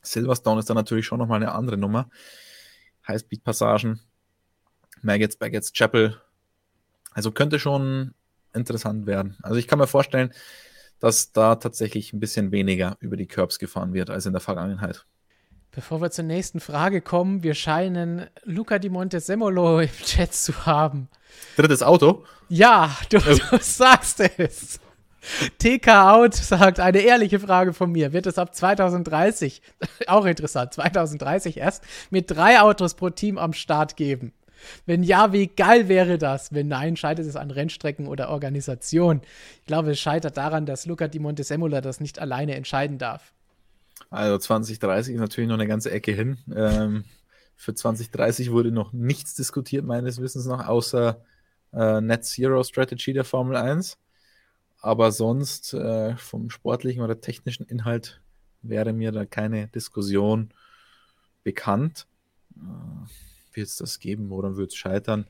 [0.00, 2.08] Silverstone ist da natürlich schon nochmal eine andere Nummer.
[3.06, 4.00] Highspeed-Passagen,
[5.02, 6.18] Maggots, Baggets, Chapel.
[7.14, 8.12] Also könnte schon
[8.52, 9.36] interessant werden.
[9.42, 10.32] Also ich kann mir vorstellen,
[11.00, 15.06] dass da tatsächlich ein bisschen weniger über die Curbs gefahren wird als in der Vergangenheit.
[15.70, 21.08] Bevor wir zur nächsten Frage kommen, wir scheinen Luca di Montesemolo im Chat zu haben.
[21.56, 22.24] Drittes Auto?
[22.48, 24.78] Ja, du, du sagst es.
[25.58, 28.12] TK Out sagt, eine ehrliche Frage von mir.
[28.12, 29.62] Wird es ab 2030,
[30.06, 34.32] auch interessant, 2030 erst, mit drei Autos pro Team am Start geben?
[34.86, 36.52] Wenn ja, wie geil wäre das?
[36.52, 39.20] Wenn nein, scheitert es an Rennstrecken oder Organisation.
[39.60, 43.32] Ich glaube, es scheitert daran, dass Luca Di Montesemola das nicht alleine entscheiden darf.
[44.10, 46.38] Also 2030 ist natürlich noch eine ganze Ecke hin.
[46.54, 47.04] Ähm,
[47.56, 51.20] für 2030 wurde noch nichts diskutiert, meines Wissens noch, außer
[51.72, 53.98] äh, Net Zero Strategy der Formel 1.
[54.80, 58.20] Aber sonst äh, vom sportlichen oder technischen Inhalt
[58.62, 60.50] wäre mir da keine Diskussion
[61.42, 62.06] bekannt.
[62.56, 62.60] Äh,
[63.56, 65.26] wird es das geben, woran wird es scheitern?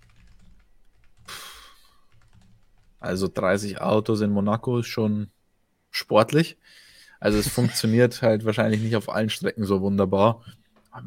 [3.00, 5.30] Also 30 Autos in Monaco ist schon
[5.90, 6.56] sportlich.
[7.20, 10.42] Also es funktioniert halt wahrscheinlich nicht auf allen Strecken so wunderbar.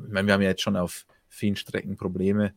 [0.05, 2.53] Ich meine, wir haben ja jetzt schon auf vielen Strecken Probleme.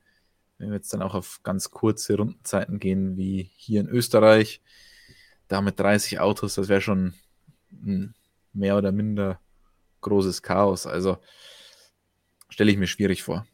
[0.58, 4.60] Wenn wir jetzt dann auch auf ganz kurze Rundenzeiten gehen, wie hier in Österreich,
[5.48, 7.14] da mit 30 Autos, das wäre schon
[7.72, 8.14] ein
[8.52, 9.40] mehr oder minder
[10.00, 10.86] großes Chaos.
[10.86, 11.18] Also
[12.48, 13.46] stelle ich mir schwierig vor.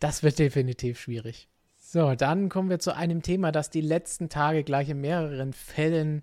[0.00, 1.48] Das wird definitiv schwierig.
[1.76, 6.22] So, dann kommen wir zu einem Thema, das die letzten Tage gleich in mehreren Fällen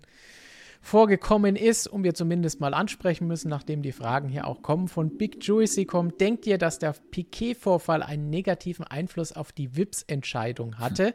[0.80, 4.88] vorgekommen ist und wir zumindest mal ansprechen müssen, nachdem die Fragen hier auch kommen.
[4.88, 10.78] Von Big Juicy kommt, denkt ihr, dass der Piquet-Vorfall einen negativen Einfluss auf die WIPS-Entscheidung
[10.78, 11.14] hatte?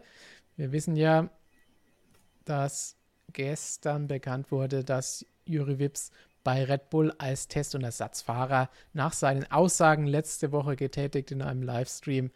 [0.56, 1.30] Wir wissen ja,
[2.45, 2.98] dass
[3.31, 6.11] gestern bekannt wurde, dass Juri Wips
[6.44, 11.64] bei Red Bull als Test- und Ersatzfahrer nach seinen Aussagen letzte Woche getätigt in einem
[11.64, 12.32] Livestream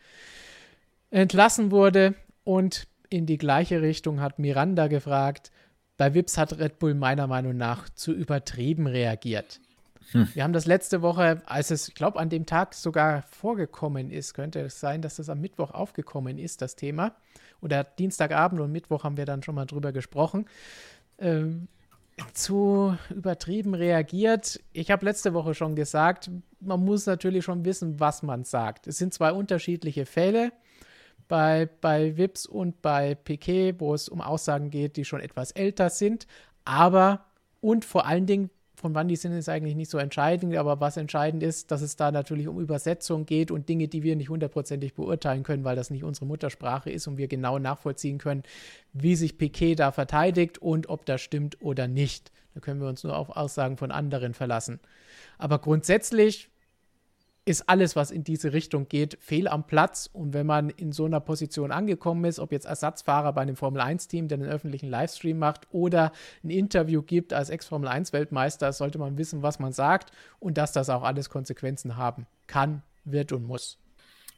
[1.10, 2.16] entlassen wurde.
[2.44, 5.52] Und in die gleiche Richtung hat Miranda gefragt,
[5.98, 9.60] bei Wips hat Red Bull meiner Meinung nach zu übertrieben reagiert.
[10.12, 10.28] Hm.
[10.34, 14.34] Wir haben das letzte Woche, als es, ich glaube, an dem Tag sogar vorgekommen ist,
[14.34, 17.16] könnte es sein, dass das am Mittwoch aufgekommen ist, das Thema.
[17.62, 20.46] Oder Dienstagabend und Mittwoch haben wir dann schon mal drüber gesprochen.
[21.18, 21.68] Ähm,
[22.34, 24.60] zu übertrieben reagiert.
[24.74, 26.30] Ich habe letzte Woche schon gesagt,
[26.60, 28.88] man muss natürlich schon wissen, was man sagt.
[28.88, 30.52] Es sind zwei unterschiedliche Fälle.
[31.28, 35.90] bei, bei Vips und bei Piquet, wo es um Aussagen geht, die schon etwas älter
[35.90, 36.28] sind.
[36.66, 37.26] Aber
[37.62, 38.50] und vor allen Dingen,
[38.88, 41.98] von wann die sind, ist eigentlich nicht so entscheidend, aber was entscheidend ist, dass es
[41.98, 45.90] da natürlich um Übersetzung geht und Dinge, die wir nicht hundertprozentig beurteilen können, weil das
[45.90, 48.44] nicht unsere Muttersprache ist und wir genau nachvollziehen können,
[48.94, 52.32] wie sich Piquet da verteidigt und ob das stimmt oder nicht.
[52.54, 54.80] Da können wir uns nur auf Aussagen von anderen verlassen.
[55.38, 56.50] Aber grundsätzlich
[57.48, 60.10] ist alles, was in diese Richtung geht, fehl am Platz.
[60.12, 64.28] Und wenn man in so einer Position angekommen ist, ob jetzt Ersatzfahrer bei einem Formel-1-Team,
[64.28, 66.12] der einen öffentlichen Livestream macht oder
[66.44, 71.04] ein Interview gibt als Ex-Formel-1-Weltmeister, sollte man wissen, was man sagt und dass das auch
[71.04, 73.78] alles Konsequenzen haben kann, wird und muss.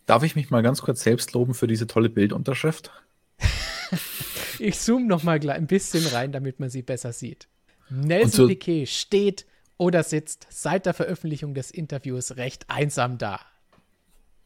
[0.05, 2.91] Darf ich mich mal ganz kurz selbst loben für diese tolle Bildunterschrift?
[4.59, 7.47] ich zoome noch mal ein bisschen rein, damit man sie besser sieht.
[7.89, 9.47] Nelson so Piquet steht
[9.79, 13.39] oder sitzt seit der Veröffentlichung des Interviews recht einsam da.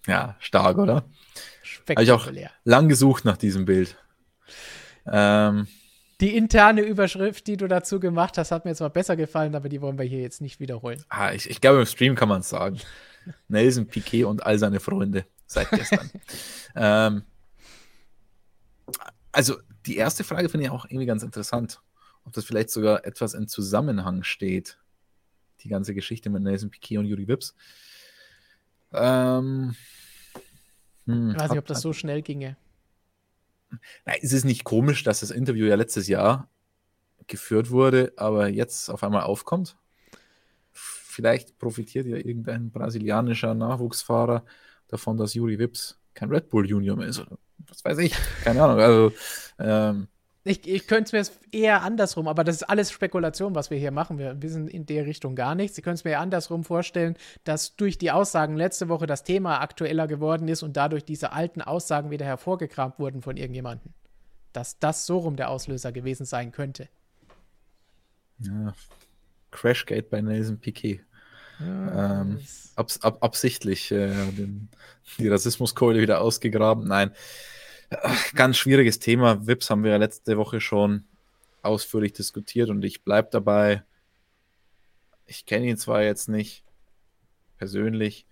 [0.06, 1.04] Ja, stark, oder?
[1.90, 2.30] Habe ich auch
[2.64, 3.98] lang gesucht nach diesem Bild.
[5.06, 5.68] Ähm,
[6.22, 9.82] die interne Überschrift, die du dazu gemacht hast, hat mir zwar besser gefallen, aber die
[9.82, 11.04] wollen wir hier jetzt nicht wiederholen.
[11.10, 12.80] Ah, ich, ich glaube, im Stream kann man es sagen.
[13.48, 16.12] Nelson Piquet und all seine Freunde seit gestern.
[16.76, 17.24] ähm,
[19.32, 19.58] also,
[19.88, 21.82] die erste Frage finde ich auch irgendwie ganz interessant.
[22.26, 24.78] Ob das vielleicht sogar etwas in Zusammenhang steht
[25.64, 27.56] die ganze Geschichte mit Nelson Piquet und Juri Wips.
[28.92, 29.76] Ähm,
[31.06, 32.58] hm, ich weiß nicht, ob das so schnell ginge.
[34.06, 36.50] Nein, es ist nicht komisch, dass das Interview ja letztes Jahr
[37.28, 39.78] geführt wurde, aber jetzt auf einmal aufkommt.
[40.72, 44.46] Vielleicht profitiert ja irgendein brasilianischer Nachwuchsfahrer
[44.88, 47.20] davon, dass Juri Wips kein Red Bull Junior mehr ist.
[47.20, 47.38] Oder
[47.68, 48.14] was weiß ich,
[48.44, 48.80] keine Ahnung.
[48.80, 49.14] Also,
[49.60, 50.08] ähm,
[50.46, 53.92] ich, ich könnte es mir eher andersrum, aber das ist alles Spekulation, was wir hier
[53.92, 54.18] machen.
[54.18, 55.76] Wir wissen in der Richtung gar nichts.
[55.76, 57.16] Sie können es mir eher andersrum vorstellen,
[57.46, 61.62] dass durch die Aussagen letzte Woche das Thema aktueller geworden ist und dadurch diese alten
[61.62, 63.94] Aussagen wieder hervorgekramt wurden von irgendjemandem.
[64.52, 66.90] Dass das so rum der Auslöser gewesen sein könnte.
[68.40, 68.74] Ja,
[69.52, 71.02] Crashgate bei Nelson Piquet.
[71.60, 72.40] Ja, ähm,
[72.76, 74.68] abs ab absichtlich äh, den,
[75.18, 76.86] die Rassismuskeule wieder ausgegraben.
[76.86, 77.12] Nein.
[78.36, 79.46] Ganz schwieriges Thema.
[79.46, 81.06] Vips haben wir ja letzte Woche schon
[81.62, 83.84] ausführlich diskutiert und ich bleibe dabei.
[85.26, 86.64] Ich kenne ihn zwar jetzt nicht
[87.58, 88.26] persönlich,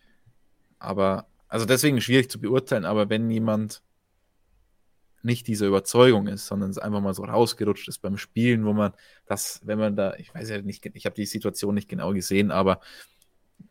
[0.79, 3.81] aber also deswegen schwierig zu beurteilen, aber wenn jemand
[5.23, 8.93] nicht dieser Überzeugung ist, sondern es einfach mal so rausgerutscht ist beim Spielen, wo man
[9.25, 12.51] das, wenn man da, ich weiß ja nicht, ich habe die Situation nicht genau gesehen,
[12.51, 12.81] aber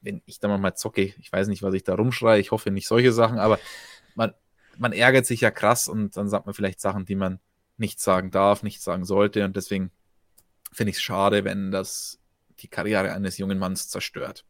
[0.03, 2.87] wenn ich da mal zocke, ich weiß nicht, was ich da rumschreie, ich hoffe nicht
[2.87, 3.59] solche Sachen, aber
[4.15, 4.33] man,
[4.79, 7.41] man ärgert sich ja krass und dann sagt man vielleicht Sachen, die man
[7.77, 9.45] nicht sagen darf, nicht sagen sollte.
[9.45, 9.91] Und deswegen
[10.73, 12.19] finde ich es schade, wenn das
[12.61, 14.45] die Karriere eines jungen Manns zerstört.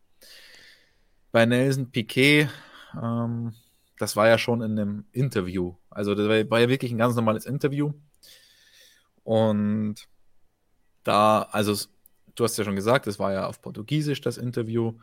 [1.32, 2.48] Bei Nelson Piquet,
[3.00, 3.54] ähm,
[3.98, 5.74] das war ja schon in einem Interview.
[5.90, 7.92] Also das war ja wirklich ein ganz normales Interview.
[9.22, 10.08] Und
[11.04, 11.76] da, also
[12.34, 14.94] du hast ja schon gesagt, es war ja auf Portugiesisch das Interview.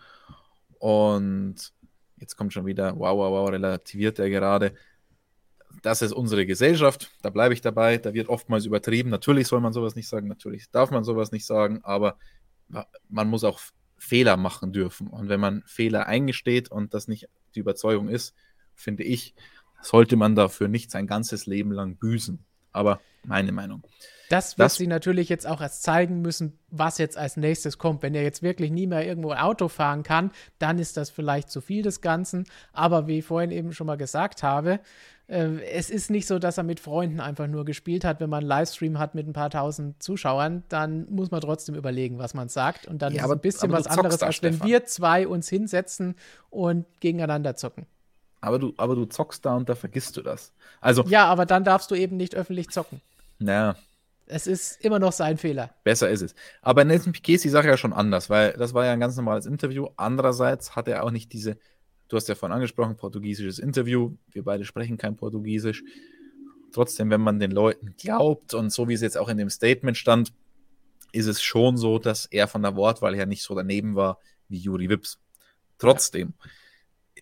[0.80, 1.73] Und
[2.18, 4.73] jetzt kommt schon wieder, wow, wow, wow, relativiert er gerade
[5.81, 9.09] das ist unsere Gesellschaft, da bleibe ich dabei, da wird oftmals übertrieben.
[9.09, 12.17] Natürlich soll man sowas nicht sagen, natürlich darf man sowas nicht sagen, aber
[13.09, 13.59] man muss auch
[13.97, 15.07] Fehler machen dürfen.
[15.07, 18.35] Und wenn man Fehler eingesteht und das nicht die Überzeugung ist,
[18.75, 19.33] finde ich,
[19.81, 22.43] sollte man dafür nicht sein ganzes Leben lang büßen.
[22.71, 23.83] Aber meine Meinung.
[24.29, 28.03] Das wird das, sie natürlich jetzt auch erst zeigen müssen, was jetzt als nächstes kommt.
[28.03, 31.49] Wenn er jetzt wirklich nie mehr irgendwo ein Auto fahren kann, dann ist das vielleicht
[31.49, 32.45] zu viel des Ganzen.
[32.73, 34.79] Aber wie ich vorhin eben schon mal gesagt habe,
[35.29, 38.21] es ist nicht so, dass er mit Freunden einfach nur gespielt hat.
[38.21, 42.17] Wenn man einen Livestream hat mit ein paar tausend Zuschauern, dann muss man trotzdem überlegen,
[42.17, 42.87] was man sagt.
[42.87, 46.15] Und dann ja, ist es ein bisschen was anderes, als wenn wir zwei uns hinsetzen
[46.49, 47.85] und gegeneinander zocken.
[48.39, 50.53] Aber du, aber du zockst da und da vergisst du das.
[50.79, 53.01] Also, ja, aber dann darfst du eben nicht öffentlich zocken.
[53.39, 53.75] Naja,
[54.27, 55.71] es ist immer noch sein Fehler.
[55.83, 56.35] Besser ist es.
[56.61, 59.15] Aber Nelson Piquet ist die Sache ja schon anders, weil das war ja ein ganz
[59.15, 59.87] normales Interview.
[59.95, 61.57] Andererseits hat er auch nicht diese,
[62.07, 64.15] du hast ja vorhin angesprochen, portugiesisches Interview.
[64.31, 65.84] Wir beide sprechen kein Portugiesisch.
[66.71, 69.97] Trotzdem, wenn man den Leuten glaubt und so wie es jetzt auch in dem Statement
[69.97, 70.34] stand,
[71.11, 74.19] ist es schon so, dass er von der Wortwahl her nicht so daneben war
[74.49, 75.19] wie Juri Wips.
[75.77, 76.34] Trotzdem,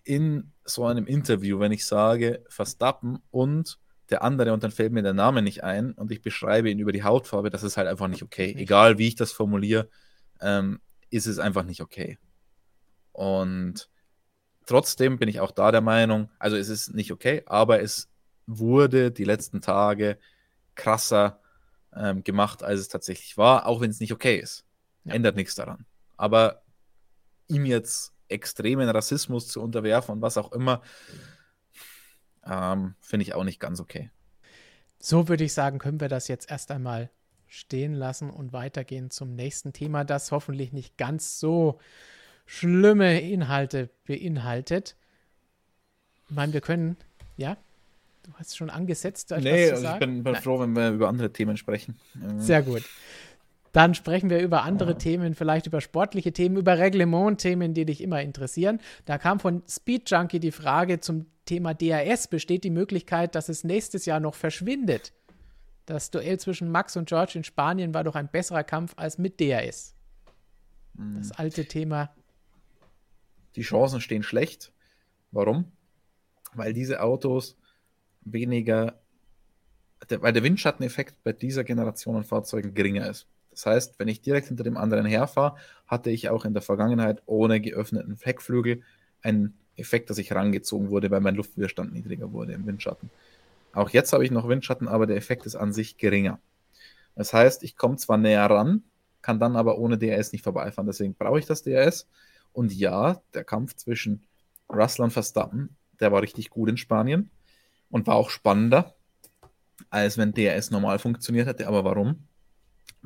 [0.04, 3.78] in so einem Interview, wenn ich sage, Verstappen und
[4.10, 6.92] der andere und dann fällt mir der Name nicht ein und ich beschreibe ihn über
[6.92, 8.48] die Hautfarbe, das ist halt einfach nicht okay.
[8.48, 8.60] Nicht.
[8.60, 9.88] Egal wie ich das formuliere,
[10.40, 10.80] ähm,
[11.10, 12.18] ist es einfach nicht okay.
[13.12, 13.88] Und
[14.66, 18.08] trotzdem bin ich auch da der Meinung, also es ist nicht okay, aber es
[18.46, 20.18] wurde die letzten Tage
[20.74, 21.40] krasser
[21.94, 24.64] ähm, gemacht, als es tatsächlich war, auch wenn es nicht okay ist.
[25.04, 25.14] Ja.
[25.14, 25.86] Ändert nichts daran.
[26.16, 26.62] Aber
[27.48, 30.82] ihm jetzt extremen Rassismus zu unterwerfen und was auch immer,
[32.44, 34.10] ähm, finde ich auch nicht ganz okay.
[34.98, 37.10] So würde ich sagen, können wir das jetzt erst einmal
[37.46, 41.78] stehen lassen und weitergehen zum nächsten Thema, das hoffentlich nicht ganz so
[42.46, 44.96] schlimme Inhalte beinhaltet.
[46.28, 46.96] Ich meine, wir können,
[47.36, 47.56] ja,
[48.22, 49.32] du hast schon angesetzt.
[49.38, 51.96] Nee, also ich bin, bin froh, wenn wir über andere Themen sprechen.
[52.38, 52.82] Sehr gut.
[53.72, 54.96] Dann sprechen wir über andere ja.
[54.96, 58.80] Themen, vielleicht über sportliche Themen, über Reglement-Themen, die dich immer interessieren.
[59.04, 62.28] Da kam von Speed Junkie die Frage zum Thema DRS.
[62.28, 65.12] Besteht die Möglichkeit, dass es nächstes Jahr noch verschwindet?
[65.84, 69.38] Das Duell zwischen Max und George in Spanien war doch ein besserer Kampf als mit
[69.40, 69.94] DRS.
[70.94, 72.10] Das alte Thema.
[73.56, 74.72] Die Chancen stehen schlecht.
[75.32, 75.72] Warum?
[76.54, 77.56] Weil diese Autos
[78.22, 78.98] weniger,
[80.08, 83.26] weil der Windschatteneffekt bei dieser Generation an Fahrzeugen geringer ist.
[83.50, 85.56] Das heißt, wenn ich direkt hinter dem anderen herfahre,
[85.86, 88.82] hatte ich auch in der Vergangenheit ohne geöffneten Heckflügel
[89.22, 93.10] einen Effekt, dass ich rangezogen wurde, weil mein Luftwiderstand niedriger wurde im Windschatten.
[93.72, 96.38] Auch jetzt habe ich noch Windschatten, aber der Effekt ist an sich geringer.
[97.14, 98.82] Das heißt, ich komme zwar näher ran,
[99.22, 100.86] kann dann aber ohne DRS nicht vorbeifahren.
[100.86, 102.06] Deswegen brauche ich das DRS.
[102.56, 104.26] Und ja, der Kampf zwischen
[104.68, 107.30] Russell und Verstappen, der war richtig gut in Spanien
[107.90, 108.94] und war auch spannender,
[109.90, 111.68] als wenn DRS normal funktioniert hätte.
[111.68, 112.26] Aber warum?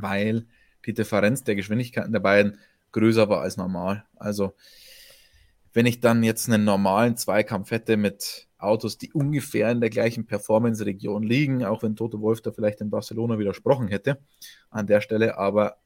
[0.02, 0.47] weil
[0.86, 2.59] die Differenz der Geschwindigkeiten der beiden
[2.93, 4.05] größer war als normal.
[4.16, 4.55] Also
[5.72, 10.27] wenn ich dann jetzt einen normalen Zweikampf hätte mit Autos, die ungefähr in der gleichen
[10.27, 14.18] Performance-Region liegen, auch wenn Toto Wolf da vielleicht in Barcelona widersprochen hätte
[14.70, 15.77] an der Stelle, aber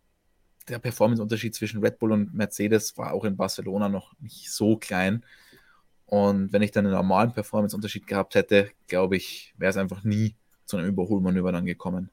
[0.68, 5.24] der Performance-Unterschied zwischen Red Bull und Mercedes war auch in Barcelona noch nicht so klein.
[6.06, 10.36] Und wenn ich dann einen normalen Performance-Unterschied gehabt hätte, glaube ich, wäre es einfach nie
[10.64, 12.10] zu einem Überholmanöver dann gekommen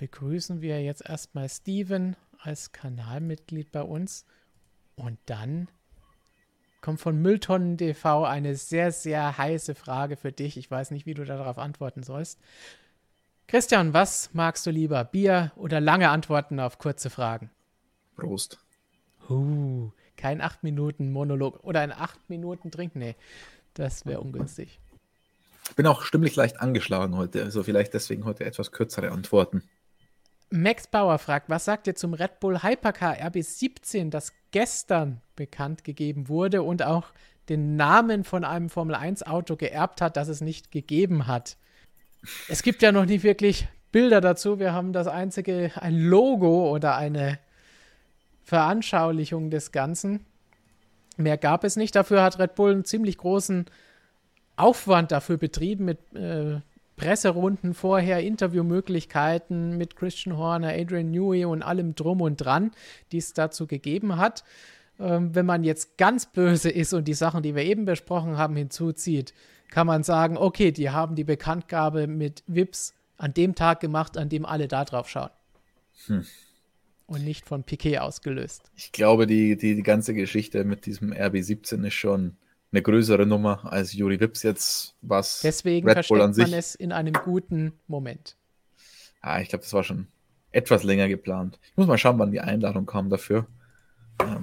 [0.00, 4.24] begrüßen wir jetzt erstmal Steven als Kanalmitglied bei uns.
[4.96, 5.68] Und dann
[6.80, 10.56] kommt von Mülltonnen TV eine sehr, sehr heiße Frage für dich.
[10.56, 12.40] Ich weiß nicht, wie du darauf antworten sollst.
[13.50, 15.02] Christian, was magst du lieber?
[15.02, 17.50] Bier oder lange Antworten auf kurze Fragen?
[18.14, 18.60] Prost.
[19.28, 23.00] Uh, kein 8 Minuten Monolog oder ein 8 Minuten Trinken.
[23.00, 23.16] Nee,
[23.74, 24.78] das wäre ungünstig.
[25.68, 29.64] Ich bin auch stimmlich leicht angeschlagen heute, also vielleicht deswegen heute etwas kürzere Antworten.
[30.50, 36.28] Max Bauer fragt, was sagt ihr zum Red Bull Hypercar RB17, das gestern bekannt gegeben
[36.28, 37.08] wurde und auch
[37.48, 41.56] den Namen von einem Formel 1 Auto geerbt hat, das es nicht gegeben hat?
[42.48, 44.58] Es gibt ja noch nicht wirklich Bilder dazu.
[44.58, 47.38] Wir haben das einzige, ein Logo oder eine
[48.42, 50.26] Veranschaulichung des Ganzen.
[51.16, 51.94] Mehr gab es nicht.
[51.94, 53.66] Dafür hat Red Bull einen ziemlich großen
[54.56, 56.60] Aufwand dafür betrieben mit äh,
[56.96, 62.72] Presserunden vorher, Interviewmöglichkeiten mit Christian Horner, Adrian Newey und allem drum und dran,
[63.10, 64.44] die es dazu gegeben hat.
[64.98, 68.54] Ähm, wenn man jetzt ganz böse ist und die Sachen, die wir eben besprochen haben,
[68.54, 69.32] hinzuzieht,
[69.70, 74.28] kann man sagen, okay, die haben die Bekanntgabe mit Vips an dem Tag gemacht, an
[74.28, 75.30] dem alle da drauf schauen.
[76.06, 76.26] Hm.
[77.06, 78.70] Und nicht von Piquet ausgelöst.
[78.76, 82.36] Ich glaube, die, die, die ganze Geschichte mit diesem RB17 ist schon
[82.72, 86.44] eine größere Nummer als Juri Wips jetzt, was Deswegen Red Bull an sich.
[86.44, 88.36] man es in einem guten Moment.
[89.24, 90.06] Ja, ich glaube, das war schon
[90.52, 91.58] etwas länger geplant.
[91.70, 93.46] Ich muss mal schauen, wann die Einladung kam dafür.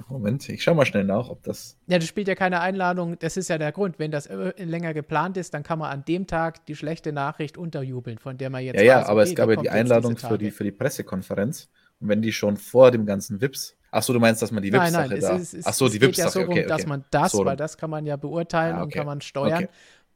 [0.08, 1.78] Moment, ich schaue mal schnell nach, ob das.
[1.88, 3.18] Ja, das spielt ja keine Einladung.
[3.20, 4.00] Das ist ja der Grund.
[4.00, 7.58] Wenn das äh, länger geplant ist, dann kann man an dem Tag die schlechte Nachricht
[7.58, 8.76] unterjubeln, von der man jetzt.
[8.76, 11.70] Ja, ja, weiß, aber okay, es gab ja die Einladung für die, für die Pressekonferenz.
[12.00, 14.72] Und wenn die schon vor dem ganzen Vips Ach so, du meinst, dass man die
[14.72, 15.36] Wips-Sache da...
[15.38, 16.68] Es, es, Ach so, die Wips-Sache, ja so rum, okay, okay.
[16.68, 18.84] dass man das, so, weil das kann man ja beurteilen ah, okay.
[18.84, 19.68] und kann man steuern,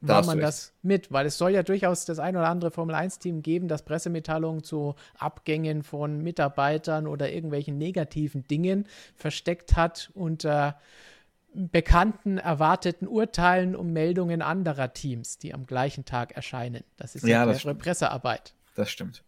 [0.02, 3.68] da man das mit, weil es soll ja durchaus das ein oder andere Formel-1-Team geben,
[3.68, 10.80] das Pressemitteilungen zu Abgängen von Mitarbeitern oder irgendwelchen negativen Dingen versteckt hat unter
[11.54, 16.84] bekannten, erwarteten Urteilen um Meldungen anderer Teams, die am gleichen Tag erscheinen.
[16.98, 18.54] Das ist ja, ja Pressearbeit.
[18.76, 19.24] Das stimmt.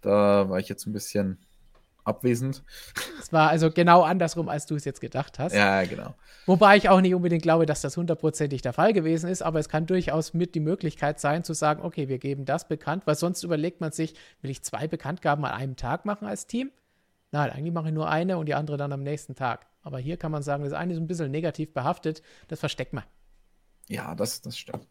[0.00, 1.38] Da war ich jetzt ein bisschen
[2.04, 2.62] abwesend.
[3.20, 5.54] Es war also genau andersrum, als du es jetzt gedacht hast.
[5.54, 6.14] Ja, genau.
[6.46, 9.68] Wobei ich auch nicht unbedingt glaube, dass das hundertprozentig der Fall gewesen ist, aber es
[9.68, 13.42] kann durchaus mit die Möglichkeit sein, zu sagen, okay, wir geben das bekannt, weil sonst
[13.44, 16.70] überlegt man sich, will ich zwei Bekanntgaben an einem Tag machen als Team?
[17.30, 19.66] Nein, eigentlich mache ich nur eine und die andere dann am nächsten Tag.
[19.82, 23.04] Aber hier kann man sagen, das eine ist ein bisschen negativ behaftet, das versteckt man.
[23.88, 24.86] Ja, das, das stimmt.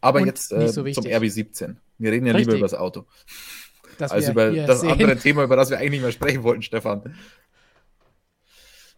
[0.00, 1.76] Aber und jetzt äh, so zum RB17.
[1.98, 2.46] Wir reden ja Richtig.
[2.46, 3.06] lieber über das Auto
[4.00, 4.92] also über das sehen.
[4.92, 7.14] andere Thema, über das wir eigentlich nicht mehr sprechen wollten, Stefan.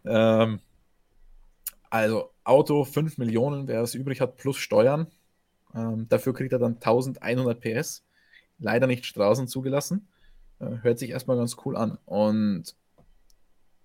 [0.05, 0.59] Ähm,
[1.89, 5.07] also Auto 5 Millionen, wer es übrig hat, plus Steuern.
[5.75, 8.05] Ähm, dafür kriegt er dann 1100 PS.
[8.59, 10.07] Leider nicht Straßen zugelassen.
[10.59, 11.97] Äh, hört sich erstmal ganz cool an.
[12.05, 12.75] Und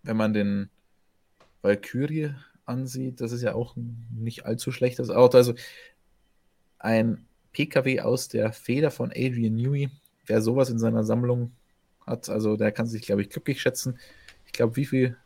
[0.02, 0.70] wenn man den
[1.62, 2.34] Valkyrie
[2.64, 5.36] ansieht, das ist ja auch ein nicht allzu schlechtes Auto.
[5.36, 5.54] Also
[6.78, 9.90] ein PKW aus der Feder von Adrian Newey.
[10.26, 11.52] Wer sowas in seiner Sammlung
[12.06, 13.98] hat, also der kann sich, glaube ich, glücklich schätzen.
[14.46, 15.16] Ich glaube, wie viel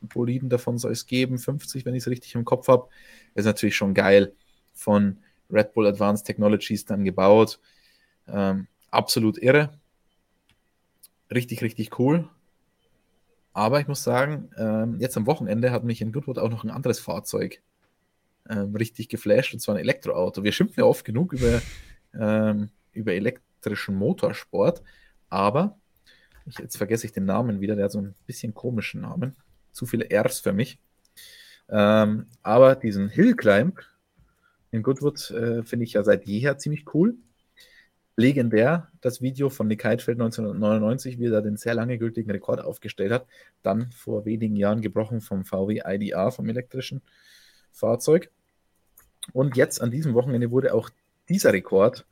[0.00, 1.38] Boliden davon soll es geben?
[1.38, 2.88] 50, wenn ich es richtig im Kopf habe.
[3.34, 4.32] Ist natürlich schon geil.
[4.72, 5.18] Von
[5.50, 7.60] Red Bull Advanced Technologies dann gebaut.
[8.28, 9.78] Ähm, absolut irre.
[11.32, 12.28] Richtig, richtig cool.
[13.52, 16.70] Aber ich muss sagen, ähm, jetzt am Wochenende hat mich in Goodwood auch noch ein
[16.70, 17.62] anderes Fahrzeug
[18.48, 20.42] ähm, richtig geflasht, und zwar ein Elektroauto.
[20.42, 21.62] Wir schimpfen ja oft genug über,
[22.18, 23.14] ähm, über
[23.64, 24.82] elektrischen Motorsport,
[25.28, 25.78] aber
[26.46, 29.34] ich, jetzt vergesse ich den Namen wieder, der hat so ein bisschen komischen Namen.
[29.72, 30.78] Zu viele Rs für mich.
[31.68, 33.80] Ähm, aber diesen Hill Climb
[34.70, 37.16] in Goodwood äh, finde ich ja seit jeher ziemlich cool.
[38.16, 43.10] Legendär das Video von Nick Heidfeld 1999, wie er den sehr lange gültigen Rekord aufgestellt
[43.10, 43.26] hat.
[43.62, 47.02] Dann vor wenigen Jahren gebrochen vom VW IDA, vom elektrischen
[47.72, 48.30] Fahrzeug.
[49.32, 50.90] Und jetzt an diesem Wochenende wurde auch
[51.28, 52.04] dieser Rekord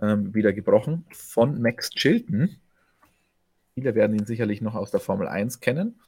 [0.00, 2.56] ähm, wieder gebrochen von Max Chilton.
[3.74, 6.00] Viele werden ihn sicherlich noch aus der Formel 1 kennen.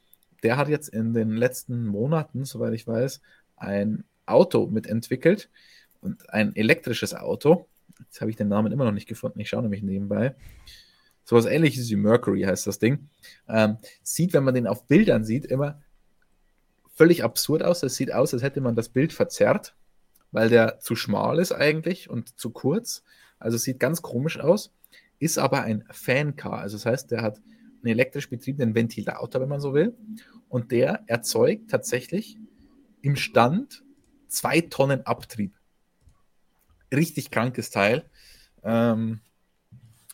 [0.42, 3.20] Der hat jetzt in den letzten Monaten, soweit ich weiß,
[3.56, 5.50] ein Auto mitentwickelt
[6.00, 7.66] und ein elektrisches Auto.
[7.98, 9.40] Jetzt habe ich den Namen immer noch nicht gefunden.
[9.40, 10.34] Ich schaue nämlich nebenbei.
[11.24, 13.08] So was ähnliches wie Mercury heißt das Ding.
[13.48, 15.80] Ähm, sieht, wenn man den auf Bildern sieht, immer
[16.94, 17.82] völlig absurd aus.
[17.82, 19.74] Es sieht aus, als hätte man das Bild verzerrt,
[20.32, 23.04] weil der zu schmal ist eigentlich und zu kurz.
[23.40, 24.72] Also es sieht ganz komisch aus.
[25.18, 26.60] Ist aber ein Fan-Car.
[26.60, 27.38] Also das heißt, der hat
[27.82, 29.96] einen elektrisch betriebenen Ventilator, wenn man so will.
[30.48, 32.38] Und der erzeugt tatsächlich
[33.02, 33.82] im Stand
[34.28, 35.54] zwei Tonnen Abtrieb.
[36.92, 38.08] Richtig krankes Teil.
[38.62, 39.20] Ähm,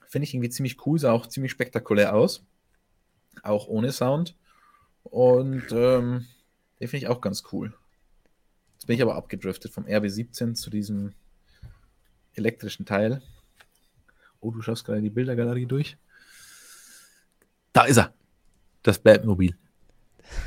[0.09, 2.45] Finde ich irgendwie ziemlich cool, sah auch ziemlich spektakulär aus.
[3.43, 4.37] Auch ohne Sound.
[5.03, 6.27] Und ähm,
[6.81, 7.75] den finde ich auch ganz cool.
[8.75, 11.15] Jetzt bin ich aber abgedriftet vom RB17 zu diesem
[12.37, 13.23] elektrischen Teil.
[14.41, 15.97] Oh, du schaust gerade die Bildergalerie durch.
[17.73, 18.13] Da ist er.
[18.83, 19.57] Das Batmobil.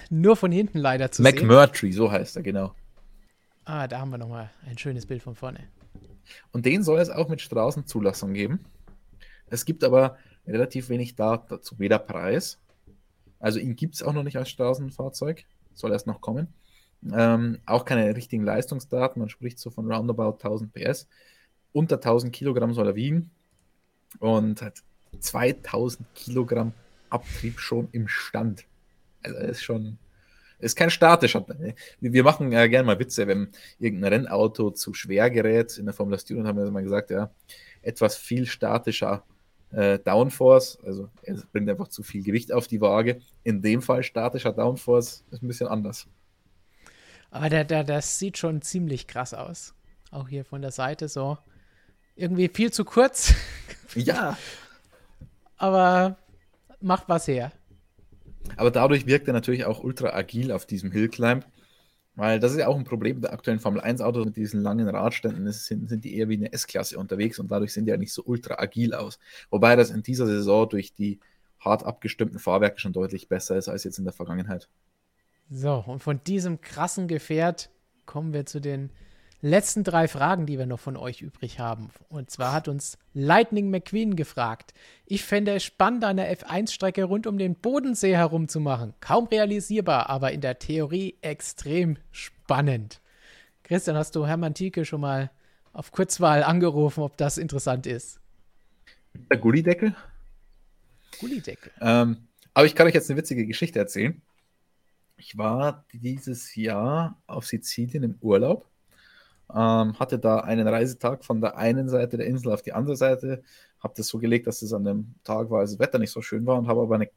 [0.09, 2.73] Nur von hinten leider zu McMurtry, so heißt er, genau.
[3.65, 5.67] Ah, da haben wir nochmal ein schönes Bild von vorne.
[6.51, 8.65] Und den soll es auch mit Straßenzulassung geben.
[9.47, 10.17] Es gibt aber
[10.47, 12.59] relativ wenig Daten dazu, weder Preis,
[13.39, 16.53] also ihn gibt es auch noch nicht als Straßenfahrzeug, soll erst noch kommen.
[17.11, 21.07] Ähm, auch keine richtigen Leistungsdaten, man spricht so von roundabout 1000 PS.
[21.71, 23.31] Unter 1000 Kilogramm soll er wiegen
[24.19, 24.81] und hat
[25.19, 26.73] 2000 Kilogramm
[27.09, 28.65] Abtrieb schon im Stand.
[29.23, 29.97] Also ist schon,
[30.59, 31.45] ist kein statischer.
[31.99, 35.77] Wir machen ja gerne mal Witze, wenn irgendein Rennauto zu schwer gerät.
[35.77, 37.31] In der Formel Student haben wir mal gesagt, ja,
[37.81, 39.23] etwas viel statischer
[39.71, 43.21] äh, Downforce, also es bringt einfach zu viel Gewicht auf die Waage.
[43.43, 46.07] In dem Fall statischer Downforce ist ein bisschen anders.
[47.31, 49.75] Aber der, der, das sieht schon ziemlich krass aus.
[50.11, 51.37] Auch hier von der Seite so.
[52.19, 53.33] Irgendwie viel zu kurz.
[53.95, 54.37] Ja.
[55.57, 56.15] Aber
[56.79, 57.51] macht was her.
[58.55, 61.43] Aber dadurch wirkt er natürlich auch ultra agil auf diesem Hillclimb.
[62.13, 64.87] Weil das ist ja auch ein Problem der aktuellen Formel 1 Autos mit diesen langen
[64.87, 68.13] Radständen, sind, sind die eher wie eine S-Klasse unterwegs und dadurch sind die ja nicht
[68.13, 69.17] so ultra agil aus.
[69.49, 71.19] Wobei das in dieser Saison durch die
[71.59, 74.69] hart abgestimmten Fahrwerke schon deutlich besser ist als jetzt in der Vergangenheit.
[75.49, 77.71] So, und von diesem krassen Gefährt
[78.05, 78.91] kommen wir zu den
[79.41, 81.89] letzten drei Fragen, die wir noch von euch übrig haben.
[82.09, 84.73] Und zwar hat uns Lightning McQueen gefragt.
[85.05, 88.93] Ich fände es spannend, eine F1-Strecke rund um den Bodensee herumzumachen.
[88.99, 93.01] Kaum realisierbar, aber in der Theorie extrem spannend.
[93.63, 95.31] Christian, hast du Hermann Thielke schon mal
[95.73, 98.19] auf Kurzwahl angerufen, ob das interessant ist?
[99.31, 99.95] Der Gullideckel?
[101.19, 101.71] Gullideckel.
[101.79, 104.21] Ähm, aber ich kann euch jetzt eine witzige Geschichte erzählen.
[105.17, 108.65] Ich war dieses Jahr auf Sizilien im Urlaub
[109.53, 113.43] ähm, hatte da einen Reisetag von der einen Seite der Insel auf die andere Seite,
[113.79, 116.21] habe das so gelegt, dass es an dem Tag war, als das Wetter nicht so
[116.21, 117.09] schön war und habe aber eine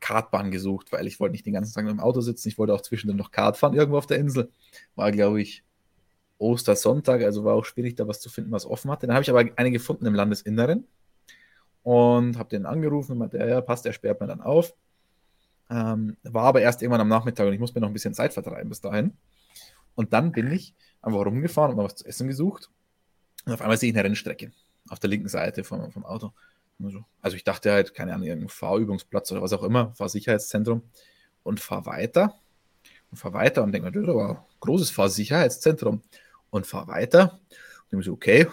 [0.00, 2.82] Kartbahn gesucht, weil ich wollte nicht den ganzen Tag im Auto sitzen, ich wollte auch
[2.82, 4.50] zwischendurch noch Kart fahren irgendwo auf der Insel.
[4.94, 5.64] War, glaube ich,
[6.38, 9.06] Ostersonntag, also war auch schwierig, da was zu finden, was offen hatte.
[9.06, 10.86] Dann habe ich aber eine gefunden im Landesinneren
[11.82, 14.74] und habe den angerufen und meinte, ja, passt, der sperrt mir dann auf.
[15.70, 18.32] Ähm, war aber erst irgendwann am Nachmittag und ich muss mir noch ein bisschen Zeit
[18.32, 19.12] vertreiben bis dahin.
[19.98, 22.70] Und dann bin ich einfach rumgefahren und mal was zu essen gesucht.
[23.44, 24.52] Und auf einmal sehe ich eine Rennstrecke
[24.88, 26.32] auf der linken Seite vom, vom Auto.
[27.20, 30.82] Also ich dachte halt, keine Ahnung, irgendein Fahrübungsplatz oder was auch immer, Fahrsicherheitszentrum.
[31.42, 32.38] Und fahr weiter.
[33.10, 36.00] Und fahr weiter und denke das war ein großes Fahrsicherheitszentrum.
[36.50, 37.32] Und fahr weiter.
[37.32, 38.46] Und denke mir so, okay,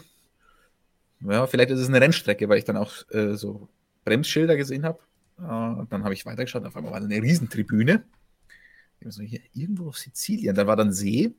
[1.19, 3.69] ja, vielleicht ist es eine Rennstrecke, weil ich dann auch äh, so
[4.03, 4.97] Bremsschilder gesehen habe.
[5.37, 8.03] Äh, dann habe ich weitergeschaut, auf einmal war eine Riesentribüne
[9.07, 11.33] so hier irgendwo auf Sizilien, da war dann See.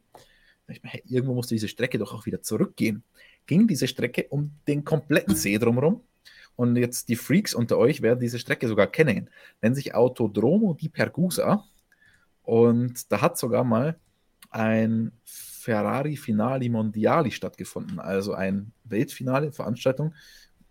[0.69, 3.03] Ich meine, irgendwo musste diese Strecke doch auch wieder zurückgehen.
[3.47, 6.03] ging diese Strecke um den kompletten See drumherum.
[6.57, 9.31] Und jetzt die Freaks unter euch werden diese Strecke sogar kennen.
[9.61, 11.65] Nennt sich Autodromo di Pergusa.
[12.43, 13.99] Und da hat sogar mal
[14.51, 20.15] ein Ferrari Finali Mondiali stattgefunden, also ein Weltfinale, Veranstaltung.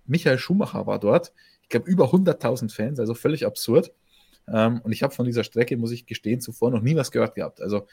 [0.06, 1.34] Michael Schumacher war dort.
[1.62, 3.91] Ich glaube, über 100.000 Fans, also völlig absurd.
[4.48, 7.36] Ähm, und ich habe von dieser Strecke, muss ich gestehen, zuvor noch nie was gehört
[7.36, 7.62] gehabt.
[7.62, 7.88] Also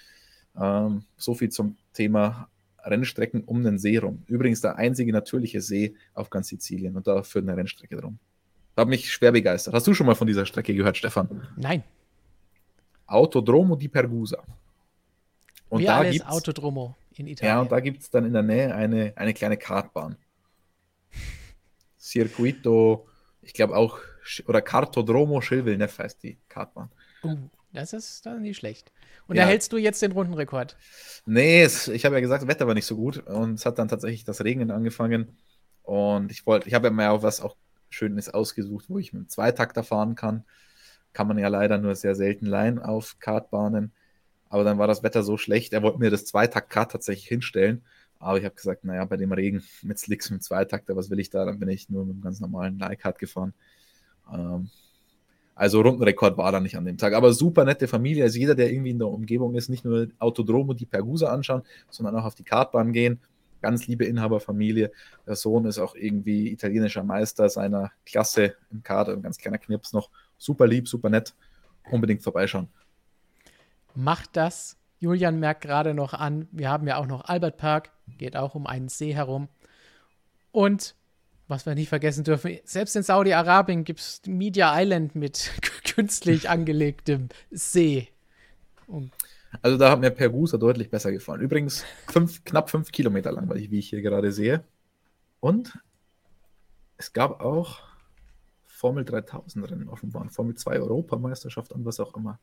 [0.60, 2.48] ähm, so viel zum Thema
[2.84, 4.22] Rennstrecken um den See rum.
[4.26, 8.18] Übrigens der einzige natürliche See auf ganz Sizilien und da führt eine Rennstrecke drum.
[8.76, 9.74] Habe mich schwer begeistert.
[9.74, 11.46] Hast du schon mal von dieser Strecke gehört, Stefan?
[11.56, 11.82] Nein.
[13.06, 14.42] Autodromo di Pergusa.
[15.68, 17.54] Und Wie da gibt's, Autodromo in Italien.
[17.54, 20.16] Ja, und da gibt es dann in der Nähe eine, eine kleine Kartbahn.
[21.98, 23.06] Circuito,
[23.42, 23.98] ich glaube auch,
[24.46, 26.90] oder Cartodromo Schilvilneff heißt die Kartbahn.
[27.22, 27.36] Uh,
[27.72, 28.92] das ist dann nicht schlecht.
[29.26, 29.44] Und ja.
[29.44, 30.76] da hältst du jetzt den Rundenrekord?
[31.26, 33.78] Nee, es, ich habe ja gesagt, das Wetter war nicht so gut und es hat
[33.78, 35.36] dann tatsächlich das Regnen angefangen.
[35.82, 37.56] Und ich wollte, ich habe ja mal auch was auch
[37.88, 40.44] Schönes ausgesucht, wo ich mit dem Zweitakter fahren kann.
[41.12, 43.92] Kann man ja leider nur sehr selten leihen auf Kartbahnen.
[44.48, 47.82] Aber dann war das Wetter so schlecht, er wollte mir das Zweitakt-Kart tatsächlich hinstellen.
[48.18, 51.30] Aber ich habe gesagt, naja, bei dem Regen mit Slicks mit Zweitakter, was will ich
[51.30, 51.44] da?
[51.44, 53.54] Dann bin ich nur mit einem ganz normalen Leihkart gefahren.
[54.32, 54.70] Ähm,
[55.54, 57.12] also Rundenrekord war da nicht an dem Tag.
[57.14, 58.24] Aber super nette Familie.
[58.24, 62.16] Also jeder, der irgendwie in der Umgebung ist, nicht nur Autodromo die Pergusa anschauen, sondern
[62.16, 63.20] auch auf die Kartbahn gehen.
[63.60, 64.90] Ganz liebe Inhaberfamilie.
[65.26, 69.92] Der Sohn ist auch irgendwie italienischer Meister seiner Klasse im Kader, ein ganz kleiner Knips
[69.92, 70.10] noch.
[70.36, 71.34] Super lieb, super nett.
[71.90, 72.68] Unbedingt vorbeischauen
[73.94, 74.76] macht das.
[74.98, 78.66] Julian merkt gerade noch an, wir haben ja auch noch Albert Park, geht auch um
[78.66, 79.48] einen See herum.
[80.52, 80.94] Und
[81.52, 85.52] was wir nicht vergessen dürfen, selbst in Saudi-Arabien gibt es Media Island mit
[85.94, 88.08] künstlich angelegtem See.
[88.86, 89.12] Und
[89.60, 91.42] also da hat mir Pergusa deutlich besser gefallen.
[91.42, 94.64] Übrigens fünf, knapp fünf Kilometer lang, wie ich hier gerade sehe.
[95.40, 95.78] Und
[96.96, 97.80] es gab auch
[98.64, 102.38] Formel 3000 Rennen offenbar, Formel 2 Europameisterschaft und was auch immer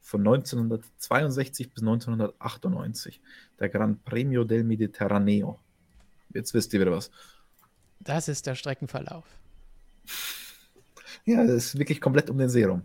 [0.00, 3.22] von 1962 bis 1998.
[3.58, 5.58] Der Gran Premio del Mediterraneo.
[6.34, 7.10] Jetzt wisst ihr wieder was.
[8.00, 9.24] Das ist der Streckenverlauf.
[11.24, 12.82] Ja, das ist wirklich komplett um den See rum.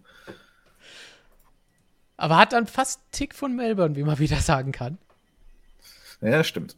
[2.17, 4.97] Aber hat dann fast Tick von Melbourne, wie man wieder sagen kann.
[6.21, 6.77] Ja, stimmt.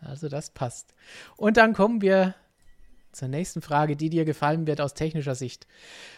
[0.00, 0.94] Also das passt.
[1.36, 2.34] Und dann kommen wir
[3.12, 5.66] zur nächsten Frage, die dir gefallen wird aus technischer Sicht.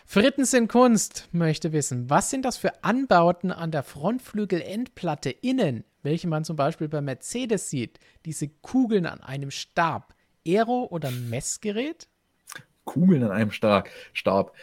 [0.06, 6.28] Frittens in Kunst möchte wissen, was sind das für Anbauten an der Frontflügelendplatte innen, welche
[6.28, 7.98] man zum Beispiel bei Mercedes sieht?
[8.24, 10.13] Diese Kugeln an einem Stab.
[10.46, 12.08] Aero- oder Messgerät?
[12.84, 13.88] Kugeln an einem Stab.
[14.12, 14.54] Stab.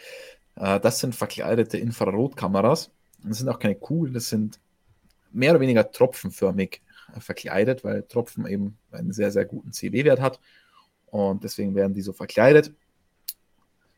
[0.56, 2.90] Äh, das sind verkleidete Infrarotkameras.
[3.22, 4.58] Das sind auch keine Kugeln, das sind
[5.30, 6.82] mehr oder weniger tropfenförmig
[7.18, 10.40] verkleidet, weil Tropfen eben einen sehr, sehr guten CW-Wert hat
[11.06, 12.72] und deswegen werden die so verkleidet.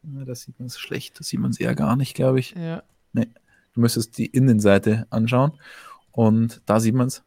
[0.03, 2.53] Das sieht man schlecht, das sieht man sehr gar nicht, glaube ich.
[2.53, 2.83] Ja.
[3.13, 3.29] Nee.
[3.73, 5.53] Du müsstest die Innenseite anschauen.
[6.13, 7.25] Und da sieht man es.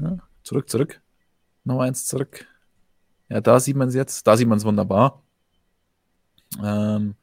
[0.00, 1.00] Ja, zurück, zurück.
[1.62, 2.46] Noch eins zurück.
[3.28, 4.26] Ja, da sieht man es jetzt.
[4.26, 5.22] Da sieht man es wunderbar.
[6.62, 7.14] Ähm,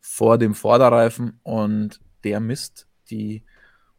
[0.00, 3.42] vor dem Vorderreifen und der misst die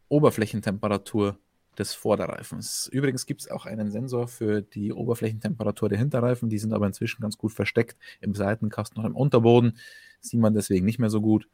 [0.08, 1.38] Oberflächentemperatur
[1.78, 2.88] des Vorderreifens.
[2.92, 6.48] Übrigens gibt es auch einen Sensor für die Oberflächentemperatur der Hinterreifen.
[6.48, 9.78] Die sind aber inzwischen ganz gut versteckt im Seitenkasten oder im Unterboden.
[10.20, 11.48] Sieht man deswegen nicht mehr so gut.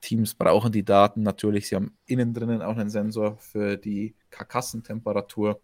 [0.00, 1.68] Teams brauchen die Daten natürlich.
[1.68, 5.60] Sie haben innen drinnen auch einen Sensor für die Karkassentemperatur.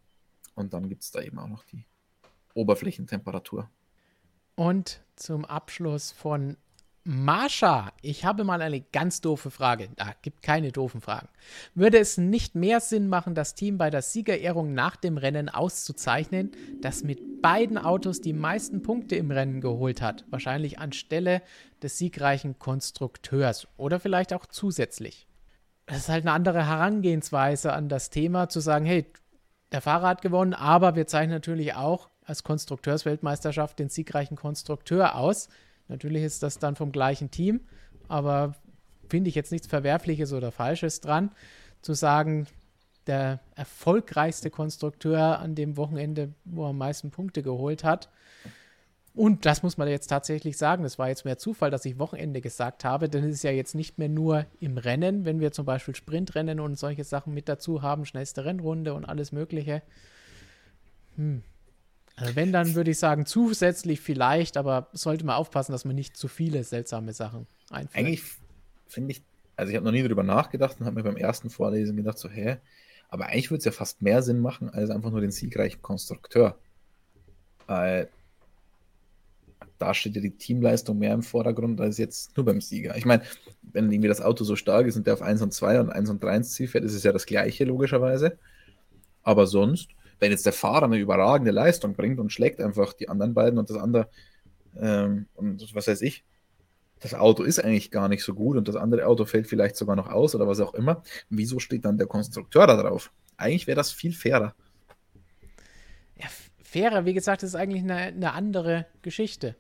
[0.54, 1.84] Und dann gibt es da eben auch noch die
[2.54, 3.68] Oberflächentemperatur.
[4.56, 6.56] Und zum Abschluss von
[7.06, 9.90] Marsha, ich habe mal eine ganz doofe Frage.
[9.96, 11.28] Da gibt keine doofen Fragen.
[11.74, 16.52] Würde es nicht mehr Sinn machen, das Team bei der Siegerehrung nach dem Rennen auszuzeichnen,
[16.80, 20.24] das mit beiden Autos die meisten Punkte im Rennen geholt hat?
[20.30, 21.42] Wahrscheinlich anstelle
[21.82, 25.26] des siegreichen Konstrukteurs oder vielleicht auch zusätzlich.
[25.84, 29.04] Das ist halt eine andere Herangehensweise an das Thema, zu sagen, hey,
[29.72, 35.48] der Fahrer hat gewonnen, aber wir zeichnen natürlich auch als Konstrukteursweltmeisterschaft den siegreichen Konstrukteur aus
[35.88, 37.60] Natürlich ist das dann vom gleichen Team,
[38.08, 38.54] aber
[39.08, 41.30] finde ich jetzt nichts Verwerfliches oder Falsches dran,
[41.82, 42.46] zu sagen,
[43.06, 48.08] der erfolgreichste Konstrukteur an dem Wochenende, wo er am meisten Punkte geholt hat.
[49.12, 52.40] Und das muss man jetzt tatsächlich sagen, das war jetzt mehr Zufall, dass ich Wochenende
[52.40, 55.66] gesagt habe, denn es ist ja jetzt nicht mehr nur im Rennen, wenn wir zum
[55.66, 59.82] Beispiel Sprintrennen und solche Sachen mit dazu haben, schnellste Rennrunde und alles Mögliche.
[61.16, 61.44] Hm,
[62.16, 66.16] also wenn, dann würde ich sagen, zusätzlich vielleicht, aber sollte man aufpassen, dass man nicht
[66.16, 67.96] zu viele seltsame Sachen einführt.
[67.96, 68.22] Eigentlich
[68.86, 69.22] finde ich,
[69.56, 72.28] also ich habe noch nie darüber nachgedacht und habe mir beim ersten Vorlesen gedacht, so,
[72.28, 72.58] hä?
[73.08, 76.56] Aber eigentlich würde es ja fast mehr Sinn machen, als einfach nur den siegreichen Konstrukteur.
[77.66, 78.06] Äh,
[79.78, 82.96] da steht ja die Teamleistung mehr im Vordergrund als jetzt nur beim Sieger.
[82.96, 83.22] Ich meine,
[83.62, 86.10] wenn irgendwie das Auto so stark ist und der auf 1 und 2 und 1
[86.10, 88.38] und 3 ins Ziel fährt, ist es ja das gleiche, logischerweise.
[89.22, 93.34] Aber sonst, wenn jetzt der Fahrer eine überragende Leistung bringt und schlägt einfach die anderen
[93.34, 94.08] beiden und das andere,
[94.80, 96.24] ähm, und was weiß ich,
[97.00, 99.96] das Auto ist eigentlich gar nicht so gut und das andere Auto fällt vielleicht sogar
[99.96, 103.12] noch aus oder was auch immer, wieso steht dann der Konstrukteur da drauf?
[103.36, 104.54] Eigentlich wäre das viel fairer.
[106.16, 106.28] Ja,
[106.62, 109.56] fairer, wie gesagt, ist eigentlich eine, eine andere Geschichte.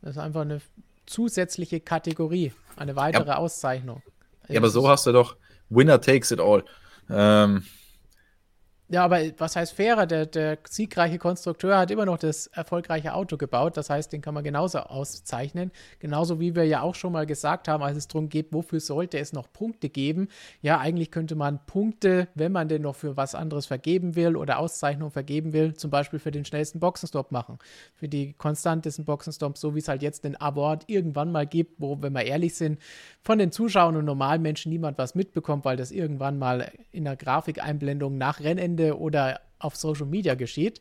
[0.00, 0.60] Das ist einfach eine
[1.06, 3.36] zusätzliche Kategorie, eine weitere ja.
[3.36, 4.02] Auszeichnung.
[4.48, 5.36] Ja, aber so hast du doch
[5.68, 6.64] Winner takes it all.
[7.10, 7.64] Ähm,
[8.90, 10.06] ja, aber was heißt fairer?
[10.06, 13.76] Der, der siegreiche Konstrukteur hat immer noch das erfolgreiche Auto gebaut.
[13.76, 15.72] Das heißt, den kann man genauso auszeichnen.
[15.98, 19.18] Genauso wie wir ja auch schon mal gesagt haben, als es darum geht, wofür sollte
[19.18, 20.28] es noch Punkte geben.
[20.62, 24.58] Ja, eigentlich könnte man Punkte, wenn man denn noch für was anderes vergeben will oder
[24.58, 27.58] Auszeichnung vergeben will, zum Beispiel für den schnellsten Boxenstopp machen.
[27.94, 32.00] Für die konstantesten Boxenstops, so wie es halt jetzt den Award irgendwann mal gibt, wo,
[32.00, 32.78] wenn wir ehrlich sind,
[33.20, 37.16] von den Zuschauern und normalen Menschen niemand was mitbekommt, weil das irgendwann mal in der
[37.16, 40.80] Grafikeinblendung nach Rennende oder auf Social Media geschieht.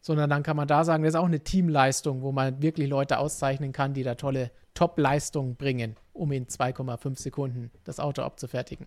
[0.00, 3.18] Sondern dann kann man da sagen, das ist auch eine Teamleistung, wo man wirklich Leute
[3.18, 8.86] auszeichnen kann, die da tolle Top-Leistungen bringen, um in 2,5 Sekunden das Auto abzufertigen.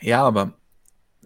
[0.00, 0.54] Ja, aber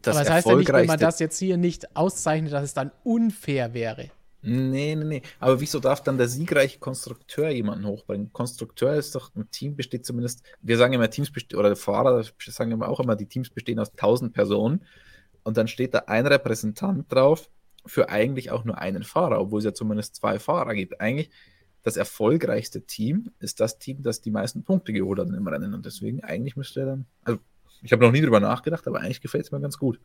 [0.02, 2.74] das, aber das heißt ja nicht, wenn man das jetzt hier nicht auszeichnet, dass es
[2.74, 4.10] dann unfair wäre.
[4.42, 5.22] Nee, nee, nee.
[5.40, 8.30] Aber wieso darf dann der siegreiche Konstrukteur jemanden hochbringen?
[8.32, 12.72] Konstrukteur ist doch, ein Team besteht zumindest, wir sagen immer Teams bestehen, oder Fahrer sagen
[12.72, 14.84] immer auch immer, die Teams bestehen aus 1000 Personen.
[15.44, 17.48] Und dann steht da ein Repräsentant drauf
[17.86, 21.00] für eigentlich auch nur einen Fahrer, obwohl es ja zumindest zwei Fahrer gibt.
[21.00, 21.30] Eigentlich
[21.82, 25.74] das erfolgreichste Team ist das Team, das die meisten Punkte geholt hat im Rennen.
[25.74, 27.38] Und deswegen eigentlich müsste er dann, also
[27.82, 30.00] ich habe noch nie drüber nachgedacht, aber eigentlich gefällt es mir ganz gut.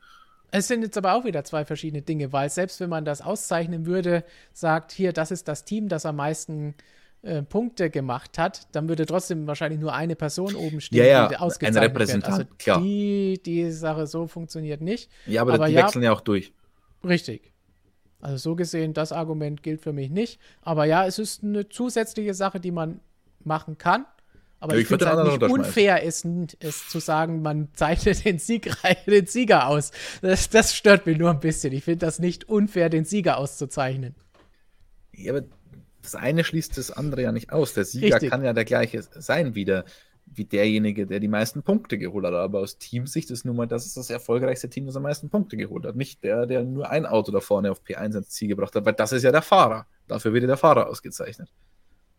[0.52, 3.86] Es sind jetzt aber auch wieder zwei verschiedene Dinge, weil selbst wenn man das auszeichnen
[3.86, 6.76] würde, sagt, hier, das ist das Team, das am meisten
[7.22, 11.28] äh, Punkte gemacht hat, dann würde trotzdem wahrscheinlich nur eine Person oben stehen, ja, ja,
[11.28, 12.48] die ausgezeichnet ein Repräsentant, wird.
[12.48, 12.82] Also klar.
[12.82, 15.10] Die, die Sache so funktioniert nicht.
[15.26, 16.54] Ja, aber, aber die ja, wechseln ja auch durch.
[17.04, 17.52] Richtig.
[18.22, 20.40] Also so gesehen, das Argument gilt für mich nicht.
[20.62, 23.00] Aber ja, es ist eine zusätzliche Sache, die man
[23.44, 24.06] machen kann.
[24.62, 26.26] Aber ja, ich, ich finde es halt nicht unfair, ist,
[26.60, 28.72] ist zu sagen, man zeichnet den, Sieg,
[29.08, 29.92] den Sieger aus.
[30.22, 31.72] Das, das stört mich nur ein bisschen.
[31.74, 34.16] Ich finde das nicht unfair, den Sieger auszuzeichnen.
[35.14, 35.46] Ja, aber
[36.14, 37.74] das eine schließt das andere ja nicht aus.
[37.74, 38.32] Der Sieger Richtig.
[38.32, 39.86] kann ja der gleiche sein wie, der,
[40.26, 42.34] wie derjenige, der die meisten Punkte geholt hat.
[42.34, 45.58] Aber aus Teamsicht ist nun mal, das ist das erfolgreichste Team, das am meisten Punkte
[45.58, 45.96] geholt hat.
[45.96, 48.94] Nicht der, der nur ein Auto da vorne auf P1 ins Ziel gebracht hat, weil
[48.94, 49.86] das ist ja der Fahrer.
[50.08, 51.50] Dafür wird der Fahrer ausgezeichnet.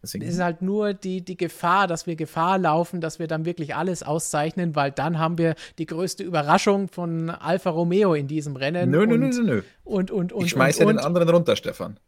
[0.02, 0.24] Deswegen.
[0.24, 3.74] Es ist halt nur die, die Gefahr, dass wir Gefahr laufen, dass wir dann wirklich
[3.74, 8.90] alles auszeichnen, weil dann haben wir die größte Überraschung von Alfa Romeo in diesem Rennen.
[8.90, 9.62] Nö, nö, nö, nö, nö.
[9.84, 11.98] Und, und, und, ich schmeiß ja den anderen runter, Stefan.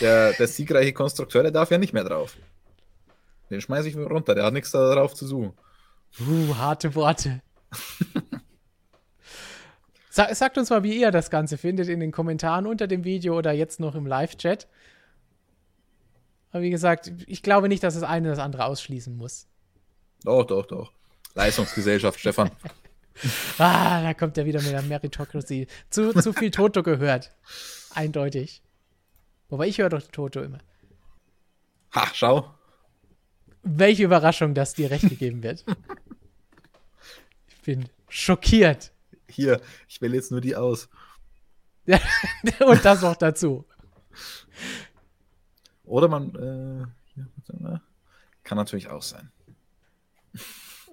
[0.00, 2.36] Der, der siegreiche Konstrukteur, der darf ja nicht mehr drauf.
[3.50, 5.52] Den schmeiße ich runter, der hat nichts darauf zu suchen.
[6.20, 7.40] Uh, harte Worte.
[10.10, 13.36] Sag, sagt uns mal, wie ihr das Ganze findet in den Kommentaren unter dem Video
[13.38, 14.66] oder jetzt noch im Live-Chat.
[16.50, 19.46] Aber wie gesagt, ich glaube nicht, dass das eine das andere ausschließen muss.
[20.24, 20.92] Doch, doch, doch.
[21.34, 22.50] Leistungsgesellschaft, Stefan.
[23.58, 25.68] ah, da kommt er wieder mit der Meritocracy.
[25.90, 27.32] Zu, zu viel Toto gehört.
[27.94, 28.62] Eindeutig.
[29.48, 30.58] Wobei ich höre doch Toto immer.
[31.94, 32.54] Ha, schau.
[33.62, 35.64] Welche Überraschung, dass dir recht gegeben wird.
[37.48, 38.92] ich bin schockiert.
[39.28, 40.88] Hier, ich wähle jetzt nur die aus.
[42.66, 43.64] Und das noch dazu.
[45.84, 47.78] Oder man, äh,
[48.44, 49.30] kann natürlich auch sein.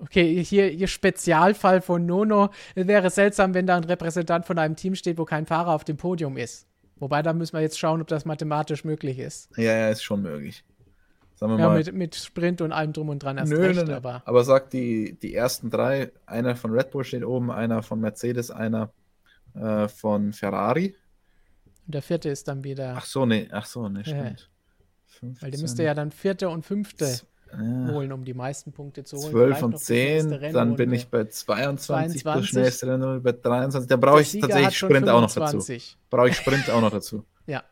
[0.01, 2.49] Okay, hier, hier Spezialfall von Nono.
[2.75, 5.83] Es wäre seltsam, wenn da ein Repräsentant von einem Team steht, wo kein Fahrer auf
[5.83, 6.67] dem Podium ist.
[6.97, 9.49] Wobei, da müssen wir jetzt schauen, ob das mathematisch möglich ist.
[9.57, 10.63] Ja, ja, ist schon möglich.
[11.35, 11.77] Sagen wir ja, mal.
[11.77, 13.93] Mit, mit Sprint und allem drum und dran erst nö, recht, nö.
[13.93, 17.99] Aber, aber sagt die, die ersten drei, einer von Red Bull steht oben, einer von
[17.99, 18.91] Mercedes, einer
[19.53, 20.95] äh, von Ferrari.
[21.85, 22.95] Und der vierte ist dann wieder.
[22.97, 24.49] Ach so, nee, ach so, nee, stimmt.
[25.07, 25.41] 15.
[25.41, 27.19] Weil der müsste ja dann vierte und fünfte
[27.59, 27.93] ja.
[27.93, 29.31] holen, um die meisten Punkte zu holen.
[29.31, 32.23] 12 und 10, dann bin ich bei 22, 22.
[32.23, 33.87] das schnellste Rennen, bei 23.
[33.87, 35.11] Da brauche ich tatsächlich Sprint 25.
[35.11, 35.97] auch noch dazu.
[36.09, 37.25] Brauche ich Sprint auch noch dazu.
[37.47, 37.63] Ja.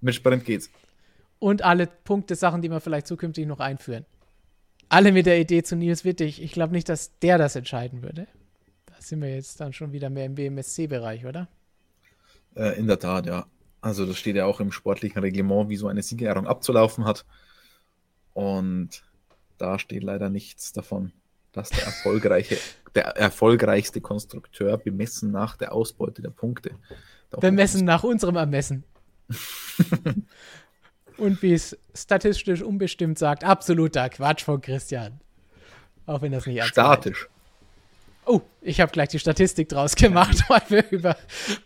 [0.00, 0.70] Mit Sprint geht's.
[1.38, 4.04] Und alle Punkte, Sachen, die wir vielleicht zukünftig noch einführen.
[4.88, 6.42] Alle mit der Idee zu Nils Wittig.
[6.42, 8.26] Ich glaube nicht, dass der das entscheiden würde.
[8.86, 11.46] Da sind wir jetzt dann schon wieder mehr im BMSC-Bereich, oder?
[12.56, 13.46] Äh, in der Tat, ja.
[13.80, 17.24] Also das steht ja auch im sportlichen Reglement, wie so eine Siegerehrung abzulaufen hat.
[18.34, 19.02] Und
[19.60, 21.12] da steht leider nichts davon,
[21.52, 22.56] dass der erfolgreiche,
[22.94, 26.72] der erfolgreichste Konstrukteur bemessen nach der Ausbeute der Punkte.
[27.40, 28.84] Bemessen nach unserem Ermessen.
[31.16, 35.20] Und wie es statistisch unbestimmt sagt, absoluter Quatsch von Christian.
[36.06, 37.28] Auch wenn das nicht Statisch.
[38.24, 41.16] Oh, ich habe gleich die Statistik draus gemacht, weil wir über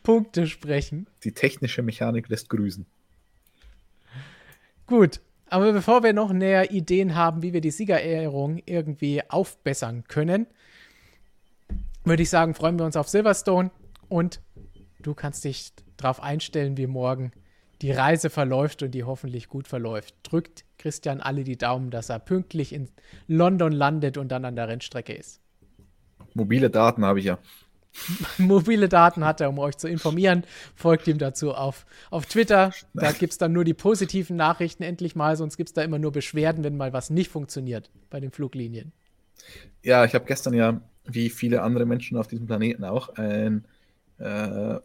[0.02, 1.06] Punkte sprechen.
[1.22, 2.86] Die technische Mechanik lässt grüßen.
[4.86, 10.46] Gut, aber bevor wir noch näher Ideen haben, wie wir die Siegerehrung irgendwie aufbessern können,
[12.04, 13.70] würde ich sagen, freuen wir uns auf Silverstone
[14.08, 14.40] und
[15.00, 17.32] du kannst dich darauf einstellen, wie morgen
[17.82, 20.14] die Reise verläuft und die hoffentlich gut verläuft.
[20.22, 22.88] Drückt Christian alle die Daumen, dass er pünktlich in
[23.26, 25.40] London landet und dann an der Rennstrecke ist.
[26.34, 27.38] Mobile Daten habe ich ja.
[28.38, 30.44] Mobile Daten hat er, um euch zu informieren.
[30.74, 32.72] Folgt ihm dazu auf, auf Twitter.
[32.92, 35.98] Da gibt es dann nur die positiven Nachrichten endlich mal, sonst gibt es da immer
[35.98, 38.92] nur Beschwerden, wenn mal was nicht funktioniert bei den Fluglinien.
[39.82, 43.66] Ja, ich habe gestern ja, wie viele andere Menschen auf diesem Planeten auch, einen
[44.18, 44.78] äh,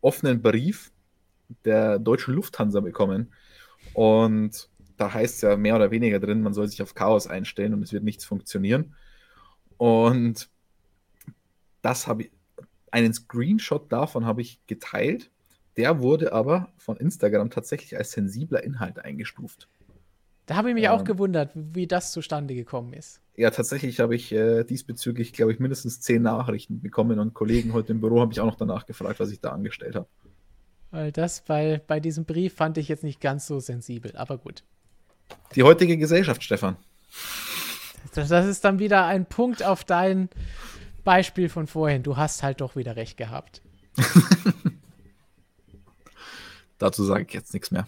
[0.00, 0.92] offenen Brief
[1.64, 3.32] der deutschen Lufthansa bekommen.
[3.94, 7.74] Und da heißt es ja mehr oder weniger drin, man soll sich auf Chaos einstellen
[7.74, 8.94] und es wird nichts funktionieren.
[9.76, 10.48] Und
[11.82, 12.30] das habe ich,
[12.96, 15.30] einen Screenshot davon habe ich geteilt.
[15.76, 19.68] Der wurde aber von Instagram tatsächlich als sensibler Inhalt eingestuft.
[20.46, 23.20] Da habe ich mich ähm, auch gewundert, wie das zustande gekommen ist.
[23.36, 27.92] Ja, tatsächlich habe ich äh, diesbezüglich, glaube ich, mindestens zehn Nachrichten bekommen und Kollegen heute
[27.92, 30.06] im Büro habe ich auch noch danach gefragt, was ich da angestellt habe.
[30.90, 34.62] Weil das bei, bei diesem Brief fand ich jetzt nicht ganz so sensibel, aber gut.
[35.54, 36.76] Die heutige Gesellschaft, Stefan.
[38.14, 40.30] Das, das ist dann wieder ein Punkt auf dein
[41.06, 42.02] Beispiel von vorhin.
[42.02, 43.62] Du hast halt doch wieder recht gehabt.
[46.78, 47.86] Dazu sage ich jetzt nichts mehr.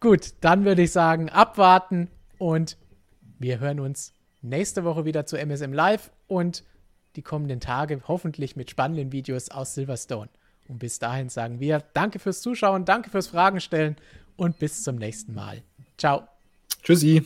[0.00, 2.08] Gut, dann würde ich sagen, abwarten
[2.38, 2.78] und
[3.38, 6.64] wir hören uns nächste Woche wieder zu MSM Live und
[7.16, 10.30] die kommenden Tage hoffentlich mit spannenden Videos aus Silverstone.
[10.68, 13.96] Und bis dahin sagen wir Danke fürs Zuschauen, danke fürs Fragen stellen
[14.36, 15.62] und bis zum nächsten Mal.
[15.98, 16.26] Ciao.
[16.82, 17.24] Tschüssi.